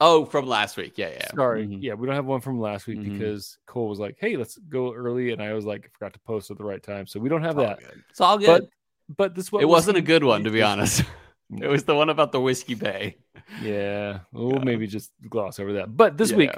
Oh, 0.03 0.25
from 0.25 0.47
last 0.47 0.79
week. 0.79 0.97
Yeah. 0.97 1.09
Yeah. 1.11 1.29
Sorry. 1.35 1.67
Mhm. 1.67 1.79
Yeah, 1.83 1.93
we 1.93 2.07
don't 2.07 2.17
have 2.17 2.25
one 2.25 2.41
from 2.41 2.59
last 2.59 2.87
week 2.87 2.99
Mhm. 3.01 3.19
because 3.19 3.59
Cole 3.67 3.89
was 3.89 3.99
like, 3.99 4.17
hey, 4.19 4.37
let's 4.37 4.57
go 4.57 4.95
early. 4.95 5.33
And 5.33 5.43
I 5.43 5.53
was 5.53 5.67
like, 5.67 5.85
I 5.85 5.89
forgot 5.99 6.15
to 6.15 6.19
post 6.21 6.51
at 6.51 6.57
the 6.57 6.65
right 6.65 6.83
time. 6.83 7.07
So 7.07 7.21
we 7.21 7.29
don't 7.29 7.43
have 7.43 7.59
It's 7.59 7.69
that. 7.69 7.79
good. 7.81 8.03
It's 8.09 8.21
all 8.21 8.39
good. 8.39 8.47
But 8.47 8.71
but 9.17 9.35
this 9.35 9.51
it 9.53 9.69
wasn't 9.69 9.97
a 9.99 10.03
good 10.03 10.25
one, 10.25 10.45
to 10.45 10.51
be 10.51 10.63
honest. 10.63 11.03
it 11.61 11.67
was 11.69 11.85
the 11.85 11.95
one 11.95 12.09
about 12.11 12.33
the 12.33 12.41
whiskey 12.41 12.75
bay. 12.75 13.17
Yeah, 13.63 14.21
we'll 14.33 14.55
Yeah. 14.55 14.65
maybe 14.65 14.87
just 14.87 15.11
gloss 15.29 15.59
over 15.59 15.73
that. 15.75 15.97
But 15.97 16.17
this 16.17 16.31
Yeah. 16.31 16.37
week, 16.37 16.51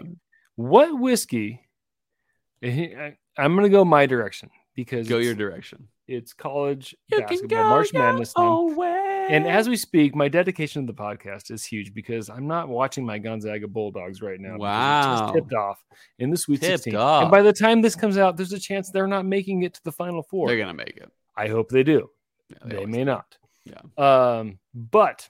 what 0.56 0.98
whiskey? 0.98 1.60
Eh, 2.62 3.12
I, 3.38 3.44
am 3.44 3.54
going 3.54 3.64
to 3.64 3.70
go 3.70 3.84
my 3.84 4.06
direction 4.06 4.50
because 4.74 5.08
Go 5.08 5.18
your 5.18 5.34
direction. 5.34 5.88
it's 6.06 6.32
college 6.32 6.94
basketball, 7.10 7.64
March 7.70 7.92
Madness 7.92 8.32
And 8.36 9.46
as 9.46 9.68
we 9.68 9.76
speak, 9.76 10.14
my 10.14 10.28
dedication 10.28 10.86
to 10.86 10.92
the 10.92 10.96
podcast 10.96 11.50
is 11.50 11.64
huge 11.64 11.92
because 11.94 12.28
I'm 12.30 12.46
not 12.46 12.68
watching 12.68 13.04
my 13.04 13.18
Gonzaga 13.18 13.66
Bulldogs 13.66 14.20
right 14.22 14.38
now. 14.38 14.56
because 14.58 15.06
it 15.06 15.10
just 15.10 15.24
Wow. 15.24 15.32
tipped 15.32 15.52
off 15.54 15.84
in 16.18 16.30
the 16.30 16.36
Sweet 16.36 16.60
Tipped 16.60 16.84
16. 16.84 16.96
off. 16.96 17.22
And 17.22 17.30
by 17.30 17.42
the 17.42 17.52
time 17.52 17.80
this 17.82 17.96
comes 17.96 18.16
out, 18.18 18.36
there's 18.36 18.52
a 18.52 18.60
chance 18.60 18.90
they're 18.90 19.06
not 19.08 19.24
making 19.26 19.62
it 19.62 19.74
to 19.74 19.84
the 19.84 19.92
Final 19.92 20.22
4 20.22 20.46
they're 20.48 20.58
gonna 20.58 20.74
make 20.74 20.96
it. 20.96 21.10
I 21.36 21.48
hope 21.48 21.70
they 21.70 21.82
do. 21.82 22.10
Yeah, 22.50 22.58
they 22.66 22.76
always 22.76 22.90
may 22.94 23.04
not. 23.04 23.38
Yeah. 23.64 23.80
Um, 23.96 24.58
but 24.74 25.28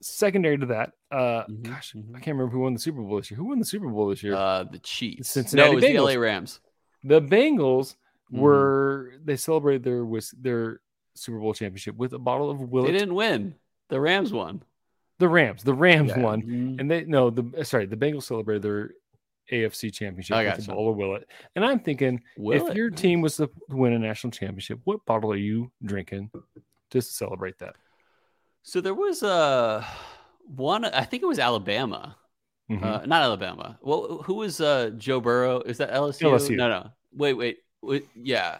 secondary 0.00 0.58
to 0.58 0.66
that, 0.66 0.92
uh, 1.10 1.44
Mhm, 1.46 1.62
gosh, 1.62 1.92
mhm. 1.92 2.10
I 2.10 2.20
can't 2.20 2.36
remember 2.36 2.52
who 2.52 2.60
won 2.60 2.74
the 2.74 2.78
Super 2.80 3.00
Bowl 3.02 3.16
this 3.16 3.30
year. 3.30 3.38
Who 3.38 3.44
won 3.46 3.58
the 3.58 3.64
Super 3.64 3.88
Bowl 3.88 4.08
this 4.08 4.22
year? 4.22 4.34
Uh, 4.34 4.64
the 4.64 4.78
Chiefs. 4.78 5.30
Cincinnati 5.30 5.68
no, 5.68 5.72
it 5.72 5.74
was 5.76 5.84
the 5.84 5.90
Bengals. 5.90 6.14
LA 6.14 6.20
Rams. 6.20 6.60
the 7.04 7.20
Bengals 7.20 7.96
Mhm. 8.32 8.38
were 8.40 9.12
they 9.24 9.36
celebrated 9.36 9.84
their 9.84 10.04
whis- 10.04 10.34
their 10.40 10.80
Super 11.14 11.38
Bowl 11.38 11.54
championship 11.54 11.96
with 11.96 12.12
a 12.12 12.18
bottle 12.18 12.50
of 12.50 12.60
Willet. 12.60 12.92
They 12.92 12.98
didn't 12.98 13.14
win. 13.14 13.54
The 13.88 14.00
Rams 14.00 14.32
won. 14.32 14.62
The 15.18 15.28
Rams, 15.28 15.64
the 15.64 15.74
Rams 15.74 16.10
Yeah. 16.10 16.20
won, 16.22 16.42
Mhm. 16.42 16.80
and 16.80 16.90
they 16.90 17.04
no 17.04 17.30
the 17.30 17.64
sorry 17.64 17.86
the 17.86 17.96
Bengals 17.96 18.24
celebrated 18.24 18.62
their 18.62 18.90
AFC 19.50 19.90
championship 19.90 20.36
I 20.36 20.44
with 20.44 20.64
a 20.64 20.68
bottle 20.68 20.90
of 20.90 20.96
Willet. 20.96 21.28
And 21.56 21.64
I'm 21.64 21.80
thinking, 21.80 22.22
Will 22.36 22.52
if 22.52 22.70
it? 22.70 22.76
your 22.76 22.90
team 22.90 23.20
was 23.22 23.36
to 23.38 23.50
win 23.68 23.94
a 23.94 23.98
national 23.98 24.30
championship, 24.30 24.78
what 24.84 25.04
bottle 25.06 25.32
are 25.32 25.36
you 25.36 25.72
drinking 25.82 26.30
to 26.90 27.02
celebrate 27.02 27.58
that? 27.58 27.76
So 28.62 28.80
there 28.80 28.94
was 28.94 29.22
a 29.22 29.86
one. 30.44 30.84
I 30.84 31.04
think 31.04 31.22
it 31.22 31.26
was 31.26 31.38
Alabama. 31.38 32.16
Mhm. 32.70 32.82
Uh, 32.84 33.06
not 33.06 33.22
Alabama. 33.22 33.78
Well, 33.80 34.22
who 34.24 34.34
was 34.34 34.60
uh, 34.60 34.90
Joe 34.98 35.20
Burrow? 35.20 35.60
Is 35.60 35.78
that 35.78 35.90
LSU? 35.90 36.30
LSU. 36.30 36.56
No, 36.56 36.68
no. 36.68 36.90
Wait, 37.12 37.32
wait, 37.32 37.58
wait. 37.80 38.06
Yeah, 38.14 38.58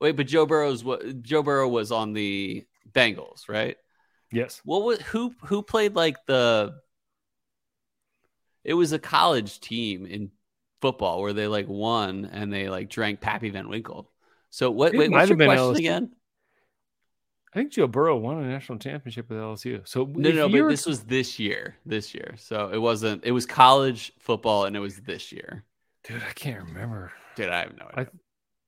wait. 0.00 0.16
But 0.16 0.26
Joe 0.26 0.44
Burrow's 0.44 0.84
what? 0.84 1.22
Joe 1.22 1.42
Burrow 1.42 1.68
was 1.68 1.90
on 1.90 2.12
the 2.12 2.66
Bengals, 2.92 3.48
right? 3.48 3.76
yes. 4.30 4.60
What 4.64 4.82
was 4.82 5.00
who? 5.00 5.34
Who 5.44 5.62
played 5.62 5.94
like 5.96 6.16
the? 6.26 6.74
It 8.64 8.74
was 8.74 8.92
a 8.92 8.98
college 8.98 9.60
team 9.60 10.04
in 10.04 10.30
football 10.82 11.22
where 11.22 11.32
they 11.32 11.46
like 11.46 11.66
won 11.68 12.26
and 12.26 12.52
they 12.52 12.68
like 12.68 12.90
drank 12.90 13.20
Pappy 13.20 13.48
Van 13.48 13.68
Winkle. 13.68 14.10
So 14.50 14.70
what? 14.70 14.94
It 14.94 14.98
Wait, 14.98 15.10
what's 15.10 15.28
your 15.28 15.36
question 15.38 15.58
LSU. 15.74 15.78
again? 15.78 16.12
I 17.54 17.58
think 17.58 17.72
Joe 17.72 17.86
Burrow 17.86 18.16
won 18.16 18.42
a 18.42 18.46
national 18.46 18.78
championship 18.78 19.30
with 19.30 19.38
LSU. 19.38 19.86
So 19.88 20.04
No, 20.04 20.30
no, 20.30 20.48
but 20.48 20.68
this 20.68 20.84
was 20.86 21.04
this 21.04 21.38
year. 21.38 21.76
This 21.86 22.14
year, 22.14 22.34
so 22.36 22.70
it 22.72 22.78
wasn't. 22.78 23.24
It 23.24 23.32
was 23.32 23.46
college 23.46 24.12
football, 24.18 24.66
and 24.66 24.76
it 24.76 24.80
was 24.80 24.96
this 25.00 25.32
year. 25.32 25.64
dude, 26.04 26.22
I 26.28 26.32
can't 26.32 26.64
remember. 26.64 27.12
Dude, 27.36 27.48
I 27.48 27.60
have 27.60 27.76
no 27.78 27.88
idea. 27.94 28.12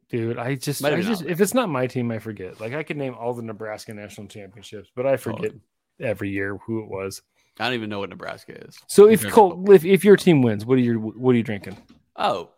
Dude, 0.09 0.39
I 0.39 0.57
just, 0.57 0.85
I 0.85 1.01
just, 1.03 1.25
if 1.25 1.41
it's 1.41 1.55
not 1.55 1.69
my 1.69 1.87
team, 1.87 2.11
I 2.11 2.19
forget. 2.19 2.61
Like 2.61 2.73
I 2.75 2.83
could 2.83 2.97
name 2.97 3.15
all 3.15 3.33
the 3.33 3.43
Nebraska 3.43 3.95
national 3.95 4.27
championships, 4.27 4.91
but 4.97 5.07
I 5.07 5.17
forget 5.17 5.53
every 6.01 6.31
year 6.31 6.57
who 6.57 6.83
it 6.83 6.89
was. 6.89 7.23
I 7.61 7.67
don't 7.67 7.75
even 7.75 7.91
know 7.91 8.01
what 8.01 8.09
Nebraska 8.11 8.53
is. 8.67 8.77
So 8.89 9.07
if 9.07 9.29
Colt, 9.29 9.69
if, 9.69 9.85
if 9.85 10.05
your 10.05 10.17
team 10.17 10.43
wins, 10.43 10.65
what 10.65 10.79
are 10.79 10.81
you, 10.81 10.99
what 10.99 11.33
are 11.35 11.37
you 11.37 11.43
drinking? 11.43 11.77
Oh, 12.17 12.51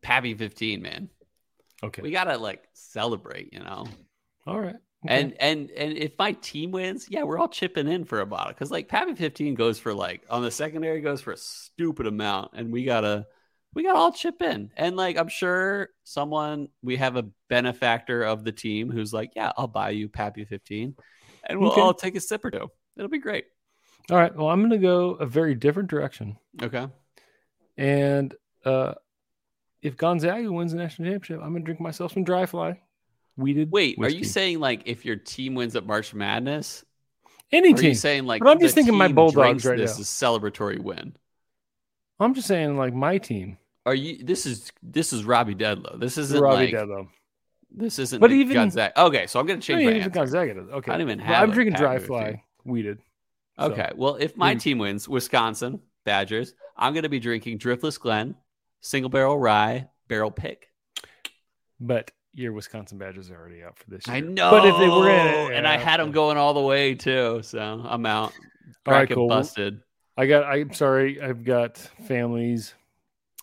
Pappy 0.00 0.34
fifteen, 0.34 0.80
man. 0.80 1.08
Okay, 1.82 2.02
We 2.02 2.10
gotta 2.10 2.38
like 2.38 2.62
celebrate, 2.72 3.52
you 3.52 3.58
know. 3.58 3.86
All 4.46 4.60
right. 4.60 4.76
And 5.06 5.34
and 5.38 5.70
and 5.72 5.98
if 5.98 6.12
my 6.18 6.32
team 6.32 6.70
wins, 6.70 7.06
yeah, 7.10 7.24
we're 7.24 7.38
all 7.38 7.48
chipping 7.48 7.88
in 7.88 8.04
for 8.04 8.20
a 8.20 8.26
bottle 8.26 8.52
because 8.54 8.70
like 8.70 8.88
Pappy 8.88 9.14
fifteen 9.14 9.54
goes 9.54 9.78
for 9.78 9.92
like 9.92 10.22
on 10.30 10.42
the 10.42 10.50
secondary 10.50 11.00
goes 11.02 11.20
for 11.20 11.32
a 11.32 11.36
stupid 11.36 12.06
amount, 12.06 12.52
and 12.54 12.72
we 12.72 12.84
gotta 12.84 13.26
we 13.74 13.82
gotta 13.82 13.98
all 13.98 14.12
chip 14.12 14.40
in. 14.40 14.70
And 14.78 14.96
like 14.96 15.18
I'm 15.18 15.28
sure 15.28 15.90
someone 16.04 16.68
we 16.82 16.96
have 16.96 17.16
a 17.16 17.26
benefactor 17.50 18.22
of 18.22 18.44
the 18.44 18.52
team 18.52 18.90
who's 18.90 19.12
like, 19.12 19.32
yeah, 19.36 19.52
I'll 19.58 19.66
buy 19.66 19.90
you 19.90 20.08
Pappy 20.08 20.46
fifteen, 20.46 20.94
and 21.46 21.60
we'll 21.60 21.72
Okay. 21.72 21.82
all 21.82 21.92
take 21.92 22.16
a 22.16 22.20
sip 22.20 22.42
or 22.42 22.50
two. 22.50 22.68
It'll 22.96 23.10
be 23.10 23.18
great. 23.18 23.44
all 24.10 24.16
right. 24.16 24.34
Well, 24.34 24.48
I'm 24.48 24.60
going 24.60 24.70
to 24.70 24.78
go 24.78 25.10
a 25.16 25.26
very 25.26 25.54
different 25.54 25.90
direction. 25.90 26.38
Okay. 26.62 26.86
And 27.76 28.34
uh, 28.64 28.94
if 29.82 29.96
Gonzaga 29.96 30.50
wins 30.50 30.72
the 30.72 30.78
national 30.78 31.08
championship, 31.10 31.40
I'm 31.42 31.50
going 31.50 31.62
to 31.62 31.66
drink 31.66 31.80
myself 31.80 32.12
some 32.12 32.24
dry 32.24 32.46
fly, 32.46 32.80
wheated. 33.36 33.70
Wait, 33.70 33.96
are 34.00 34.08
you 34.08 34.24
saying 34.24 34.60
like 34.60 34.82
if 34.86 35.04
your 35.04 35.16
team 35.16 35.54
wins 35.54 35.76
at 35.76 35.86
March 35.86 36.14
Madness? 36.14 36.84
any 37.52 37.68
Or 37.68 37.70
are 37.72 37.76
you 37.76 37.82
team? 37.82 37.94
saying 37.94 38.24
like 38.26 38.42
But 38.42 38.50
I'm 38.50 38.60
just 38.60 38.74
thinking 38.74 38.96
my 38.96 39.08
Bulldogs 39.08 39.64
right 39.64 39.76
this 39.78 39.96
now. 39.96 40.00
is 40.00 40.06
celebratory 40.08 40.78
win? 40.78 41.14
I'm 42.20 42.34
just 42.34 42.48
saying 42.48 42.76
like 42.76 42.94
my 42.94 43.18
team, 43.18 43.58
Are 43.86 43.94
you? 43.94 44.24
This 44.24 44.46
is 44.46 44.72
this 44.82 45.12
is 45.12 45.24
Robbie 45.24 45.54
Dedlow. 45.54 45.98
This 46.00 46.16
isn't 46.18 46.40
Robbie 46.40 46.66
like 46.66 46.74
Dedlow. 46.74 47.08
this 47.70 47.98
isn't. 47.98 48.20
But 48.20 48.32
even- 48.32 48.54
Gonzaga. 48.54 49.00
Okay, 49.04 49.26
so 49.26 49.38
I'm 49.40 49.46
gonna 49.46 49.60
change 49.60 49.82
yeah, 49.82 49.90
my 49.90 49.96
even. 49.96 50.10
Gonzaga. 50.12 50.52
Okay, 50.52 50.92
I 50.92 50.94
don't 50.98 51.08
even 51.08 51.18
Well, 51.18 51.26
have 51.28 51.42
I'm 51.44 51.50
a 51.50 51.54
drinking 51.54 51.76
dry 51.76 51.98
fly, 51.98 52.42
wheated. 52.64 52.98
So, 53.58 53.66
Okay, 53.66 53.90
well, 53.94 54.16
if 54.16 54.36
my 54.36 54.54
Mm. 54.54 54.60
team 54.60 54.78
wins, 54.78 55.08
Wisconsin 55.08 55.80
Badgers, 56.04 56.54
I'm 56.76 56.92
gonna 56.94 57.08
be 57.08 57.20
drinking 57.20 57.58
Driftless 57.58 58.00
Glen, 58.00 58.34
single 58.80 59.10
barrel 59.10 59.38
rye, 59.38 59.88
barrel 60.08 60.30
pick. 60.32 60.70
but 61.80 62.10
your 62.34 62.52
Wisconsin 62.52 62.98
Badgers 62.98 63.30
are 63.30 63.36
already 63.36 63.62
out 63.62 63.78
for 63.78 63.88
this 63.88 64.06
year. 64.06 64.16
I 64.16 64.20
know, 64.20 64.50
But 64.50 64.66
if 64.66 64.76
they 64.78 64.88
were 64.88 65.08
in 65.08 65.52
it, 65.52 65.56
and 65.56 65.66
I 65.66 65.78
had 65.78 66.00
them 66.00 66.12
going 66.12 66.36
all 66.36 66.54
the 66.54 66.60
way 66.60 66.94
too, 66.94 67.40
so 67.42 67.60
I'm 67.60 68.04
out. 68.06 68.32
All 68.86 68.94
right, 68.94 69.08
cool. 69.08 69.28
busted. 69.28 69.80
I 70.16 70.26
got. 70.26 70.44
I'm 70.44 70.72
sorry. 70.72 71.20
I've 71.20 71.44
got 71.44 71.78
families 72.06 72.74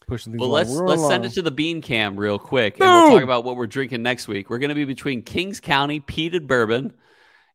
pushing 0.07 0.33
things. 0.33 0.41
Well, 0.41 0.49
along. 0.49 0.85
let's 0.85 1.01
let's 1.01 1.07
send 1.07 1.25
it 1.25 1.33
to 1.33 1.41
the 1.41 1.51
bean 1.51 1.81
cam 1.81 2.17
real 2.17 2.37
quick, 2.37 2.79
and 2.79 2.89
we'll 2.89 3.11
talk 3.11 3.23
about 3.23 3.43
what 3.43 3.55
we're 3.55 3.67
drinking 3.67 4.03
next 4.03 4.27
week. 4.27 4.49
We're 4.49 4.59
going 4.59 4.69
to 4.69 4.75
be 4.75 4.85
between 4.85 5.23
Kings 5.23 5.59
County 5.59 5.99
peated 5.99 6.47
bourbon 6.47 6.93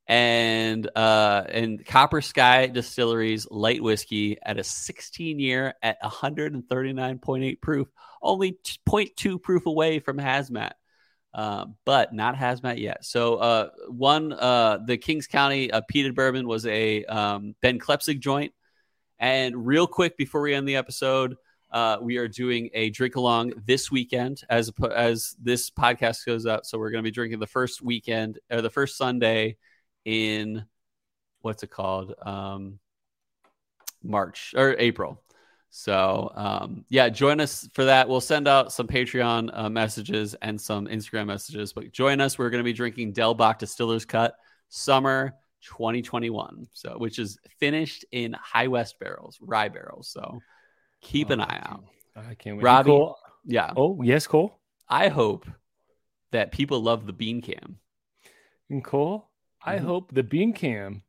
and 0.09 0.89
uh 0.95 1.45
and 1.49 1.85
Copper 1.85 2.21
Sky 2.21 2.67
Distilleries 2.67 3.47
light 3.51 3.83
whiskey 3.83 4.39
at 4.43 4.59
a 4.59 4.65
16 4.65 5.39
year 5.39 5.75
at 5.83 6.01
139.8 6.03 7.61
proof, 7.61 7.89
only 8.23 8.53
t- 8.53 8.79
0.2 8.89 9.43
proof 9.43 9.67
away 9.67 9.99
from 9.99 10.19
hazmat. 10.19 10.73
Uh, 11.35 11.67
but 11.85 12.15
not 12.15 12.35
hazmat 12.35 12.79
yet. 12.79 13.05
So, 13.05 13.37
uh, 13.37 13.69
one, 13.89 14.33
uh, 14.33 14.79
the 14.87 14.97
Kings 14.97 15.27
County 15.27 15.71
uh, 15.71 15.83
peated 15.93 16.15
bourbon 16.15 16.49
was 16.49 16.65
a 16.65 17.05
um, 17.05 17.55
Ben 17.61 17.79
Klepsig 17.79 18.21
joint. 18.21 18.55
And 19.19 19.67
real 19.67 19.87
quick 19.87 20.17
before 20.17 20.41
we 20.41 20.55
end 20.55 20.67
the 20.67 20.77
episode, 20.77 21.37
uh, 21.71 21.99
we 22.01 22.17
are 22.17 22.29
doing 22.29 22.71
a 22.73 22.91
drink 22.91 23.17
along 23.17 23.53
this 23.67 23.91
weekend 23.91 24.43
as 24.49 24.71
as 24.95 25.35
this 25.43 25.69
podcast 25.71 26.25
goes 26.25 26.47
up. 26.47 26.65
So 26.65 26.79
we're 26.79 26.91
going 26.91 27.03
to 27.03 27.07
be 27.07 27.15
drinking 27.15 27.41
the 27.41 27.47
first 27.47 27.83
weekend 27.83 28.39
or 28.51 28.63
the 28.63 28.71
first 28.71 28.97
Sunday 28.97 29.57
in 30.05 30.65
what's 31.41 31.63
it 31.63 31.71
called? 31.71 32.15
Um, 32.23 32.79
March 34.03 34.55
or 34.57 34.77
April. 34.79 35.23
So 35.79 36.33
um, 36.35 36.87
yeah, 36.89 37.11
join 37.11 37.39
us 37.39 37.69
for 37.75 37.85
that. 37.85 38.09
We'll 38.09 38.23
send 38.23 38.49
out 38.49 38.73
some 38.73 38.87
Patreon 38.87 39.51
uh, 39.53 39.69
messages 39.69 40.35
and 40.41 40.59
some 40.59 40.87
Instagram 40.87 41.27
messages. 41.27 41.75
But 41.75 41.93
join 41.93 42.19
us. 42.23 42.39
We're 42.39 42.49
going 42.49 42.61
to 42.63 42.65
be 42.65 42.73
drinking 42.73 43.13
Del 43.13 43.35
Bac 43.35 43.59
Distillers 43.59 44.07
Cut 44.07 44.37
Summer 44.71 45.35
2021. 45.65 46.67
So 46.73 46.97
which 46.97 47.19
is 47.19 47.39
finished 47.61 48.07
in 48.11 48.33
High 48.33 48.69
West 48.69 48.99
barrels, 48.99 49.37
rye 49.43 49.69
barrels. 49.69 50.09
So 50.09 50.41
keep 51.03 51.29
an 51.29 51.43
Oh, 51.43 51.45
eye 51.45 51.61
out. 51.63 51.85
I 52.17 52.35
can't 52.35 52.57
wait. 52.57 52.63
Robbie. 52.65 52.87
Cole- 52.93 53.19
Yeah, 53.45 53.71
Oh 53.77 54.01
yes, 54.03 54.27
Cole. 54.27 54.59
I 54.89 55.09
hope 55.09 55.47
that 56.33 56.53
people 56.53 56.81
love 56.81 57.07
the 57.07 57.13
bean 57.13 57.43
cam. 57.43 57.77
And 58.71 58.83
Cole, 58.83 59.29
I 59.63 59.77
Mhm. 59.77 59.81
hope 59.83 60.15
the 60.15 60.23
bean 60.23 60.55
cam 60.55 61.03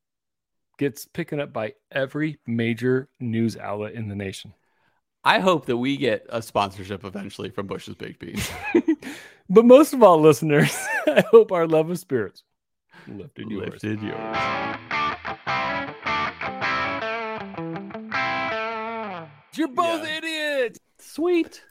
gets 0.78 1.06
picking 1.06 1.40
up 1.40 1.52
by 1.54 1.74
every 1.92 2.40
major 2.46 3.10
news 3.20 3.58
outlet 3.58 3.94
in 3.94 4.08
the 4.08 4.16
nation. 4.16 4.54
I 5.24 5.40
hope 5.40 5.66
that 5.66 5.78
we 5.78 5.98
get 5.98 6.26
a 6.30 6.42
sponsorship 6.42 7.04
eventually 7.04 7.50
from 7.50 7.68
Bush's 7.68 7.96
Baked 7.96 8.20
Beans. 8.20 8.50
but 9.50 9.66
most 9.66 9.94
of 9.94 10.02
all, 10.02 10.22
listeners, 10.22 10.74
I 11.08 11.24
hope 11.32 11.52
our 11.52 11.68
love 11.68 11.90
of 11.90 12.00
spirits 12.00 12.44
lifted 13.08 13.50
yours. 13.50 13.70
Lifted 13.84 14.02
yours. 14.02 15.38
You're 19.56 19.68
both 19.70 20.04
Yeah. 20.08 20.18
idiots. 20.18 20.80
Sweet. 21.00 21.64